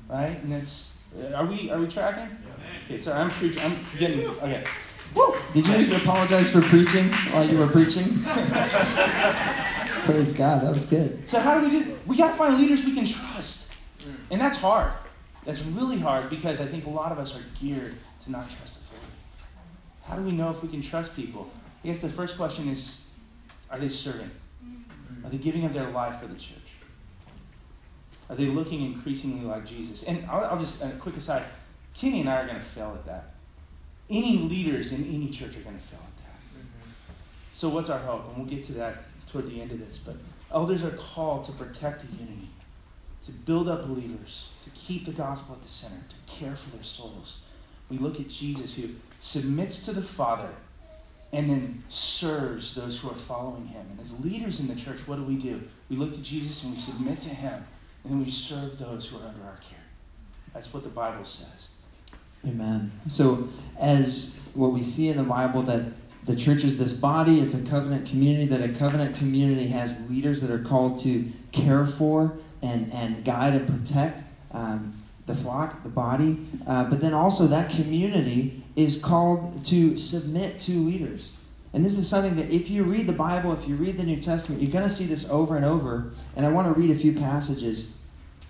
Right? 0.09 0.37
And 0.43 0.53
it's, 0.53 0.97
uh, 1.19 1.35
are 1.35 1.47
we, 1.47 1.71
are 1.71 1.79
we 1.79 1.87
tracking? 1.87 2.37
Okay, 2.87 2.99
so 2.99 3.13
I'm 3.13 3.31
preaching. 3.31 3.63
I'm 3.63 3.77
getting 3.99 4.27
okay. 4.27 4.65
Woo! 5.15 5.35
Did 5.53 5.67
you 5.67 5.75
just 5.75 6.03
apologize 6.03 6.51
for 6.51 6.63
preaching 6.63 7.05
while 7.33 7.47
you 7.47 7.59
were 7.59 7.69
preaching? 7.69 8.05
Praise 10.05 10.33
God, 10.33 10.63
that 10.63 10.73
was 10.73 10.85
good. 10.85 11.29
So 11.29 11.39
how 11.39 11.61
do 11.61 11.69
we 11.69 11.85
do? 11.85 11.97
We 12.07 12.17
got 12.17 12.33
to 12.33 12.35
find 12.35 12.59
leaders 12.59 12.85
we 12.85 12.95
can 12.95 13.07
trust, 13.07 13.73
and 14.31 14.41
that's 14.41 14.57
hard. 14.57 14.93
That's 15.45 15.63
really 15.63 15.99
hard 15.99 16.29
because 16.31 16.61
I 16.61 16.67
think 16.67 16.87
a 16.87 16.91
lot 16.91 17.13
of 17.13 17.19
us 17.19 17.37
are 17.39 17.43
geared 17.61 17.95
to 18.25 18.31
not 18.31 18.51
trust 18.51 18.77
authority. 18.77 18.82
How 20.05 20.17
do 20.17 20.23
we 20.23 20.33
know 20.33 20.51
if 20.51 20.63
we 20.63 20.69
can 20.69 20.83
trust 20.83 21.17
people? 21.17 21.51
I 21.83 21.89
guess 21.89 22.01
the 22.01 22.09
first 22.09 22.37
question 22.37 22.69
is, 22.69 23.07
are 23.71 23.79
they 23.79 23.89
serving? 23.89 24.31
Are 25.25 25.31
they 25.31 25.39
giving 25.39 25.65
of 25.65 25.73
their 25.73 25.91
life 25.91 26.21
for 26.21 26.27
the 26.27 26.35
church? 26.35 26.59
Are 28.29 28.37
they 28.37 28.47
looking 28.47 28.83
increasingly 28.83 29.45
like 29.45 29.67
Jesus? 29.67 30.05
And 30.05 30.25
I'll, 30.31 30.45
I'll 30.45 30.59
just 30.59 30.83
a 30.83 30.89
quick 31.01 31.17
aside. 31.17 31.45
Kenny 31.95 32.21
and 32.21 32.31
I 32.31 32.43
are 32.43 32.47
going 32.47 32.59
to 32.59 32.65
fail 32.65 32.93
at 32.95 33.05
that. 33.05 33.35
Any 34.09 34.39
leaders 34.39 34.93
in 34.93 35.05
any 35.05 35.29
church 35.29 35.57
are 35.57 35.61
going 35.61 35.77
to 35.77 35.83
fail 35.83 36.01
at 36.03 36.17
that. 36.17 36.65
So, 37.53 37.69
what's 37.69 37.91
our 37.91 37.99
hope? 37.99 38.29
And 38.29 38.37
we'll 38.39 38.47
get 38.47 38.63
to 38.65 38.73
that 38.75 39.03
toward 39.27 39.47
the 39.47 39.61
end 39.61 39.73
of 39.73 39.81
this. 39.81 39.99
But 39.99 40.17
elders 40.51 40.83
are 40.83 40.91
called 40.93 41.45
to 41.45 41.53
protect 41.53 42.01
the 42.01 42.25
unity, 42.25 42.49
to 43.25 43.33
build 43.33 43.69
up 43.69 43.87
believers, 43.87 44.49
to 44.65 44.71
keep 44.71 45.05
the 45.05 45.13
gospel 45.13 45.55
at 45.55 45.63
the 45.63 45.69
center, 45.69 46.01
to 46.09 46.35
care 46.35 46.55
for 46.55 46.71
their 46.71 46.85
souls. 46.85 47.41
We 47.91 47.99
look 47.99 48.19
at 48.21 48.29
Jesus 48.29 48.75
who 48.75 48.89
submits 49.23 49.85
to 49.85 49.93
the 49.93 50.03
Father 50.03 50.49
and 51.33 51.49
then 51.49 51.83
serves 51.89 52.75
those 52.75 53.01
who 53.01 53.09
are 53.09 53.15
following 53.15 53.67
him. 53.69 53.87
And 53.89 54.01
as 54.01 54.19
leaders 54.23 54.59
in 54.59 54.67
the 54.67 54.75
church, 54.75 55.07
what 55.07 55.17
do 55.17 55.23
we 55.23 55.37
do? 55.37 55.63
We 55.89 55.97
look 55.97 56.13
to 56.13 56.23
Jesus 56.23 56.65
and 56.65 56.73
we 56.73 56.77
submit 56.77 57.21
to 57.21 57.29
him, 57.31 57.65
and 58.03 58.13
then 58.13 58.19
we 58.23 58.31
serve 58.31 58.79
those 58.79 59.07
who 59.07 59.19
are 59.19 59.27
under 59.29 59.45
our 59.45 59.59
care. 59.59 59.79
That's 60.53 60.75
what 60.75 60.83
the 60.83 60.89
Bible 60.89 61.25
says. 61.25 61.69
Amen. 62.47 62.91
So, 63.09 63.49
as 63.79 64.51
what 64.55 64.73
we 64.73 64.83
see 64.83 65.09
in 65.09 65.17
the 65.17 65.23
Bible, 65.23 65.63
that 65.63 65.93
the 66.25 66.35
church 66.35 66.65
is 66.65 66.77
this 66.77 66.93
body, 66.93 67.41
it's 67.41 67.55
a 67.55 67.71
covenant 67.71 68.09
community, 68.09 68.47
that 68.47 68.61
a 68.61 68.73
covenant 68.77 69.15
community 69.15 69.69
has 69.69 70.11
leaders 70.11 70.41
that 70.41 70.51
are 70.51 70.63
called 70.63 70.99
to 71.01 71.31
care 71.53 71.85
for 71.85 72.37
and, 72.61 72.93
and 72.93 73.25
guide 73.25 73.55
and 73.55 73.69
protect 73.69 74.23
um, 74.51 75.01
the 75.27 75.35
flock, 75.35 75.85
the 75.85 75.89
body. 75.89 76.45
Uh, 76.67 76.91
but 76.91 77.01
then 77.01 77.15
also, 77.15 77.47
that 77.47 77.71
community 77.71 78.62
is 78.77 79.03
called 79.03 79.65
to 79.65 79.97
submit 79.97 80.59
to 80.61 80.73
leaders. 80.73 81.39
And 81.75 81.85
this 81.85 81.97
is 81.97 82.09
something 82.09 82.37
that 82.37 82.51
if 82.51 82.71
you 82.71 82.85
read 82.85 83.07
the 83.07 83.13
Bible, 83.13 83.53
if 83.53 83.67
you 83.67 83.77
read 83.77 83.97
the 83.97 84.05
New 84.05 84.21
Testament, 84.21 84.61
you're 84.61 84.73
going 84.73 84.85
to 84.85 84.91
see 84.91 85.07
this 85.07 85.31
over 85.31 85.57
and 85.57 85.65
over. 85.65 86.13
And 86.37 86.45
I 86.45 86.51
want 86.51 86.73
to 86.73 86.79
read 86.79 86.91
a 86.91 86.95
few 86.95 87.15
passages. 87.15 88.03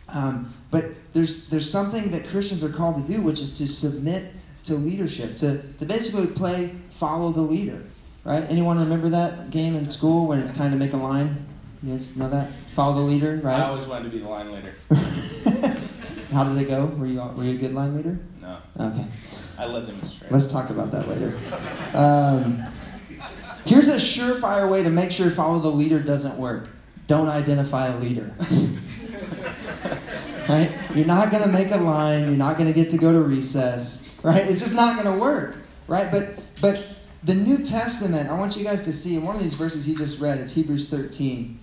Um, 0.09 0.53
but 0.71 0.87
there's, 1.13 1.49
there's 1.49 1.69
something 1.71 2.11
that 2.11 2.27
Christians 2.27 2.65
are 2.65 2.69
called 2.69 3.05
to 3.05 3.13
do, 3.13 3.21
which 3.23 3.41
is 3.41 3.57
to 3.59 3.69
submit 3.69 4.33
to 4.65 4.75
leadership, 4.75 5.37
to, 5.39 5.63
to 5.75 5.87
basically 5.87 6.27
play 6.27 6.69
follow 6.91 7.33
the 7.33 7.41
leader. 7.41 7.83
Right? 8.25 8.45
Anyone 8.49 8.79
remember 8.79 9.09
that 9.09 9.51
game 9.51 9.75
in 9.75 9.85
school 9.85 10.27
when 10.29 10.39
it's 10.39 10.57
time 10.57 10.71
to 10.73 10.77
make 10.77 10.93
a 10.93 10.97
line? 10.97 11.45
You 11.83 11.93
guys 11.93 12.17
know 12.17 12.29
that? 12.31 12.51
Follow 12.69 12.95
the 12.95 13.01
leader, 13.01 13.41
right? 13.43 13.59
I 13.59 13.65
always 13.65 13.87
wanted 13.87 14.05
to 14.05 14.11
be 14.11 14.19
the 14.19 14.29
line 14.29 14.53
leader. 14.53 14.75
How 16.33 16.45
did 16.45 16.57
it 16.57 16.69
go? 16.69 16.87
Were 16.87 17.07
you, 17.07 17.21
were 17.21 17.45
you 17.45 17.57
a 17.57 17.59
good 17.59 17.75
line 17.75 17.97
leader? 17.97 18.19
No. 18.41 18.59
Okay. 18.79 19.05
I 19.59 19.67
led 19.67 19.87
them 19.87 19.99
astray. 20.01 20.29
Let's 20.31 20.47
talk 20.47 20.71
about 20.71 20.91
that 20.93 21.09
later. 21.09 21.39
Um, 21.97 22.63
here's 23.67 23.89
a 23.89 23.97
surefire 23.97 24.71
way 24.71 24.83
to 24.83 24.91
make 24.91 25.13
sure 25.13 25.31
follow 25.31 25.59
the 25.59 25.69
leader 25.69 25.99
doesn't 25.99 26.39
work. 26.39 26.69
Don't 27.07 27.29
identify 27.29 27.89
a 27.89 27.99
leader. 27.99 28.35
right? 30.49 30.73
You're 30.95 31.07
not 31.07 31.31
going 31.31 31.43
to 31.43 31.49
make 31.49 31.71
a 31.71 31.77
line. 31.77 32.25
You're 32.25 32.33
not 32.33 32.57
going 32.57 32.67
to 32.69 32.73
get 32.73 32.91
to 32.91 32.99
go 32.99 33.13
to 33.13 33.21
recess, 33.21 34.19
right? 34.23 34.47
It's 34.47 34.61
just 34.61 34.75
not 34.75 35.03
going 35.03 35.13
to 35.15 35.21
work, 35.21 35.57
right? 35.89 36.11
But 36.11 36.41
but 36.61 36.85
the 37.25 37.35
New 37.35 37.59
Testament, 37.59 38.29
I 38.29 38.39
want 38.39 38.57
you 38.57 38.65
guys 38.65 38.83
to 38.83 38.93
see 38.93 39.17
in 39.17 39.25
one 39.25 39.37
of 39.37 39.43
these 39.43 39.55
verses 39.55 39.85
he 39.85 39.95
just 39.95 40.21
read. 40.21 40.39
It's 40.39 40.55
Hebrews 40.55 40.89
13. 40.91 41.59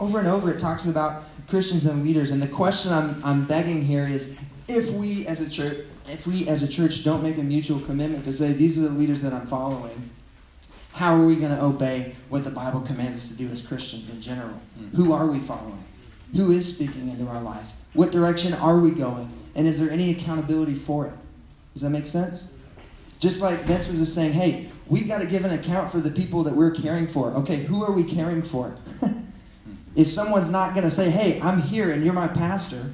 Over 0.00 0.18
and 0.18 0.28
over, 0.28 0.50
it 0.50 0.58
talks 0.58 0.86
about 0.86 1.24
Christians 1.48 1.86
and 1.86 2.04
leaders, 2.04 2.30
and 2.30 2.42
the 2.42 2.48
question 2.48 2.92
I'm 2.92 3.22
I'm 3.24 3.46
begging 3.46 3.82
here 3.82 4.06
is, 4.06 4.40
if 4.68 4.92
we 4.92 5.26
as 5.26 5.40
a 5.40 5.50
church, 5.50 5.78
if 6.06 6.26
we 6.26 6.48
as 6.48 6.62
a 6.62 6.68
church 6.68 7.04
don't 7.04 7.22
make 7.22 7.38
a 7.38 7.42
mutual 7.42 7.80
commitment 7.80 8.24
to 8.24 8.32
say 8.32 8.52
these 8.52 8.78
are 8.78 8.82
the 8.82 8.90
leaders 8.90 9.22
that 9.22 9.32
I'm 9.32 9.46
following, 9.46 10.10
how 10.92 11.14
are 11.14 11.24
we 11.24 11.36
going 11.36 11.54
to 11.56 11.62
obey 11.62 12.14
what 12.28 12.44
the 12.44 12.50
Bible 12.50 12.80
commands 12.80 13.16
us 13.16 13.28
to 13.28 13.36
do 13.36 13.50
as 13.50 13.66
Christians 13.66 14.10
in 14.10 14.20
general? 14.20 14.60
Mm-hmm. 14.78 14.96
Who 14.96 15.12
are 15.12 15.26
we 15.26 15.38
following? 15.38 15.82
Who 16.36 16.52
is 16.52 16.76
speaking 16.76 17.08
into 17.08 17.26
our 17.28 17.40
life? 17.40 17.72
What 17.94 18.12
direction 18.12 18.54
are 18.54 18.78
we 18.78 18.90
going? 18.90 19.30
And 19.54 19.66
is 19.66 19.78
there 19.78 19.90
any 19.90 20.10
accountability 20.10 20.74
for 20.74 21.06
it? 21.06 21.14
Does 21.72 21.82
that 21.82 21.90
make 21.90 22.06
sense? 22.06 22.62
Just 23.20 23.42
like 23.42 23.58
Vince 23.60 23.88
was 23.88 23.98
just 23.98 24.14
saying, 24.14 24.32
hey, 24.32 24.68
we've 24.86 25.08
got 25.08 25.20
to 25.20 25.26
give 25.26 25.44
an 25.44 25.52
account 25.52 25.90
for 25.90 26.00
the 26.00 26.10
people 26.10 26.42
that 26.42 26.54
we're 26.54 26.70
caring 26.70 27.06
for. 27.06 27.30
Okay, 27.32 27.56
who 27.56 27.84
are 27.84 27.92
we 27.92 28.04
caring 28.04 28.42
for? 28.42 28.74
if 29.96 30.08
someone's 30.08 30.50
not 30.50 30.74
going 30.74 30.84
to 30.84 30.90
say, 30.90 31.10
hey, 31.10 31.40
I'm 31.40 31.62
here 31.62 31.90
and 31.92 32.04
you're 32.04 32.14
my 32.14 32.28
pastor, 32.28 32.92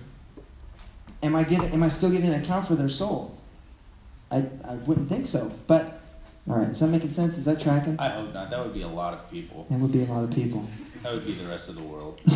am 1.23 1.37
I, 1.37 1.45
giving, 1.45 1.71
am 1.71 1.83
I 1.83 1.89
still 1.89 2.11
giving 2.11 2.33
an 2.33 2.43
account 2.43 2.67
for 2.67 2.75
their 2.75 2.89
soul? 2.89 3.37
I, 4.31 4.45
I 4.65 4.75
wouldn't 4.87 5.09
think 5.09 5.27
so. 5.27 5.51
But, 5.67 6.01
all 6.49 6.57
right, 6.57 6.69
is 6.69 6.81
that 6.81 6.89
making 6.89 7.11
sense? 7.11 7.39
Is 7.39 7.45
that 7.47 7.61
tracking? 7.61 7.99
I 7.99 8.09
hope 8.09 8.35
not. 8.35 8.51
That 8.51 8.65
would 8.65 8.75
be 8.75 8.83
a 8.83 8.89
lot 8.89 9.15
of 9.15 9.31
people. 9.31 9.67
That 9.71 9.79
would 9.79 9.93
be 9.93 10.03
a 10.03 10.07
lot 10.07 10.25
of 10.25 10.31
people. 10.31 10.65
That 11.03 11.15
would 11.15 11.25
be 11.25 11.33
the 11.33 11.49
rest 11.49 11.69
of 11.69 11.77
the 11.77 11.83
world. 11.83 12.21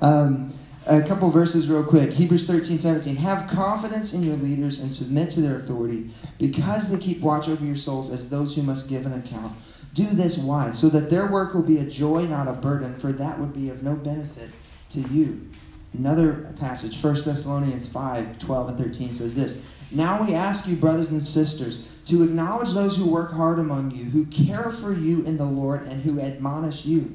Um, 0.00 0.52
a 0.86 1.00
couple 1.00 1.30
verses 1.30 1.68
real 1.68 1.84
quick. 1.84 2.10
Hebrews 2.10 2.46
13, 2.46 2.78
17. 2.78 3.16
Have 3.16 3.48
confidence 3.48 4.12
in 4.12 4.22
your 4.22 4.36
leaders 4.36 4.80
and 4.80 4.92
submit 4.92 5.30
to 5.30 5.40
their 5.40 5.56
authority 5.56 6.10
because 6.38 6.90
they 6.90 6.98
keep 6.98 7.20
watch 7.20 7.48
over 7.48 7.64
your 7.64 7.76
souls 7.76 8.10
as 8.10 8.28
those 8.28 8.54
who 8.54 8.62
must 8.62 8.90
give 8.90 9.06
an 9.06 9.14
account. 9.14 9.54
Do 9.94 10.04
this 10.06 10.36
why? 10.36 10.70
So 10.70 10.88
that 10.88 11.08
their 11.08 11.30
work 11.30 11.54
will 11.54 11.62
be 11.62 11.78
a 11.78 11.86
joy, 11.88 12.26
not 12.26 12.48
a 12.48 12.52
burden, 12.52 12.94
for 12.94 13.12
that 13.12 13.38
would 13.38 13.54
be 13.54 13.70
of 13.70 13.82
no 13.82 13.94
benefit 13.94 14.50
to 14.90 15.00
you. 15.00 15.48
Another 15.96 16.52
passage, 16.58 17.00
1 17.00 17.14
Thessalonians 17.14 17.86
5, 17.86 18.38
12 18.38 18.68
and 18.68 18.78
13 18.78 19.12
says 19.12 19.36
this. 19.36 19.70
Now 19.90 20.22
we 20.24 20.34
ask 20.34 20.66
you, 20.66 20.74
brothers 20.76 21.10
and 21.10 21.22
sisters, 21.22 21.90
to 22.06 22.22
acknowledge 22.24 22.72
those 22.72 22.96
who 22.96 23.10
work 23.10 23.32
hard 23.32 23.60
among 23.60 23.92
you, 23.92 24.04
who 24.04 24.26
care 24.26 24.70
for 24.70 24.92
you 24.92 25.24
in 25.24 25.36
the 25.36 25.44
Lord, 25.44 25.86
and 25.86 26.02
who 26.02 26.20
admonish 26.20 26.84
you. 26.84 27.14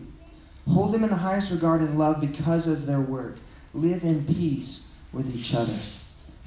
Hold 0.70 0.94
them 0.94 1.04
in 1.04 1.10
the 1.10 1.16
highest 1.18 1.52
regard 1.52 1.82
and 1.82 2.00
love 2.00 2.22
because 2.22 2.68
of 2.68 2.86
their 2.86 3.02
work. 3.02 3.38
Live 3.74 4.04
in 4.04 4.26
peace 4.26 4.96
with 5.12 5.36
each 5.36 5.54
other. 5.54 5.76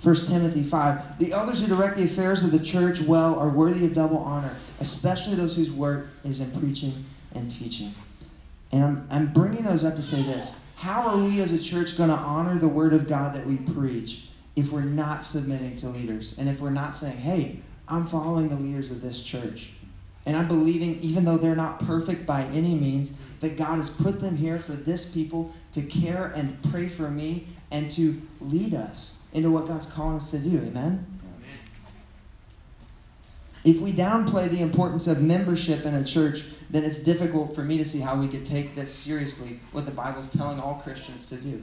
1 0.02 0.14
Timothy 0.14 0.62
5 0.62 1.18
The 1.18 1.32
elders 1.32 1.60
who 1.60 1.68
direct 1.68 1.96
the 1.96 2.04
affairs 2.04 2.42
of 2.42 2.50
the 2.50 2.64
church 2.64 3.02
well 3.02 3.38
are 3.38 3.48
worthy 3.48 3.84
of 3.84 3.94
double 3.94 4.18
honor, 4.18 4.54
especially 4.80 5.34
those 5.34 5.54
whose 5.54 5.70
work 5.70 6.08
is 6.24 6.40
in 6.40 6.60
preaching 6.60 6.92
and 7.34 7.50
teaching. 7.50 7.92
And 8.72 8.82
I'm, 8.82 9.08
I'm 9.10 9.32
bringing 9.32 9.64
those 9.64 9.84
up 9.84 9.96
to 9.96 10.02
say 10.02 10.22
this 10.22 10.61
How 10.82 11.10
are 11.10 11.16
we 11.16 11.40
as 11.40 11.52
a 11.52 11.62
church 11.62 11.96
going 11.96 12.10
to 12.10 12.16
honor 12.16 12.56
the 12.56 12.66
word 12.66 12.92
of 12.92 13.08
God 13.08 13.36
that 13.36 13.46
we 13.46 13.56
preach 13.56 14.30
if 14.56 14.72
we're 14.72 14.80
not 14.80 15.22
submitting 15.22 15.76
to 15.76 15.88
leaders? 15.88 16.36
And 16.40 16.48
if 16.48 16.60
we're 16.60 16.70
not 16.70 16.96
saying, 16.96 17.18
hey, 17.18 17.60
I'm 17.86 18.04
following 18.04 18.48
the 18.48 18.56
leaders 18.56 18.90
of 18.90 19.00
this 19.00 19.22
church? 19.22 19.74
And 20.26 20.36
I'm 20.36 20.48
believing, 20.48 20.98
even 21.00 21.24
though 21.24 21.36
they're 21.36 21.54
not 21.54 21.78
perfect 21.86 22.26
by 22.26 22.42
any 22.46 22.74
means, 22.74 23.12
that 23.38 23.56
God 23.56 23.76
has 23.76 23.90
put 23.90 24.18
them 24.18 24.36
here 24.36 24.58
for 24.58 24.72
this 24.72 25.14
people 25.14 25.52
to 25.70 25.82
care 25.82 26.32
and 26.34 26.60
pray 26.72 26.88
for 26.88 27.08
me 27.08 27.46
and 27.70 27.88
to 27.92 28.20
lead 28.40 28.74
us 28.74 29.24
into 29.34 29.52
what 29.52 29.68
God's 29.68 29.86
calling 29.86 30.16
us 30.16 30.32
to 30.32 30.38
do. 30.40 30.56
Amen? 30.56 30.72
Amen. 30.74 31.58
If 33.62 33.80
we 33.80 33.92
downplay 33.92 34.48
the 34.48 34.62
importance 34.62 35.06
of 35.06 35.22
membership 35.22 35.84
in 35.84 35.94
a 35.94 36.02
church, 36.02 36.42
then 36.72 36.84
it's 36.84 36.98
difficult 36.98 37.54
for 37.54 37.62
me 37.62 37.76
to 37.76 37.84
see 37.84 38.00
how 38.00 38.18
we 38.18 38.26
could 38.26 38.46
take 38.46 38.74
this 38.74 38.92
seriously, 38.92 39.60
what 39.72 39.84
the 39.84 39.90
Bible's 39.90 40.32
telling 40.32 40.58
all 40.58 40.80
Christians 40.82 41.28
to 41.28 41.36
do. 41.36 41.62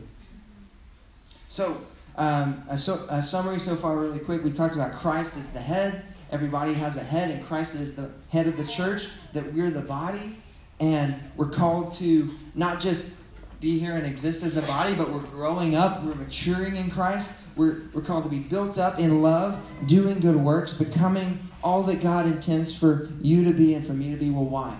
So, 1.47 1.77
um, 2.15 2.63
a, 2.69 2.77
so, 2.77 3.05
a 3.09 3.19
summary 3.19 3.57
so 3.57 3.75
far, 3.75 3.97
really 3.97 4.19
quick. 4.19 4.43
We 4.43 4.51
talked 4.51 4.75
about 4.75 4.93
Christ 4.93 5.35
as 5.35 5.51
the 5.51 5.59
head. 5.59 6.03
Everybody 6.31 6.73
has 6.75 6.95
a 6.95 7.03
head, 7.03 7.31
and 7.31 7.43
Christ 7.43 7.73
is 7.73 7.95
the 7.95 8.11
head 8.29 8.45
of 8.45 8.55
the 8.55 8.65
church, 8.65 9.07
that 9.33 9.51
we're 9.51 9.71
the 9.71 9.81
body. 9.81 10.37
And 10.79 11.15
we're 11.35 11.49
called 11.49 11.93
to 11.93 12.29
not 12.53 12.79
just 12.79 13.23
be 13.59 13.79
here 13.79 13.97
and 13.97 14.05
exist 14.05 14.43
as 14.43 14.57
a 14.57 14.61
body, 14.61 14.93
but 14.93 15.09
we're 15.11 15.21
growing 15.21 15.75
up, 15.75 16.03
we're 16.03 16.13
maturing 16.13 16.75
in 16.75 16.91
Christ. 16.91 17.47
We're, 17.57 17.81
we're 17.93 18.03
called 18.03 18.25
to 18.25 18.29
be 18.29 18.39
built 18.39 18.77
up 18.77 18.99
in 18.99 19.23
love, 19.23 19.59
doing 19.87 20.19
good 20.19 20.35
works, 20.35 20.77
becoming 20.77 21.39
all 21.63 21.81
that 21.83 21.99
God 21.99 22.27
intends 22.27 22.77
for 22.77 23.09
you 23.21 23.43
to 23.45 23.53
be 23.53 23.73
and 23.73 23.85
for 23.85 23.93
me 23.93 24.11
to 24.11 24.17
be. 24.17 24.29
Well, 24.29 24.45
why? 24.45 24.77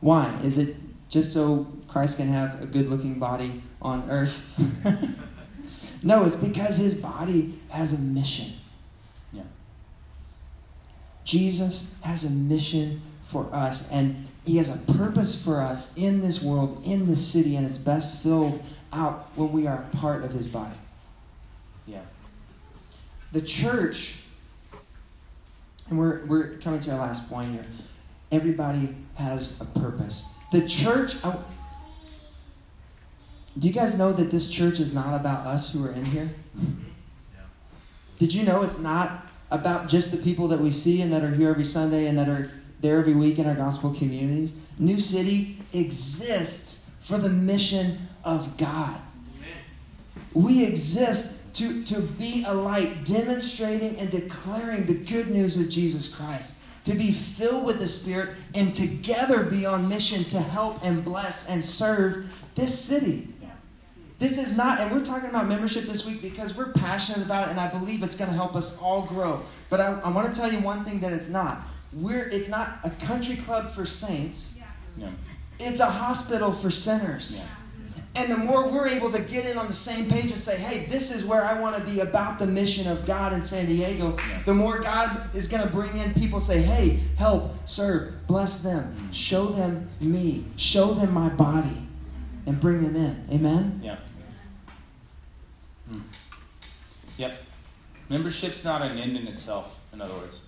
Why? 0.00 0.38
Is 0.42 0.58
it 0.58 0.76
just 1.08 1.32
so 1.32 1.66
Christ 1.88 2.18
can 2.18 2.28
have 2.28 2.62
a 2.62 2.66
good 2.66 2.88
looking 2.88 3.18
body 3.18 3.62
on 3.80 4.08
earth? 4.10 4.58
no, 6.02 6.24
it's 6.24 6.36
because 6.36 6.76
his 6.76 6.94
body 6.94 7.58
has 7.70 7.98
a 7.98 8.02
mission. 8.02 8.52
Yeah. 9.32 9.42
Jesus 11.24 12.00
has 12.02 12.24
a 12.24 12.30
mission 12.30 13.00
for 13.22 13.48
us, 13.52 13.92
and 13.92 14.26
he 14.44 14.56
has 14.58 14.68
a 14.68 14.92
purpose 14.92 15.44
for 15.44 15.60
us 15.60 15.96
in 15.96 16.20
this 16.20 16.42
world, 16.42 16.80
in 16.84 17.06
this 17.06 17.26
city, 17.26 17.56
and 17.56 17.66
it's 17.66 17.78
best 17.78 18.22
filled 18.22 18.62
out 18.92 19.28
when 19.36 19.50
we 19.52 19.66
are 19.66 19.84
part 19.92 20.24
of 20.24 20.30
his 20.30 20.46
body. 20.46 20.76
Yeah. 21.86 22.02
The 23.32 23.40
church, 23.40 24.22
and 25.88 25.98
we're, 25.98 26.24
we're 26.26 26.58
coming 26.58 26.80
to 26.80 26.92
our 26.92 26.98
last 26.98 27.30
point 27.30 27.52
here. 27.52 27.66
Everybody 28.32 28.94
has 29.16 29.60
a 29.60 29.78
purpose. 29.78 30.34
The 30.52 30.66
church, 30.68 31.16
I, 31.24 31.36
do 33.58 33.68
you 33.68 33.74
guys 33.74 33.98
know 33.98 34.12
that 34.12 34.30
this 34.30 34.50
church 34.50 34.80
is 34.80 34.94
not 34.94 35.18
about 35.18 35.46
us 35.46 35.72
who 35.72 35.84
are 35.86 35.92
in 35.92 36.04
here? 36.04 36.30
Did 38.18 38.34
you 38.34 38.44
know 38.44 38.62
it's 38.62 38.78
not 38.78 39.26
about 39.50 39.88
just 39.88 40.10
the 40.10 40.18
people 40.18 40.48
that 40.48 40.58
we 40.58 40.70
see 40.70 41.02
and 41.02 41.12
that 41.12 41.22
are 41.22 41.30
here 41.30 41.50
every 41.50 41.64
Sunday 41.64 42.06
and 42.06 42.18
that 42.18 42.28
are 42.28 42.50
there 42.80 42.98
every 42.98 43.14
week 43.14 43.38
in 43.38 43.46
our 43.46 43.54
gospel 43.54 43.92
communities. 43.92 44.58
New 44.78 45.00
City 45.00 45.58
exists 45.72 46.94
for 47.00 47.18
the 47.18 47.28
mission 47.28 47.98
of 48.24 48.56
God. 48.56 49.00
We 50.34 50.64
exist 50.66 51.54
to, 51.56 51.82
to 51.84 52.00
be 52.00 52.44
a 52.46 52.52
light, 52.52 53.04
demonstrating 53.04 53.96
and 53.96 54.10
declaring 54.10 54.84
the 54.84 54.94
good 54.94 55.28
news 55.28 55.58
of 55.58 55.70
Jesus 55.70 56.14
Christ, 56.14 56.62
to 56.86 56.94
be 56.94 57.10
filled 57.10 57.64
with 57.64 57.78
the 57.78 57.86
Spirit, 57.86 58.30
and 58.54 58.74
together 58.74 59.44
be 59.44 59.66
on 59.66 59.88
mission 59.88 60.24
to 60.24 60.40
help 60.40 60.82
and 60.82 61.04
bless 61.04 61.48
and 61.48 61.62
serve 61.62 62.32
this 62.54 62.76
city. 62.78 63.28
This 64.18 64.38
is 64.38 64.56
not, 64.56 64.80
and 64.80 64.90
we're 64.90 65.04
talking 65.04 65.28
about 65.28 65.46
membership 65.46 65.84
this 65.84 66.06
week 66.06 66.22
because 66.22 66.56
we're 66.56 66.72
passionate 66.72 67.26
about 67.26 67.48
it, 67.48 67.50
and 67.50 67.60
I 67.60 67.68
believe 67.68 68.02
it's 68.02 68.14
going 68.14 68.30
to 68.30 68.36
help 68.36 68.56
us 68.56 68.80
all 68.80 69.02
grow. 69.02 69.42
But 69.68 69.82
I, 69.82 70.00
I 70.00 70.08
want 70.08 70.32
to 70.32 70.38
tell 70.40 70.50
you 70.50 70.60
one 70.60 70.84
thing 70.84 71.00
that 71.00 71.12
it's 71.12 71.28
not 71.28 71.58
we're 71.92 72.28
it's 72.28 72.48
not 72.48 72.78
a 72.84 72.90
country 72.90 73.36
club 73.36 73.70
for 73.70 73.86
saints. 73.86 74.62
Yeah. 74.96 75.10
It's 75.58 75.80
a 75.80 75.86
hospital 75.86 76.52
for 76.52 76.70
sinners. 76.70 77.40
Yeah. 77.40 77.65
And 78.16 78.32
the 78.32 78.36
more 78.38 78.68
we're 78.70 78.88
able 78.88 79.10
to 79.12 79.20
get 79.20 79.44
in 79.44 79.58
on 79.58 79.66
the 79.66 79.72
same 79.72 80.08
page 80.08 80.30
and 80.30 80.40
say, 80.40 80.56
hey, 80.56 80.86
this 80.86 81.14
is 81.14 81.24
where 81.26 81.44
I 81.44 81.60
want 81.60 81.76
to 81.76 81.82
be 81.82 82.00
about 82.00 82.38
the 82.38 82.46
mission 82.46 82.90
of 82.90 83.04
God 83.04 83.32
in 83.32 83.42
San 83.42 83.66
Diego, 83.66 84.16
Yeah. 84.16 84.42
the 84.44 84.54
more 84.54 84.78
God 84.80 85.34
is 85.34 85.48
going 85.48 85.62
to 85.62 85.68
bring 85.68 85.94
in 85.98 86.14
people 86.14 86.40
say, 86.40 86.62
hey, 86.62 87.00
help, 87.16 87.52
serve, 87.68 88.26
bless 88.26 88.62
them, 88.62 89.12
show 89.12 89.46
them 89.46 89.88
me, 90.00 90.44
show 90.56 90.94
them 90.94 91.12
my 91.12 91.28
body, 91.28 91.86
and 92.46 92.58
bring 92.58 92.82
them 92.82 92.96
in. 92.96 93.26
Amen? 93.32 93.80
Yeah. 93.82 93.96
Hmm. 95.90 96.00
Yep. 97.18 97.42
Membership's 98.08 98.64
not 98.64 98.82
an 98.82 98.98
end 98.98 99.16
in 99.16 99.26
itself, 99.26 99.78
in 99.92 100.00
other 100.00 100.14
words. 100.14 100.40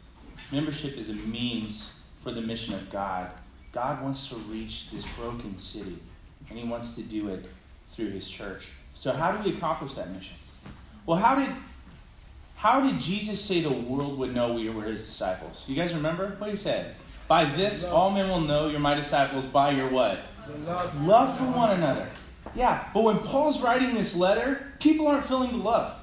Membership 0.53 0.97
is 0.97 1.09
a 1.11 1.15
means 1.15 1.93
for 2.23 2.31
the 2.31 2.41
mission 2.41 2.73
of 2.73 2.89
God. 2.91 3.31
God 3.73 4.03
wants 4.03 4.29
to 4.29 4.37
reach 4.37 4.91
this 4.91 5.05
broken 5.17 5.59
city, 5.59 5.99
and 6.49 6.59
He 6.59 6.65
wants 6.65 6.95
to 6.97 7.03
do 7.03 7.29
it 7.29 7.47
through 7.89 8.11
His 8.11 8.29
church. 8.29 8.71
So, 8.95 9.13
how 9.13 9.33
do 9.33 9.49
we 9.49 9.57
accomplish 9.57 9.95
that 9.95 10.11
mission? 10.11 10.37
Well, 11.07 11.19
how 11.19 11.37
did 11.37 11.55
how 12.57 12.81
did 12.81 12.99
Jesus 12.99 13.41
say 13.41 13.61
the 13.61 13.71
world 13.71 14.19
would 14.19 14.35
know 14.35 14.53
we 14.55 14.69
were 14.69 14.85
His 14.85 15.01
disciples? 15.01 15.65
You 15.69 15.77
guys 15.77 15.95
remember 15.95 16.35
what 16.39 16.51
He 16.51 16.57
said? 16.57 16.95
By 17.29 17.45
this, 17.45 17.85
all 17.85 18.11
men 18.11 18.29
will 18.29 18.41
know 18.41 18.69
you're 18.69 18.81
my 18.81 18.95
disciples 18.95 19.45
by 19.45 19.71
your 19.71 19.89
what? 19.89 20.21
Love 21.03 21.37
for 21.37 21.45
one 21.45 21.77
another. 21.77 22.09
Yeah, 22.55 22.89
but 22.95 23.05
when 23.05 23.19
Paul's 23.19 23.61
writing 23.61 23.95
this 23.95 24.17
letter, 24.17 24.73
people 24.81 25.07
aren't 25.07 25.25
feeling 25.25 25.51
the 25.51 25.59
love. 25.59 25.95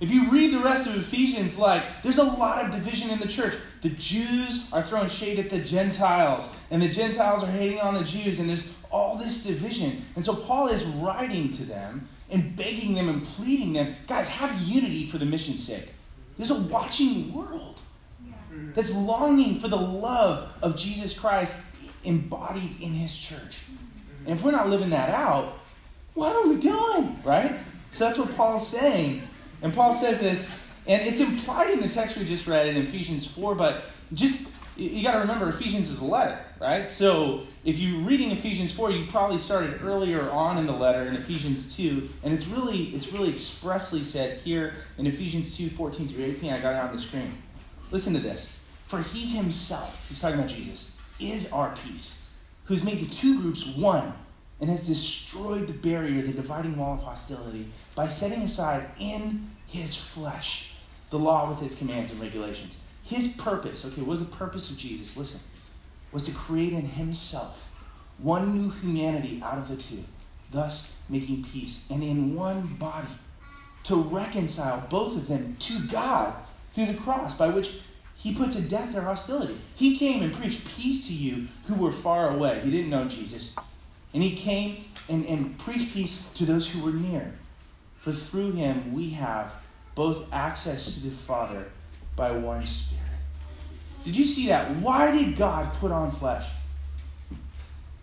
If 0.00 0.10
you 0.10 0.30
read 0.30 0.52
the 0.52 0.60
rest 0.60 0.86
of 0.86 0.96
Ephesians, 0.96 1.58
like, 1.58 1.82
there's 2.02 2.18
a 2.18 2.24
lot 2.24 2.64
of 2.64 2.70
division 2.70 3.10
in 3.10 3.18
the 3.18 3.26
church. 3.26 3.54
The 3.82 3.90
Jews 3.90 4.68
are 4.72 4.82
throwing 4.82 5.08
shade 5.08 5.38
at 5.38 5.50
the 5.50 5.58
Gentiles, 5.58 6.48
and 6.70 6.80
the 6.80 6.88
Gentiles 6.88 7.42
are 7.42 7.50
hating 7.50 7.80
on 7.80 7.94
the 7.94 8.04
Jews, 8.04 8.38
and 8.38 8.48
there's 8.48 8.74
all 8.90 9.16
this 9.16 9.44
division. 9.44 10.02
And 10.16 10.24
so 10.24 10.34
Paul 10.34 10.68
is 10.68 10.84
writing 10.84 11.50
to 11.52 11.64
them 11.64 12.08
and 12.30 12.56
begging 12.56 12.94
them 12.94 13.08
and 13.08 13.24
pleading 13.24 13.72
them 13.72 13.96
guys, 14.06 14.28
have 14.28 14.60
unity 14.62 15.06
for 15.06 15.18
the 15.18 15.26
mission's 15.26 15.66
sake. 15.66 15.88
There's 16.36 16.50
a 16.50 16.60
watching 16.62 17.32
world 17.32 17.80
that's 18.74 18.94
longing 18.94 19.58
for 19.58 19.68
the 19.68 19.76
love 19.76 20.50
of 20.62 20.76
Jesus 20.76 21.18
Christ 21.18 21.54
embodied 22.04 22.80
in 22.80 22.92
his 22.92 23.16
church. 23.16 23.60
And 24.24 24.36
if 24.36 24.44
we're 24.44 24.52
not 24.52 24.68
living 24.68 24.90
that 24.90 25.10
out, 25.10 25.58
what 26.14 26.34
are 26.34 26.48
we 26.48 26.56
doing? 26.56 27.18
Right? 27.24 27.54
So 27.90 28.04
that's 28.04 28.18
what 28.18 28.34
Paul's 28.34 28.66
saying. 28.66 29.22
And 29.62 29.72
Paul 29.72 29.94
says 29.94 30.18
this, 30.18 30.64
and 30.86 31.02
it's 31.02 31.20
implied 31.20 31.70
in 31.70 31.80
the 31.80 31.88
text 31.88 32.16
we 32.16 32.24
just 32.24 32.46
read 32.46 32.66
in 32.68 32.76
Ephesians 32.76 33.26
4, 33.26 33.54
but 33.54 33.84
just 34.12 34.52
you 34.76 35.02
got 35.02 35.14
to 35.14 35.18
remember 35.18 35.48
Ephesians 35.48 35.90
is 35.90 36.00
a 36.00 36.04
letter, 36.04 36.38
right? 36.60 36.88
So 36.88 37.46
if 37.68 37.78
you're 37.78 38.00
reading 38.00 38.30
Ephesians 38.30 38.72
4, 38.72 38.92
you 38.92 39.04
probably 39.08 39.36
started 39.36 39.82
earlier 39.82 40.30
on 40.30 40.56
in 40.56 40.64
the 40.64 40.72
letter 40.72 41.02
in 41.02 41.14
Ephesians 41.14 41.76
2, 41.76 42.08
and 42.22 42.32
it's 42.32 42.46
really 42.46 42.84
it's 42.94 43.12
really 43.12 43.28
expressly 43.28 44.02
said 44.02 44.38
here 44.38 44.72
in 44.96 45.06
Ephesians 45.06 45.54
2, 45.54 45.68
14 45.68 46.08
through 46.08 46.24
18. 46.24 46.50
I 46.50 46.60
got 46.60 46.72
it 46.72 46.88
on 46.88 46.96
the 46.96 46.98
screen. 46.98 47.30
Listen 47.90 48.14
to 48.14 48.20
this. 48.20 48.64
For 48.86 49.02
he 49.02 49.26
himself, 49.36 50.08
he's 50.08 50.18
talking 50.18 50.38
about 50.38 50.48
Jesus, 50.48 50.94
is 51.20 51.52
our 51.52 51.74
peace, 51.84 52.24
who's 52.64 52.82
made 52.82 53.00
the 53.00 53.10
two 53.10 53.38
groups 53.38 53.66
one 53.66 54.14
and 54.62 54.70
has 54.70 54.86
destroyed 54.86 55.66
the 55.66 55.74
barrier, 55.74 56.22
the 56.22 56.32
dividing 56.32 56.74
wall 56.74 56.94
of 56.94 57.02
hostility, 57.02 57.68
by 57.94 58.08
setting 58.08 58.40
aside 58.40 58.86
in 58.98 59.46
his 59.66 59.94
flesh 59.94 60.74
the 61.10 61.18
law 61.18 61.50
with 61.50 61.62
its 61.62 61.74
commands 61.74 62.12
and 62.12 62.20
regulations. 62.20 62.78
His 63.04 63.28
purpose, 63.28 63.84
okay, 63.84 64.00
what 64.00 64.08
was 64.08 64.20
the 64.20 64.36
purpose 64.36 64.70
of 64.70 64.78
Jesus? 64.78 65.18
Listen, 65.18 65.40
was 66.12 66.22
to 66.24 66.32
create 66.32 66.72
in 66.72 66.86
himself 66.86 67.68
one 68.18 68.58
new 68.58 68.70
humanity 68.70 69.40
out 69.44 69.58
of 69.58 69.68
the 69.68 69.76
two, 69.76 70.02
thus 70.50 70.92
making 71.08 71.44
peace, 71.44 71.86
and 71.90 72.02
in 72.02 72.34
one 72.34 72.66
body 72.74 73.08
to 73.84 73.96
reconcile 73.96 74.86
both 74.90 75.16
of 75.16 75.28
them 75.28 75.56
to 75.60 75.78
God 75.86 76.34
through 76.72 76.86
the 76.86 76.94
cross, 76.94 77.34
by 77.34 77.48
which 77.48 77.80
he 78.16 78.34
put 78.34 78.50
to 78.50 78.60
death 78.60 78.92
their 78.92 79.02
hostility. 79.02 79.56
He 79.76 79.96
came 79.96 80.22
and 80.22 80.32
preached 80.32 80.66
peace 80.68 81.06
to 81.06 81.14
you 81.14 81.46
who 81.66 81.74
were 81.74 81.92
far 81.92 82.30
away. 82.30 82.60
He 82.64 82.70
didn't 82.70 82.90
know 82.90 83.06
Jesus. 83.06 83.54
And 84.12 84.22
he 84.22 84.34
came 84.34 84.84
and, 85.08 85.24
and 85.26 85.56
preached 85.58 85.94
peace 85.94 86.32
to 86.32 86.44
those 86.44 86.68
who 86.68 86.84
were 86.84 86.92
near. 86.92 87.32
For 87.96 88.12
through 88.12 88.52
him 88.52 88.92
we 88.92 89.10
have 89.10 89.56
both 89.94 90.32
access 90.32 90.94
to 90.94 91.00
the 91.00 91.10
Father 91.10 91.66
by 92.16 92.32
one 92.32 92.66
Spirit. 92.66 92.97
Did 94.04 94.16
you 94.16 94.24
see 94.24 94.48
that? 94.48 94.70
Why 94.76 95.10
did 95.10 95.36
God 95.36 95.72
put 95.74 95.92
on 95.92 96.10
flesh? 96.10 96.46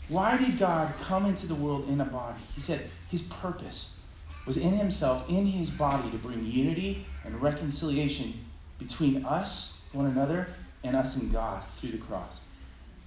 Why 0.07 0.37
did 0.37 0.59
God 0.59 0.93
come 1.01 1.25
into 1.25 1.47
the 1.47 1.55
world 1.55 1.89
in 1.89 1.99
a 1.99 2.05
body? 2.05 2.39
He 2.53 2.61
said 2.61 2.89
his 3.09 3.23
purpose 3.23 3.89
was 4.45 4.57
in 4.57 4.73
himself, 4.73 5.27
in 5.29 5.45
his 5.45 5.69
body, 5.69 6.09
to 6.11 6.17
bring 6.17 6.45
unity 6.45 7.05
and 7.23 7.41
reconciliation 7.41 8.33
between 8.77 9.25
us, 9.25 9.79
one 9.93 10.05
another, 10.05 10.47
and 10.83 10.95
us 10.95 11.15
and 11.15 11.31
God 11.31 11.65
through 11.67 11.91
the 11.91 11.97
cross. 11.97 12.39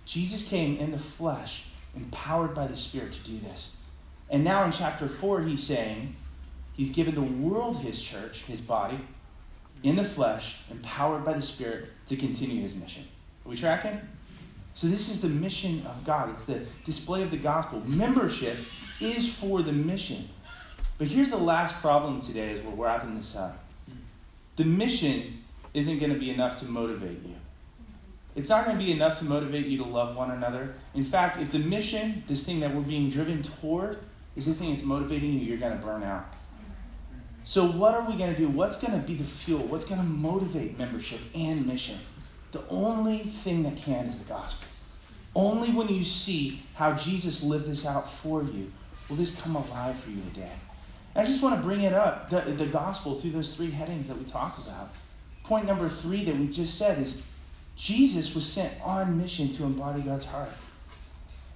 Jesus 0.05 0.49
came 0.49 0.79
in 0.79 0.91
the 0.91 0.99
flesh, 0.99 1.67
empowered 1.95 2.55
by 2.55 2.67
the 2.67 2.75
Spirit 2.75 3.13
to 3.13 3.21
do 3.21 3.39
this. 3.39 3.71
And 4.31 4.43
now 4.43 4.65
in 4.65 4.73
chapter 4.73 5.07
4, 5.07 5.43
he's 5.43 5.63
saying 5.63 6.17
he's 6.73 6.91
given 6.91 7.15
the 7.15 7.23
world 7.23 7.77
his 7.77 8.03
church, 8.03 8.43
his 8.45 8.61
body, 8.61 8.99
in 9.85 9.95
the 9.95 10.05
flesh, 10.05 10.63
empowered 10.71 11.25
by 11.25 11.35
the 11.35 11.43
Spirit 11.43 11.91
to 12.09 12.17
continue 12.17 12.63
his 12.63 12.75
mission. 12.75 13.05
Are 13.45 13.49
we 13.51 13.57
tracking? 13.57 14.01
So, 14.75 14.87
this 14.87 15.09
is 15.09 15.21
the 15.21 15.29
mission 15.29 15.85
of 15.87 16.05
God. 16.05 16.31
It's 16.31 16.45
the 16.45 16.63
display 16.85 17.23
of 17.23 17.31
the 17.31 17.37
gospel. 17.37 17.83
Membership 17.87 18.57
is 19.01 19.33
for 19.33 19.63
the 19.63 19.73
mission. 19.73 20.29
But 20.99 21.09
here's 21.09 21.31
the 21.31 21.39
last 21.39 21.81
problem 21.81 22.21
today 22.21 22.53
as 22.53 22.61
we're 22.61 22.73
wrapping 22.73 23.17
this 23.17 23.37
up 23.37 23.65
the 24.57 24.65
mission 24.65 25.39
isn't 25.73 26.01
going 26.01 26.13
to 26.13 26.19
be 26.19 26.31
enough 26.31 26.59
to 26.59 26.65
motivate 26.65 27.23
you. 27.25 27.35
It's 28.35 28.49
not 28.49 28.65
going 28.65 28.77
to 28.77 28.85
be 28.85 28.91
enough 28.91 29.19
to 29.21 29.25
motivate 29.25 29.67
you 29.67 29.79
to 29.79 29.85
love 29.85 30.17
one 30.17 30.33
another. 30.33 30.75
In 30.95 31.05
fact, 31.05 31.39
if 31.39 31.53
the 31.53 31.61
mission, 31.61 32.25
this 32.27 32.45
thing 32.45 32.59
that 32.61 32.75
we're 32.75 32.83
being 32.83 33.09
driven 33.09 33.43
toward, 33.43 33.99
is 34.35 34.47
the 34.47 34.55
thing 34.55 34.71
that's 34.71 34.83
motivating 34.83 35.33
you, 35.35 35.41
you're 35.41 35.59
going 35.59 35.79
to 35.79 35.85
burn 35.85 36.03
out. 36.03 36.27
So, 37.49 37.65
what 37.65 37.95
are 37.95 38.03
we 38.03 38.15
going 38.15 38.31
to 38.31 38.39
do? 38.39 38.47
What's 38.47 38.77
going 38.77 38.93
to 38.93 39.07
be 39.07 39.15
the 39.15 39.25
fuel? 39.25 39.61
What's 39.61 39.87
going 39.87 40.03
to 40.03 40.07
motivate 40.07 40.79
membership 40.79 41.21
and 41.35 41.67
mission? 41.67 41.99
The 42.53 42.63
only 42.69 43.21
thing 43.21 43.63
that 43.63 43.79
can 43.79 44.05
is 44.05 44.19
the 44.19 44.27
gospel. 44.27 44.69
Only 45.35 45.71
when 45.71 45.89
you 45.89 46.05
see 46.05 46.61
how 46.75 46.93
Jesus 46.93 47.43
lived 47.43 47.65
this 47.65 47.87
out 47.87 48.07
for 48.07 48.43
you 48.43 48.71
will 49.09 49.17
this 49.17 49.41
come 49.41 49.57
alive 49.57 49.97
for 49.97 50.11
you 50.11 50.21
today. 50.35 50.53
And 51.15 51.27
I 51.27 51.27
just 51.27 51.43
want 51.43 51.57
to 51.57 51.67
bring 51.67 51.81
it 51.81 51.95
up 51.95 52.29
the, 52.29 52.43
the 52.43 52.67
gospel 52.67 53.15
through 53.15 53.31
those 53.31 53.57
three 53.57 53.71
headings 53.71 54.09
that 54.09 54.19
we 54.19 54.25
talked 54.25 54.59
about. 54.59 54.91
Point 55.43 55.65
number 55.65 55.89
three 55.89 56.25
that 56.25 56.37
we 56.37 56.49
just 56.49 56.77
said 56.77 56.99
is 56.99 57.17
Jesus 57.77 58.35
was 58.35 58.45
sent 58.45 58.75
on 58.85 59.17
mission 59.17 59.49
to 59.53 59.65
embody 59.65 60.03
God's 60.03 60.27
heart. 60.27 60.53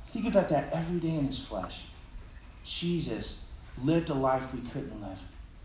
Think 0.07 0.27
about 0.27 0.49
that 0.49 0.73
every 0.73 1.01
day 1.01 1.17
in 1.17 1.27
his 1.27 1.39
flesh. 1.39 1.85
Jesus 2.65 3.45
lived 3.85 4.09
a 4.09 4.15
life 4.15 4.55
we 4.55 4.61
couldn't 4.71 4.99
live. 5.03 5.23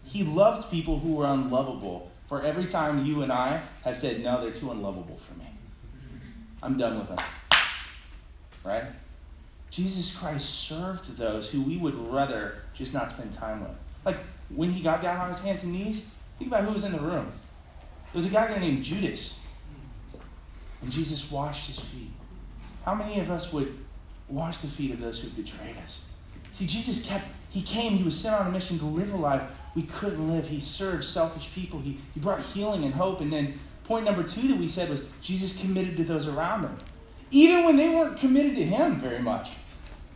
He 0.08 0.24
loved 0.24 0.72
people 0.72 1.00
who 1.00 1.16
were 1.16 1.26
unlovable. 1.26 2.12
For 2.28 2.42
every 2.42 2.66
time 2.66 3.06
you 3.06 3.22
and 3.24 3.32
I 3.32 3.62
have 3.84 3.96
said, 3.96 4.24
no, 4.24 4.42
they're 4.42 4.52
too 4.52 4.72
unlovable 4.72 5.18
for 5.18 5.34
me, 5.40 5.46
I'm 6.62 6.78
done 6.78 6.98
with 6.98 7.08
them. 7.08 7.18
Right? 8.64 8.84
Jesus 9.70 10.16
Christ 10.16 10.50
served 10.50 11.18
those 11.18 11.50
who 11.50 11.62
we 11.62 11.78
would 11.78 11.96
rather 12.12 12.56
just 12.74 12.94
not 12.94 13.12
spend 13.12 13.32
time 13.34 13.62
with. 13.62 13.72
Like 14.06 14.18
when 14.50 14.72
he 14.72 14.82
got 14.82 15.02
down 15.02 15.20
on 15.20 15.30
his 15.30 15.40
hands 15.40 15.64
and 15.64 15.74
knees, 15.74 16.04
think 16.38 16.52
about 16.52 16.64
who 16.64 16.74
was 16.74 16.84
in 16.84 16.92
the 16.92 17.00
room. 17.00 17.32
There 18.12 18.16
was 18.16 18.26
a 18.26 18.30
guy 18.30 18.58
named 18.58 18.84
Judas. 18.84 19.40
And 20.82 20.92
Jesus 20.92 21.30
washed 21.32 21.68
his 21.68 21.80
feet. 21.80 22.12
How 22.86 22.96
many 22.96 23.20
of 23.20 23.30
us 23.32 23.52
would 23.52 23.78
wash 24.30 24.58
the 24.58 24.68
feet 24.68 24.92
of 24.92 25.00
those 25.00 25.22
who 25.22 25.30
betrayed 25.30 25.76
us? 25.84 26.02
See, 26.52 26.66
Jesus 26.66 27.06
kept, 27.06 27.26
he 27.50 27.62
came, 27.62 27.94
he 27.94 28.04
was 28.04 28.18
sent 28.18 28.36
on 28.36 28.48
a 28.48 28.52
mission 28.52 28.80
to 28.80 28.86
live 28.86 29.14
a 29.14 29.18
life 29.18 29.44
we 29.78 29.84
couldn't 29.84 30.28
live. 30.28 30.50
He 30.50 30.60
served 30.60 31.04
selfish 31.04 31.54
people, 31.54 31.80
he, 31.80 32.00
he 32.16 32.20
brought 32.20 32.42
healing 32.42 32.84
and 32.84 32.92
hope. 32.92 33.22
And 33.22 33.32
then 33.32 33.60
point 33.84 34.06
number 34.06 34.24
two 34.24 34.48
that 34.48 34.58
we 34.58 34.68
said 34.68 34.90
was 34.90 35.04
Jesus 35.22 35.62
committed 35.62 35.96
to 35.98 36.04
those 36.04 36.28
around 36.28 36.62
him, 36.64 36.76
even 37.30 37.64
when 37.64 37.76
they 37.76 37.88
weren't 37.88 38.20
committed 38.20 38.56
to 38.56 38.66
him 38.66 38.96
very 38.96 39.20
much. 39.20 39.52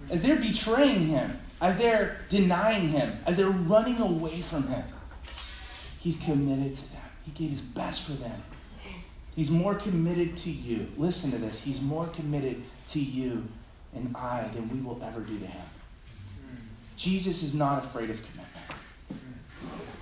As 0.10 0.24
they're 0.24 0.36
betraying 0.36 1.06
him, 1.06 1.40
as 1.62 1.78
they're 1.78 2.22
denying 2.28 2.90
him, 2.90 3.20
as 3.28 3.38
they're 3.38 3.52
running 3.52 4.02
away 4.02 4.42
from 4.42 4.66
him, 4.66 4.84
he's 6.00 6.20
committed 6.24 6.76
to 6.76 6.92
them. 6.94 7.02
He 7.24 7.32
gave 7.32 7.52
his 7.52 7.62
best 7.62 8.02
for 8.02 8.14
them. 8.14 8.42
He's 9.36 9.52
more 9.52 9.76
committed 9.76 10.36
to 10.38 10.50
you. 10.50 10.88
Listen 10.98 11.30
to 11.30 11.38
this. 11.38 11.62
He's 11.62 11.80
more 11.80 12.08
committed 12.08 12.64
to 12.88 13.00
you 13.00 13.48
and 13.94 14.18
I 14.18 14.44
than 14.56 14.70
we 14.70 14.80
will 14.82 15.00
ever 15.04 15.20
be 15.20 15.38
to 15.38 15.46
him. 15.46 15.66
Jesus 16.98 17.44
is 17.44 17.54
not 17.54 17.84
afraid 17.84 18.10
of 18.10 18.18
commitment. 18.24 18.51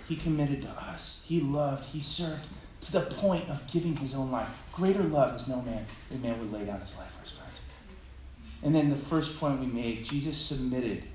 He 0.10 0.16
committed 0.16 0.64
to 0.64 0.70
us. 0.70 1.22
He 1.24 1.39
loved. 1.39 1.86
He 1.86 1.99
served 1.99 2.47
to 2.82 2.91
the 2.91 3.01
point 3.01 3.47
of 3.47 3.66
giving 3.72 3.95
his 3.95 4.16
own 4.16 4.32
life. 4.32 4.49
Greater 4.74 5.03
love 5.03 5.36
is 5.36 5.47
no 5.47 5.62
man 5.62 5.86
than 6.10 6.24
man 6.24 6.39
would 6.39 6.51
lay 6.51 6.66
down 6.66 6.82
his 6.82 6.97
life 6.97 7.12
for 7.12 7.22
his 7.22 7.32
friends. 7.32 7.60
And 8.64 8.74
then 8.74 8.89
the 8.89 8.95
first 8.95 9.39
point 9.39 9.60
we 9.60 9.68
made 9.68 10.03
Jesus 10.03 10.36
submitted 10.36 11.05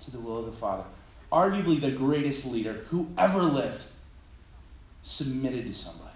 to 0.00 0.10
the 0.10 0.18
will 0.18 0.38
of 0.38 0.46
the 0.46 0.52
Father. 0.52 0.84
Arguably 1.30 1.78
the 1.78 1.90
greatest 1.90 2.46
leader 2.46 2.84
who 2.88 3.10
ever 3.18 3.42
lived 3.42 3.84
submitted 5.02 5.66
to 5.66 5.74
somebody. 5.74 6.08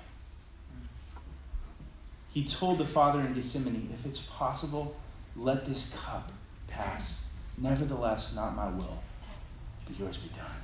He 2.32 2.46
told 2.46 2.78
the 2.78 2.86
Father 2.86 3.20
in 3.20 3.34
Gethsemane, 3.34 3.90
If 3.92 4.06
it's 4.06 4.20
possible, 4.20 4.96
let 5.36 5.66
this 5.66 5.94
cup 6.02 6.32
pass. 6.66 7.20
Nevertheless, 7.58 8.34
not 8.34 8.56
my 8.56 8.70
will, 8.70 9.02
but 9.84 9.98
yours 9.98 10.16
be 10.16 10.30
done. 10.30 10.61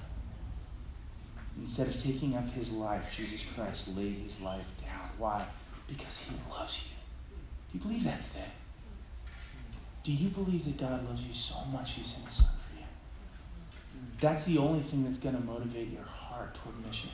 Instead 1.61 1.89
of 1.89 2.03
taking 2.03 2.37
up 2.37 2.49
his 2.53 2.73
life, 2.73 3.15
Jesus 3.15 3.45
Christ 3.55 3.97
laid 3.97 4.17
his 4.17 4.41
life 4.41 4.67
down. 4.81 5.11
Why? 5.19 5.45
Because 5.87 6.29
he 6.29 6.37
loves 6.51 6.85
you. 6.85 6.91
Do 7.73 7.79
you 7.79 7.85
believe 7.85 8.05
that 8.05 8.23
today? 8.23 8.45
Do 10.05 10.13
you 10.13 10.29
believe 10.29 10.65
that 10.65 10.79
God 10.79 11.07
loves 11.07 11.23
you 11.25 11.35
so 11.35 11.57
much 11.73 11.93
he 11.93 12.03
sent 12.03 12.25
his 12.27 12.37
son 12.37 12.47
for 12.47 12.79
you? 12.81 12.87
That's 14.21 14.45
the 14.45 14.59
only 14.59 14.81
thing 14.81 15.05
that's 15.05 15.19
going 15.19 15.37
to 15.37 15.43
motivate 15.43 15.91
your 15.91 16.05
heart 16.05 16.55
toward 16.55 16.87
mission 16.87 17.11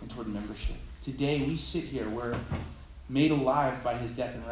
and 0.00 0.10
toward 0.10 0.28
membership. 0.28 0.76
Today 1.02 1.42
we 1.42 1.56
sit 1.56 1.84
here, 1.84 2.08
we're 2.08 2.34
made 3.08 3.30
alive 3.30 3.84
by 3.84 3.94
his 3.94 4.16
death 4.16 4.34
and 4.34 4.46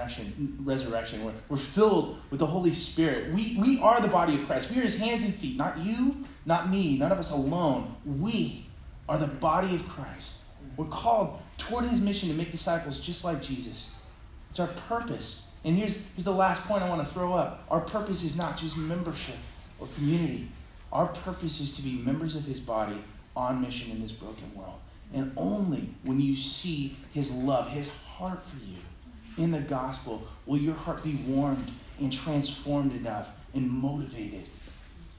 resurrection. 0.67 1.25
We're, 1.25 1.33
we're 1.49 1.57
filled 1.57 2.19
with 2.31 2.41
the 2.41 2.47
Holy 2.47 2.73
Spirit. 2.73 3.33
We, 3.35 3.57
we 3.59 3.81
are 3.81 4.01
the 4.01 4.09
body 4.09 4.35
of 4.35 4.45
Christ. 4.47 4.71
We 4.71 4.79
are 4.79 4.83
his 4.83 4.99
hands 4.99 5.25
and 5.25 5.35
feet. 5.35 5.57
Not 5.57 5.79
you, 5.79 6.25
not 6.45 6.71
me, 6.71 6.99
none 6.99 7.11
of 7.11 7.19
us 7.19 7.31
alone. 7.31 7.95
We 8.05 8.67
are 9.11 9.19
the 9.19 9.27
body 9.27 9.75
of 9.75 9.87
Christ. 9.89 10.35
We're 10.77 10.87
called 10.87 11.41
toward 11.59 11.85
his 11.87 12.01
mission 12.01 12.29
to 12.29 12.35
make 12.37 12.53
disciples 12.53 13.01
just 13.01 13.25
like 13.25 13.43
Jesus. 13.43 13.93
It's 14.51 14.61
our 14.61 14.69
purpose. 14.69 15.49
And 15.65 15.77
here's, 15.77 15.97
here's 16.15 16.25
the 16.25 16.33
last 16.33 16.63
point 16.63 16.85
I 16.85 16.89
want 16.89 17.07
to 17.07 17.13
throw 17.13 17.35
up. 17.35 17.65
Our 17.73 17.81
purpose 17.81 18.23
is 18.23 18.37
not 18.37 18.57
just 18.57 18.77
membership 18.77 19.35
or 19.81 19.89
community. 19.97 20.49
Our 20.93 21.09
purpose 21.09 21.61
is 21.61 21.73
to 21.73 21.83
be 21.83 21.95
members 21.95 22.37
of 22.37 22.45
his 22.45 22.61
body 22.61 23.03
on 23.35 23.61
mission 23.61 23.91
in 23.91 24.01
this 24.01 24.13
broken 24.13 24.55
world. 24.55 24.79
And 25.13 25.33
only 25.37 25.93
when 26.05 26.21
you 26.21 26.37
see 26.37 26.97
his 27.13 27.33
love, 27.33 27.69
his 27.69 27.89
heart 27.89 28.41
for 28.41 28.59
you 28.59 28.79
in 29.45 29.51
the 29.51 29.59
gospel, 29.59 30.23
will 30.47 30.59
your 30.59 30.75
heart 30.75 31.03
be 31.03 31.17
warmed 31.27 31.73
and 31.99 32.13
transformed 32.13 32.93
enough 32.93 33.33
and 33.55 33.69
motivated 33.69 34.45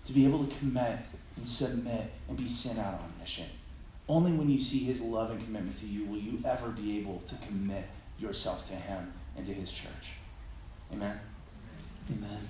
to 0.06 0.14
be 0.14 0.24
able 0.26 0.46
to 0.46 0.56
commit 0.60 0.98
and 1.36 1.46
submit 1.46 2.10
and 2.30 2.38
be 2.38 2.48
sent 2.48 2.80
out 2.80 2.94
on 2.94 3.12
mission. 3.20 3.46
Only 4.08 4.32
when 4.32 4.50
you 4.50 4.60
see 4.60 4.80
his 4.80 5.02
love 5.02 5.32
and 5.32 5.44
commitment 5.44 5.78
to 5.78 5.86
you 5.86 6.06
will 6.06 6.18
you 6.18 6.40
ever 6.46 6.70
be 6.70 7.00
able 7.00 7.20
to 7.28 7.36
commit 7.48 7.88
yourself 8.20 8.68
to 8.68 8.74
him 8.74 9.14
and 9.38 9.46
to 9.46 9.54
his 9.54 9.72
church. 9.72 10.14
Amen. 10.92 11.20
Amen. 12.12 12.48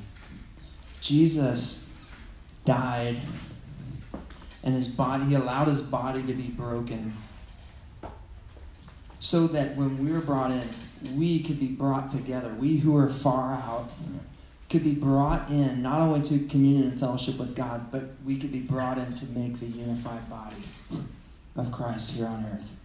Jesus 1.02 1.98
died 2.66 3.18
and 4.64 4.76
his 4.76 4.88
body, 4.88 5.26
he 5.26 5.36
allowed 5.36 5.68
his 5.68 5.82
body 5.82 6.22
to 6.24 6.34
be 6.34 6.48
broken 6.48 7.14
so 9.20 9.48
that 9.48 9.76
when 9.76 10.04
we 10.04 10.12
were 10.12 10.20
brought 10.20 10.52
in, 10.52 10.68
we 11.16 11.42
could 11.42 11.60
be 11.60 11.68
brought 11.68 12.12
together. 12.12 12.50
We 12.60 12.78
who 12.78 12.98
are 12.98 13.10
far 13.10 13.54
out 13.54 13.92
could 14.70 14.84
be 14.84 14.94
brought 14.94 15.50
in 15.50 15.82
not 15.82 16.02
only 16.02 16.22
to 16.22 16.48
communion 16.48 16.92
and 16.92 17.00
fellowship 17.00 17.38
with 17.38 17.56
God, 17.56 17.92
but 17.92 18.04
we 18.26 18.38
could 18.38 18.52
be 18.52 18.60
brought 18.60 18.98
in 18.98 19.14
to 19.16 19.26
make 19.28 19.60
the 19.60 19.66
unified 19.66 20.30
body 20.30 20.56
of 21.56 21.72
Christ 21.72 22.12
here 22.12 22.28
on 22.28 22.46
earth. 22.54 22.76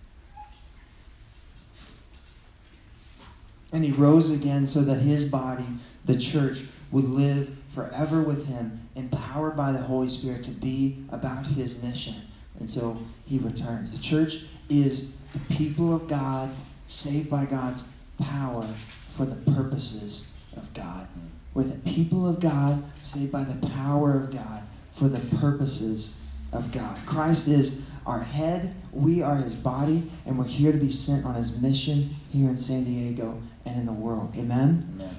And 3.72 3.84
he 3.84 3.92
rose 3.92 4.30
again 4.30 4.66
so 4.66 4.80
that 4.82 5.00
his 5.00 5.30
body, 5.30 5.66
the 6.04 6.18
church, 6.18 6.62
would 6.90 7.04
live 7.04 7.56
forever 7.68 8.22
with 8.22 8.46
him, 8.46 8.88
empowered 8.94 9.56
by 9.56 9.72
the 9.72 9.80
Holy 9.80 10.08
Spirit 10.08 10.42
to 10.44 10.50
be 10.50 11.04
about 11.10 11.46
his 11.46 11.82
mission 11.82 12.14
until 12.60 12.96
he 13.26 13.38
returns. 13.38 13.96
The 13.96 14.02
church 14.02 14.44
is 14.68 15.20
the 15.32 15.54
people 15.54 15.94
of 15.94 16.08
God, 16.08 16.50
saved 16.86 17.30
by 17.30 17.44
God's 17.44 17.94
power 18.18 18.66
for 19.08 19.26
the 19.26 19.52
purposes 19.52 20.36
of 20.56 20.72
God. 20.72 21.06
We're 21.52 21.64
the 21.64 21.90
people 21.90 22.28
of 22.28 22.40
God, 22.40 22.82
saved 23.02 23.32
by 23.32 23.44
the 23.44 23.66
power 23.68 24.14
of 24.14 24.30
God 24.30 24.62
for 24.92 25.08
the 25.08 25.36
purposes 25.36 26.20
of 26.52 26.72
God. 26.72 26.98
Christ 27.06 27.48
is 27.48 27.90
our 28.07 28.20
head, 28.20 28.72
we 28.92 29.20
are 29.22 29.36
his 29.36 29.54
body, 29.54 30.11
and 30.24 30.38
we're 30.38 30.46
here 30.46 30.72
to 30.72 30.78
be 30.78 30.88
sent 30.88 31.26
on 31.26 31.34
his 31.34 31.61
mission 31.61 32.09
here 32.30 32.48
in 32.48 32.57
San 32.57 32.84
Diego 32.84 33.40
and 33.64 33.76
in 33.76 33.84
the 33.84 33.92
world. 33.92 34.32
Amen? 34.36 34.88
Amen. 34.94 35.16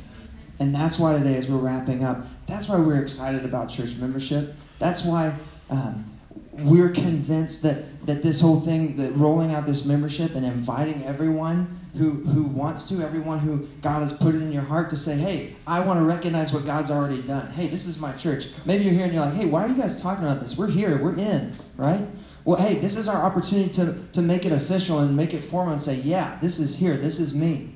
And 0.59 0.73
that's 0.73 0.97
why 0.97 1.17
today, 1.17 1.35
as 1.35 1.47
we're 1.47 1.57
wrapping 1.57 2.03
up, 2.03 2.25
that's 2.47 2.67
why 2.67 2.77
we're 2.79 3.01
excited 3.01 3.45
about 3.45 3.69
church 3.69 3.95
membership. 3.97 4.55
That's 4.79 5.05
why 5.05 5.35
um, 5.69 6.05
we're 6.51 6.89
convinced 6.89 7.61
that, 7.63 8.05
that 8.07 8.23
this 8.23 8.41
whole 8.41 8.59
thing, 8.59 8.95
that 8.97 9.11
rolling 9.13 9.53
out 9.53 9.65
this 9.65 9.85
membership 9.85 10.33
and 10.33 10.45
inviting 10.45 11.03
everyone 11.03 11.79
who, 11.95 12.11
who 12.11 12.43
wants 12.43 12.88
to, 12.89 13.01
everyone 13.03 13.39
who 13.39 13.67
God 13.81 14.01
has 14.01 14.13
put 14.13 14.33
it 14.33 14.41
in 14.41 14.51
your 14.51 14.63
heart 14.63 14.89
to 14.91 14.95
say, 14.95 15.15
hey, 15.15 15.55
I 15.65 15.79
want 15.79 15.99
to 15.99 16.05
recognize 16.05 16.53
what 16.53 16.65
God's 16.65 16.89
already 16.89 17.21
done. 17.21 17.51
Hey, 17.51 17.67
this 17.67 17.85
is 17.85 17.99
my 17.99 18.13
church. 18.13 18.47
Maybe 18.65 18.83
you're 18.83 18.93
here 18.93 19.05
and 19.05 19.13
you're 19.13 19.25
like, 19.25 19.33
hey, 19.33 19.45
why 19.45 19.63
are 19.63 19.67
you 19.67 19.75
guys 19.75 20.01
talking 20.01 20.23
about 20.23 20.39
this? 20.39 20.57
We're 20.57 20.69
here, 20.69 20.97
we're 20.97 21.17
in, 21.17 21.53
right? 21.75 22.05
Well, 22.47 22.55
hey, 22.55 22.75
this 22.75 22.95
is 22.95 23.09
our 23.09 23.25
opportunity 23.25 23.69
to, 23.71 23.93
to 24.13 24.21
make 24.21 24.45
it 24.45 24.53
official 24.53 24.99
and 24.99 25.17
make 25.17 25.33
it 25.33 25.43
formal 25.43 25.73
and 25.73 25.81
say, 25.81 25.95
yeah, 25.95 26.37
this 26.41 26.59
is 26.59 26.79
here, 26.79 26.95
this 26.95 27.19
is 27.19 27.35
me, 27.37 27.73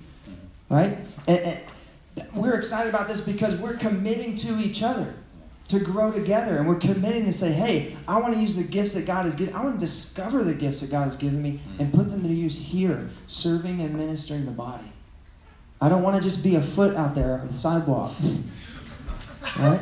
right? 0.70 0.98
And, 1.28 1.40
and 1.40 1.60
we're 2.34 2.54
excited 2.54 2.88
about 2.88 3.10
this 3.10 3.20
because 3.20 3.58
we're 3.58 3.76
committing 3.76 4.34
to 4.36 4.58
each 4.60 4.82
other 4.82 5.14
to 5.68 5.80
grow 5.82 6.10
together. 6.10 6.56
And 6.56 6.70
we're 6.70 6.80
committing 6.80 7.26
to 7.26 7.34
say, 7.34 7.52
hey, 7.52 7.98
I 8.08 8.18
want 8.22 8.34
to 8.34 8.40
use 8.40 8.56
the 8.56 8.64
gifts 8.64 8.94
that 8.94 9.06
God 9.06 9.26
has 9.26 9.36
given. 9.36 9.54
I 9.56 9.62
want 9.62 9.74
to 9.74 9.80
discover 9.82 10.42
the 10.42 10.54
gifts 10.54 10.80
that 10.80 10.90
God 10.90 11.04
has 11.04 11.18
given 11.18 11.42
me 11.42 11.60
and 11.78 11.94
put 11.94 12.10
them 12.10 12.22
to 12.22 12.30
use 12.30 12.58
here, 12.58 13.10
serving 13.28 13.82
and 13.82 13.94
ministering 13.94 14.46
the 14.46 14.52
body. 14.52 14.90
I 15.82 15.90
don't 15.90 16.02
want 16.02 16.16
to 16.16 16.22
just 16.22 16.46
be 16.46 16.56
a 16.56 16.62
foot 16.62 16.96
out 16.96 17.14
there 17.14 17.40
on 17.40 17.48
the 17.48 17.52
sidewalk. 17.52 18.14
right? 19.60 19.82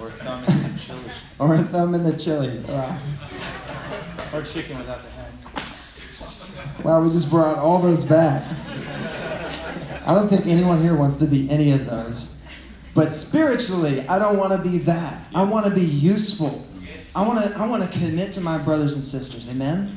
Or 0.00 0.08
a 0.08 0.10
thumb 0.10 0.44
in 0.44 0.50
some 0.50 0.78
chili. 0.78 1.12
Or 1.38 1.52
a 1.52 1.58
thumb 1.58 1.94
in 1.94 2.04
the 2.04 2.16
chili. 2.16 2.62
Wow. 2.68 2.98
Or 4.32 4.42
chicken 4.42 4.78
without 4.78 5.00
the 5.02 5.10
head. 5.10 5.32
Wow, 6.84 7.02
we 7.02 7.10
just 7.10 7.30
brought 7.30 7.58
all 7.58 7.80
those 7.80 8.04
back. 8.04 8.42
I 10.06 10.14
don't 10.14 10.28
think 10.28 10.46
anyone 10.46 10.80
here 10.80 10.94
wants 10.96 11.16
to 11.16 11.26
be 11.26 11.50
any 11.50 11.72
of 11.72 11.86
those. 11.86 12.46
But 12.94 13.10
spiritually, 13.10 14.06
I 14.08 14.18
don't 14.18 14.38
want 14.38 14.52
to 14.52 14.68
be 14.68 14.78
that. 14.78 15.20
I 15.34 15.42
want 15.44 15.66
to 15.66 15.74
be 15.74 15.82
useful. 15.82 16.66
I 17.14 17.26
want 17.26 17.44
to 17.44 17.56
I 17.58 17.68
want 17.68 17.82
to 17.82 17.98
commit 17.98 18.32
to 18.32 18.40
my 18.40 18.58
brothers 18.58 18.94
and 18.94 19.02
sisters. 19.02 19.48
Amen. 19.50 19.96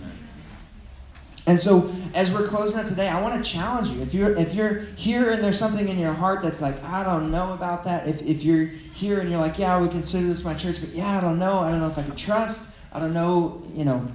And 1.46 1.60
so, 1.60 1.92
as 2.16 2.34
we're 2.34 2.48
closing 2.48 2.80
out 2.80 2.88
today, 2.88 3.10
I 3.10 3.22
want 3.22 3.44
to 3.44 3.50
challenge 3.50 3.90
you. 3.90 4.02
If 4.02 4.14
you're 4.14 4.32
if 4.38 4.56
you're 4.56 4.80
here 4.96 5.32
and 5.32 5.44
there's 5.44 5.60
something 5.60 5.90
in 5.90 6.00
your 6.00 6.14
heart 6.14 6.42
that's 6.42 6.62
like, 6.62 6.82
I 6.84 7.04
don't 7.04 7.32
know 7.32 7.54
about 7.54 7.84
that. 7.84 8.08
If 8.08 8.22
if 8.22 8.44
you're 8.44 8.66
here 8.66 9.20
and 9.20 9.30
you're 9.30 9.40
like, 9.40 9.60
yeah, 9.60 9.80
we 9.82 9.90
consider 9.90 10.26
this 10.26 10.46
my 10.46 10.54
church, 10.54 10.80
but 10.80 10.90
yeah, 10.90 11.18
I 11.18 11.22
don't 11.22 11.40
know. 11.40 11.60
I 11.60 11.70
don't 11.70 11.80
know 11.80 11.88
if 11.88 11.98
I 11.98 12.04
can 12.04 12.16
trust. 12.16 12.80
I 12.94 13.00
don't 13.00 13.14
know. 13.14 13.62
You 13.74 13.86
know, 13.86 14.08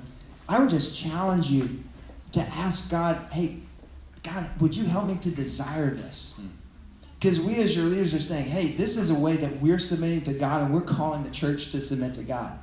I 0.48 0.58
would 0.58 0.70
just 0.70 0.98
challenge 0.98 1.50
you 1.50 1.82
to 2.32 2.40
ask 2.40 2.90
God, 2.90 3.30
hey, 3.32 3.58
God, 4.22 4.48
would 4.60 4.76
you 4.76 4.84
help 4.84 5.06
me 5.06 5.16
to 5.16 5.30
desire 5.30 5.90
this? 5.90 6.40
Hmm. 6.40 6.48
Because 7.18 7.40
we 7.40 7.56
as 7.56 7.76
your 7.76 7.86
leaders 7.86 8.14
are 8.14 8.20
saying, 8.20 8.46
hey, 8.46 8.72
this 8.72 8.96
is 8.96 9.10
a 9.10 9.14
way 9.14 9.36
that 9.36 9.60
we're 9.60 9.78
submitting 9.78 10.22
to 10.22 10.32
God, 10.34 10.62
and 10.62 10.72
we're 10.72 10.80
calling 10.80 11.22
the 11.22 11.30
church 11.30 11.72
to 11.72 11.80
submit 11.80 12.14
to 12.14 12.22
God. 12.22 12.58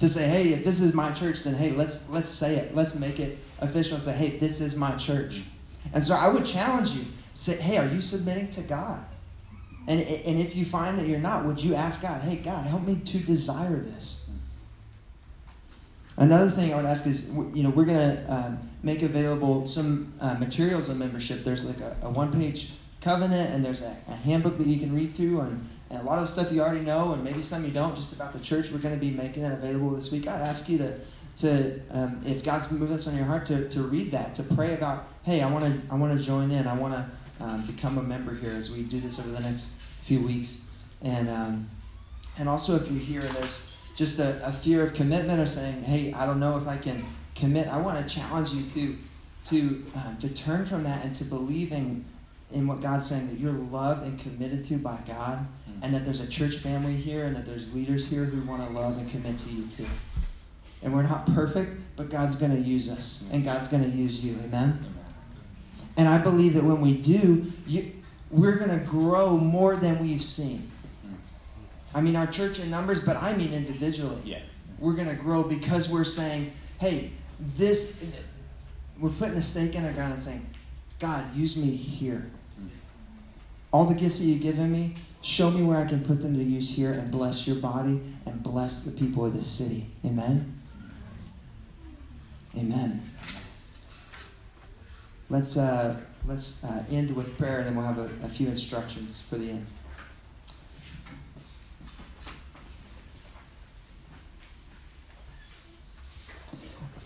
To 0.00 0.08
say, 0.08 0.28
hey, 0.28 0.52
if 0.52 0.64
this 0.64 0.80
is 0.80 0.94
my 0.94 1.12
church, 1.12 1.44
then 1.44 1.54
hey, 1.54 1.72
let's 1.72 2.08
let's 2.10 2.30
say 2.30 2.56
it. 2.56 2.74
Let's 2.74 2.94
make 2.94 3.18
it 3.18 3.38
official 3.60 3.94
and 3.94 4.02
say, 4.02 4.12
hey, 4.12 4.36
this 4.38 4.60
is 4.60 4.76
my 4.76 4.94
church. 4.96 5.38
Hmm. 5.38 5.88
And 5.94 6.04
so 6.04 6.14
I 6.14 6.28
would 6.28 6.44
challenge 6.44 6.90
you, 6.90 7.04
say, 7.34 7.56
hey, 7.56 7.78
are 7.78 7.86
you 7.86 8.00
submitting 8.00 8.50
to 8.50 8.62
God? 8.62 9.04
And, 9.88 10.00
and 10.02 10.38
if 10.38 10.54
you 10.54 10.66
find 10.66 10.98
that 10.98 11.06
you're 11.06 11.18
not, 11.18 11.46
would 11.46 11.62
you 11.62 11.74
ask 11.74 12.02
God, 12.02 12.20
hey, 12.20 12.36
God, 12.36 12.66
help 12.66 12.82
me 12.82 12.96
to 12.96 13.18
desire 13.18 13.76
this? 13.76 14.27
Another 16.18 16.50
thing 16.50 16.72
I 16.72 16.76
would 16.76 16.84
ask 16.84 17.06
is, 17.06 17.32
you 17.54 17.62
know, 17.62 17.70
we're 17.70 17.84
going 17.84 18.16
to 18.16 18.32
um, 18.32 18.58
make 18.82 19.02
available 19.02 19.64
some 19.64 20.12
uh, 20.20 20.36
materials 20.40 20.90
on 20.90 20.98
membership. 20.98 21.44
There's 21.44 21.64
like 21.64 21.78
a, 21.78 21.96
a 22.02 22.10
one 22.10 22.32
page 22.32 22.72
covenant, 23.00 23.54
and 23.54 23.64
there's 23.64 23.82
a, 23.82 23.96
a, 24.08 24.14
handbook 24.14 24.58
that 24.58 24.66
you 24.66 24.80
can 24.80 24.92
read 24.92 25.12
through, 25.12 25.40
and, 25.40 25.68
and, 25.90 26.00
a 26.00 26.02
lot 26.02 26.18
of 26.18 26.28
stuff 26.28 26.52
you 26.52 26.60
already 26.60 26.84
know, 26.84 27.12
and 27.12 27.22
maybe 27.22 27.40
some 27.40 27.64
you 27.64 27.70
don't, 27.70 27.94
just 27.94 28.12
about 28.12 28.32
the 28.32 28.40
church. 28.40 28.72
We're 28.72 28.80
going 28.80 28.94
to 28.94 29.00
be 29.00 29.12
making 29.12 29.44
that 29.44 29.52
available 29.52 29.90
this 29.90 30.10
week. 30.10 30.26
I'd 30.26 30.40
ask 30.40 30.68
you 30.68 30.78
to, 30.78 30.98
to 31.36 31.80
um, 31.92 32.20
if 32.26 32.44
God's 32.44 32.70
moved 32.72 32.90
this 32.92 33.06
on 33.06 33.14
your 33.14 33.24
heart, 33.24 33.46
to, 33.46 33.68
to 33.68 33.82
read 33.82 34.10
that, 34.10 34.34
to 34.34 34.42
pray 34.42 34.74
about, 34.74 35.04
hey, 35.22 35.40
I 35.40 35.50
want 35.50 35.66
to 35.66 35.80
I 35.88 35.94
want 35.94 36.18
to 36.18 36.24
join 36.24 36.50
in. 36.50 36.66
I 36.66 36.76
want 36.76 36.94
to 36.94 37.44
um, 37.44 37.64
become 37.64 37.96
a 37.96 38.02
member 38.02 38.34
here 38.34 38.50
as 38.50 38.72
we 38.72 38.82
do 38.82 38.98
this 38.98 39.20
over 39.20 39.30
the 39.30 39.40
next 39.40 39.80
few 40.00 40.20
weeks. 40.20 40.68
And, 41.00 41.28
um, 41.28 41.70
and 42.38 42.48
also, 42.48 42.74
if 42.74 42.90
you're 42.90 43.00
here 43.00 43.20
there's 43.20 43.77
just 43.98 44.20
a, 44.20 44.46
a 44.46 44.52
fear 44.52 44.84
of 44.84 44.94
commitment 44.94 45.40
or 45.40 45.46
saying, 45.46 45.82
hey, 45.82 46.12
I 46.12 46.24
don't 46.24 46.38
know 46.38 46.56
if 46.56 46.68
I 46.68 46.76
can 46.76 47.04
commit, 47.34 47.66
I 47.66 47.78
want 47.78 47.98
to 47.98 48.14
challenge 48.14 48.52
you 48.52 48.62
to, 48.68 48.96
to, 49.46 49.84
um, 49.96 50.16
to 50.20 50.32
turn 50.32 50.64
from 50.64 50.84
that 50.84 51.04
and 51.04 51.12
to 51.16 51.24
believing 51.24 52.04
in 52.52 52.68
what 52.68 52.80
God's 52.80 53.06
saying 53.06 53.26
that 53.26 53.40
you're 53.40 53.50
loved 53.50 54.04
and 54.04 54.16
committed 54.16 54.64
to 54.66 54.76
by 54.76 54.96
God, 55.04 55.38
mm-hmm. 55.40 55.82
and 55.82 55.92
that 55.92 56.04
there's 56.04 56.20
a 56.20 56.28
church 56.28 56.58
family 56.58 56.94
here, 56.94 57.24
and 57.24 57.34
that 57.34 57.44
there's 57.44 57.74
leaders 57.74 58.08
here 58.08 58.24
who 58.24 58.48
want 58.48 58.62
to 58.62 58.70
love 58.70 58.98
and 58.98 59.10
commit 59.10 59.36
to 59.36 59.50
you 59.50 59.66
too. 59.66 59.86
And 60.80 60.94
we're 60.94 61.02
not 61.02 61.26
perfect, 61.34 61.76
but 61.96 62.08
God's 62.08 62.36
going 62.36 62.52
to 62.52 62.60
use 62.60 62.88
us, 62.88 63.28
and 63.32 63.44
God's 63.44 63.66
going 63.66 63.82
to 63.82 63.90
use 63.90 64.24
you. 64.24 64.38
Amen? 64.44 64.78
And 65.96 66.08
I 66.08 66.18
believe 66.18 66.54
that 66.54 66.62
when 66.62 66.80
we 66.80 66.94
do, 66.94 67.44
you, 67.66 67.90
we're 68.30 68.58
going 68.58 68.70
to 68.70 68.86
grow 68.86 69.36
more 69.36 69.74
than 69.74 70.00
we've 70.00 70.22
seen. 70.22 70.70
I 71.94 72.00
mean, 72.00 72.16
our 72.16 72.26
church 72.26 72.58
in 72.58 72.70
numbers, 72.70 73.00
but 73.00 73.16
I 73.16 73.34
mean 73.36 73.52
individually. 73.52 74.20
Yeah. 74.24 74.40
We're 74.78 74.92
going 74.92 75.08
to 75.08 75.14
grow 75.14 75.42
because 75.42 75.88
we're 75.88 76.04
saying, 76.04 76.52
hey, 76.80 77.10
this, 77.40 78.24
we're 79.00 79.10
putting 79.10 79.36
a 79.36 79.42
stake 79.42 79.74
in 79.74 79.82
the 79.82 79.92
ground 79.92 80.12
and 80.12 80.20
saying, 80.20 80.46
God, 80.98 81.34
use 81.34 81.56
me 81.56 81.70
here. 81.70 82.30
All 83.72 83.84
the 83.84 83.94
gifts 83.94 84.18
that 84.18 84.26
you've 84.26 84.42
given 84.42 84.70
me, 84.70 84.94
show 85.22 85.50
me 85.50 85.62
where 85.62 85.78
I 85.78 85.84
can 85.84 86.02
put 86.02 86.20
them 86.20 86.34
to 86.34 86.42
use 86.42 86.74
here 86.74 86.92
and 86.92 87.10
bless 87.10 87.46
your 87.46 87.56
body 87.56 88.00
and 88.26 88.42
bless 88.42 88.84
the 88.84 88.98
people 88.98 89.24
of 89.26 89.34
this 89.34 89.46
city. 89.46 89.86
Amen? 90.04 90.54
Amen. 92.56 93.02
Let's, 95.30 95.56
uh, 95.56 96.00
let's 96.26 96.64
uh, 96.64 96.84
end 96.90 97.14
with 97.14 97.36
prayer 97.36 97.58
and 97.58 97.66
then 97.66 97.76
we'll 97.76 97.86
have 97.86 97.98
a, 97.98 98.10
a 98.24 98.28
few 98.28 98.48
instructions 98.48 99.20
for 99.20 99.36
the 99.36 99.50
end. 99.50 99.66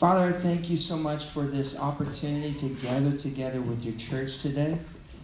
Father, 0.03 0.27
I 0.27 0.33
thank 0.33 0.69
you 0.69 0.77
so 0.77 0.97
much 0.97 1.27
for 1.27 1.45
this 1.45 1.79
opportunity 1.79 2.53
to 2.55 2.69
gather 2.85 3.17
together 3.17 3.61
with 3.61 3.85
your 3.85 3.95
church 3.95 4.39
today. 4.39 4.77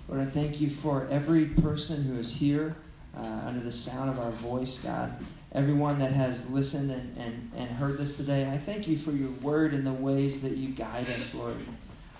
Lord, 0.06 0.20
I 0.20 0.24
thank 0.24 0.60
you 0.60 0.70
for 0.70 1.08
every 1.10 1.46
person 1.46 2.04
who 2.04 2.16
is 2.16 2.32
here 2.32 2.76
uh, 3.16 3.40
under 3.44 3.58
the 3.58 3.72
sound 3.72 4.08
of 4.08 4.20
our 4.20 4.30
voice, 4.30 4.84
God. 4.84 5.12
Everyone 5.50 5.98
that 5.98 6.12
has 6.12 6.48
listened 6.52 6.92
and, 6.92 7.18
and, 7.18 7.50
and 7.56 7.68
heard 7.70 7.98
this 7.98 8.18
today. 8.18 8.48
I 8.48 8.56
thank 8.56 8.86
you 8.86 8.96
for 8.96 9.10
your 9.10 9.32
word 9.42 9.74
and 9.74 9.84
the 9.84 9.92
ways 9.92 10.42
that 10.42 10.56
you 10.56 10.68
guide 10.68 11.10
us, 11.10 11.34
Lord. 11.34 11.56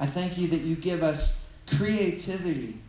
I 0.01 0.07
thank 0.07 0.37
you 0.37 0.49
that 0.49 0.63
you 0.63 0.75
give 0.75 1.05
us 1.05 1.53
creativity 1.77 2.81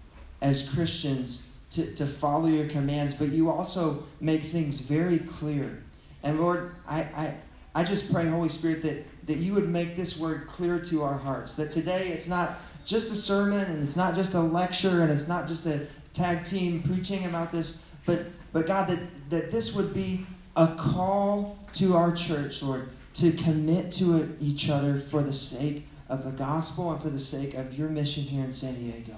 as 0.41 0.73
Christians 0.73 1.59
to, 1.69 1.93
to 1.93 2.07
follow 2.07 2.47
your 2.47 2.67
commands, 2.69 3.13
but 3.13 3.27
you 3.27 3.51
also 3.51 4.01
make 4.19 4.41
things 4.41 4.79
very 4.79 5.19
clear. 5.19 5.83
And 6.23 6.39
Lord, 6.39 6.71
I, 6.87 7.01
I, 7.01 7.33
I 7.75 7.83
just 7.83 8.11
pray, 8.11 8.25
Holy 8.25 8.49
Spirit, 8.49 8.81
that 8.81 9.05
that 9.29 9.37
you 9.37 9.53
would 9.53 9.69
make 9.69 9.95
this 9.95 10.19
word 10.19 10.47
clear 10.47 10.79
to 10.79 11.03
our 11.03 11.13
hearts. 11.13 11.53
That 11.53 11.69
today 11.69 12.07
it's 12.07 12.27
not 12.27 12.57
just 12.83 13.11
a 13.11 13.15
sermon 13.15 13.63
and 13.71 13.83
it's 13.83 13.95
not 13.95 14.15
just 14.15 14.33
a 14.33 14.39
lecture 14.39 15.03
and 15.03 15.11
it's 15.11 15.27
not 15.27 15.47
just 15.47 15.67
a 15.67 15.85
tag 16.13 16.43
team 16.43 16.81
preaching 16.81 17.25
about 17.25 17.51
this, 17.51 17.93
but, 18.07 18.25
but 18.51 18.65
God, 18.65 18.89
that, 18.89 18.99
that 19.29 19.51
this 19.51 19.75
would 19.75 19.93
be 19.93 20.25
a 20.55 20.65
call 20.79 21.59
to 21.73 21.95
our 21.95 22.11
church, 22.11 22.63
Lord, 22.63 22.89
to 23.13 23.31
commit 23.31 23.91
to 23.93 24.35
each 24.41 24.67
other 24.67 24.97
for 24.97 25.21
the 25.21 25.31
sake 25.31 25.83
of 26.09 26.23
the 26.23 26.31
gospel 26.31 26.91
and 26.91 26.99
for 26.99 27.11
the 27.11 27.19
sake 27.19 27.53
of 27.53 27.77
your 27.77 27.87
mission 27.87 28.23
here 28.23 28.43
in 28.43 28.51
San 28.51 28.73
Diego. 28.73 29.15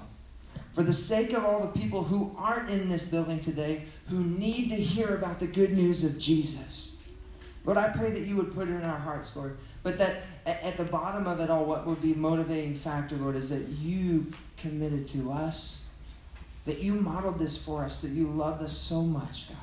For 0.74 0.84
the 0.84 0.91
sake 0.91 1.32
of 1.32 1.45
all 1.45 1.62
the 1.62 1.80
people 1.80 2.03
who 2.03 2.36
aren't 2.38 2.70
in 2.70 2.89
this 2.89 3.05
building 3.05 3.39
today 3.39 3.84
who 4.09 4.26
need 4.26 4.68
to 4.70 4.76
hear 4.76 5.16
about 5.16 5.39
the 5.39 5.47
good 5.47 5.72
news 5.72 6.03
of 6.03 6.20
Jesus. 6.20 7.01
Lord, 7.64 7.78
I 7.78 7.89
pray 7.89 8.09
that 8.09 8.22
you 8.22 8.36
would 8.38 8.53
put 8.53 8.68
it 8.68 8.72
in 8.72 8.84
our 8.86 8.97
hearts, 8.97 9.38
Lord, 9.38 9.57
but 9.84 9.97
that 9.97 10.17
at 10.45 10.77
the 10.77 10.86
bottom 10.86 11.27
of 11.27 11.39
it 11.39 11.49
all, 11.49 11.65
what 11.65 11.86
would 11.86 12.01
be 12.01 12.13
motivating 12.13 12.73
factor, 12.73 13.15
Lord, 13.15 13.36
is 13.36 13.49
that 13.49 13.67
you 13.79 14.32
committed 14.57 15.07
to 15.09 15.32
us, 15.32 15.89
that 16.65 16.79
you 16.79 16.93
modeled 16.93 17.39
this 17.39 17.63
for 17.63 17.84
us, 17.84 18.01
that 18.01 18.09
you 18.09 18.27
loved 18.27 18.63
us 18.63 18.75
so 18.75 19.01
much, 19.01 19.49
God. 19.49 19.57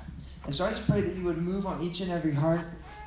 And 0.44 0.54
so 0.54 0.64
I 0.64 0.70
just 0.70 0.88
pray 0.88 1.00
that 1.00 1.14
you 1.14 1.24
would 1.24 1.38
move 1.38 1.66
on 1.66 1.82
each 1.82 2.00
and 2.00 2.10
every 2.10 2.32
heart, 2.32 2.64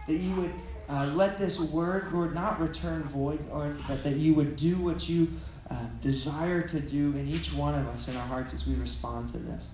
that 0.07 0.15
you 0.15 0.35
would 0.35 0.51
uh, 0.89 1.11
let 1.15 1.39
this 1.39 1.59
word, 1.59 2.11
Lord, 2.11 2.35
not 2.35 2.59
return 2.59 3.03
void, 3.03 3.39
Lord, 3.49 3.77
but 3.87 4.03
that 4.03 4.15
you 4.15 4.33
would 4.35 4.55
do 4.55 4.75
what 4.75 5.07
you 5.09 5.27
uh, 5.69 5.87
desire 6.01 6.61
to 6.61 6.79
do 6.79 7.15
in 7.15 7.27
each 7.27 7.53
one 7.53 7.73
of 7.73 7.87
us 7.87 8.09
in 8.09 8.17
our 8.17 8.27
hearts 8.27 8.53
as 8.53 8.67
we 8.67 8.75
respond 8.75 9.29
to 9.29 9.37
this. 9.37 9.71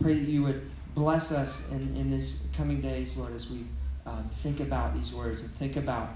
Pray 0.00 0.14
that 0.14 0.28
you 0.28 0.42
would 0.42 0.68
bless 0.94 1.32
us 1.32 1.70
in, 1.72 1.96
in 1.96 2.10
this 2.10 2.50
coming 2.56 2.80
days, 2.80 3.16
Lord, 3.16 3.32
as 3.34 3.50
we 3.50 3.64
um, 4.06 4.24
think 4.30 4.60
about 4.60 4.94
these 4.94 5.14
words 5.14 5.42
and 5.42 5.50
think 5.50 5.76
about 5.76 6.10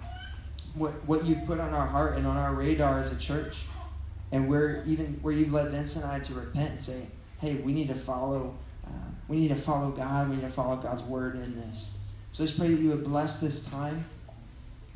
what, 0.74 0.92
what 1.06 1.24
you've 1.24 1.44
put 1.44 1.60
on 1.60 1.72
our 1.72 1.86
heart 1.86 2.16
and 2.16 2.26
on 2.26 2.36
our 2.36 2.54
radar 2.54 2.98
as 2.98 3.16
a 3.16 3.18
church. 3.18 3.64
And 4.30 4.46
where 4.48 4.82
even 4.86 5.18
where 5.22 5.32
you've 5.32 5.52
led 5.52 5.70
Vince 5.70 5.96
and 5.96 6.04
I 6.04 6.18
to 6.18 6.34
repent 6.34 6.70
and 6.70 6.80
say, 6.80 7.06
hey, 7.40 7.54
we 7.56 7.72
need 7.72 7.88
to 7.88 7.94
follow, 7.94 8.54
uh, 8.86 8.90
we 9.26 9.38
need 9.38 9.48
to 9.48 9.56
follow 9.56 9.90
God, 9.90 10.28
we 10.28 10.36
need 10.36 10.42
to 10.42 10.50
follow 10.50 10.76
God's 10.76 11.02
word 11.02 11.36
in 11.36 11.56
this. 11.56 11.96
So 12.30 12.42
let's 12.42 12.52
pray 12.52 12.68
that 12.68 12.78
you 12.78 12.90
would 12.90 13.04
bless 13.04 13.40
this 13.40 13.66
time 13.66 14.04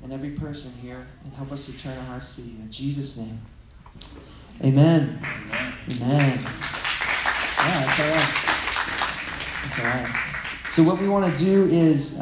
and 0.02 0.12
every 0.12 0.30
person 0.30 0.70
here 0.82 1.06
and 1.24 1.32
help 1.32 1.50
us 1.50 1.64
to 1.66 1.78
turn 1.78 1.96
our 1.96 2.04
hearts 2.04 2.36
to 2.36 2.42
you. 2.42 2.58
In 2.60 2.70
Jesus' 2.70 3.16
name. 3.16 3.38
Amen. 4.62 5.18
Amen. 5.88 6.38
Amen. 6.38 6.38
Yeah, 7.58 7.84
that's 7.84 8.00
all 8.00 8.10
right. 8.10 8.52
That's 9.62 9.78
all 9.78 9.84
right. 9.86 10.32
So 10.68 10.82
what 10.82 11.00
we 11.00 11.08
want 11.08 11.34
to 11.34 11.44
do 11.44 11.66
is 11.66 12.10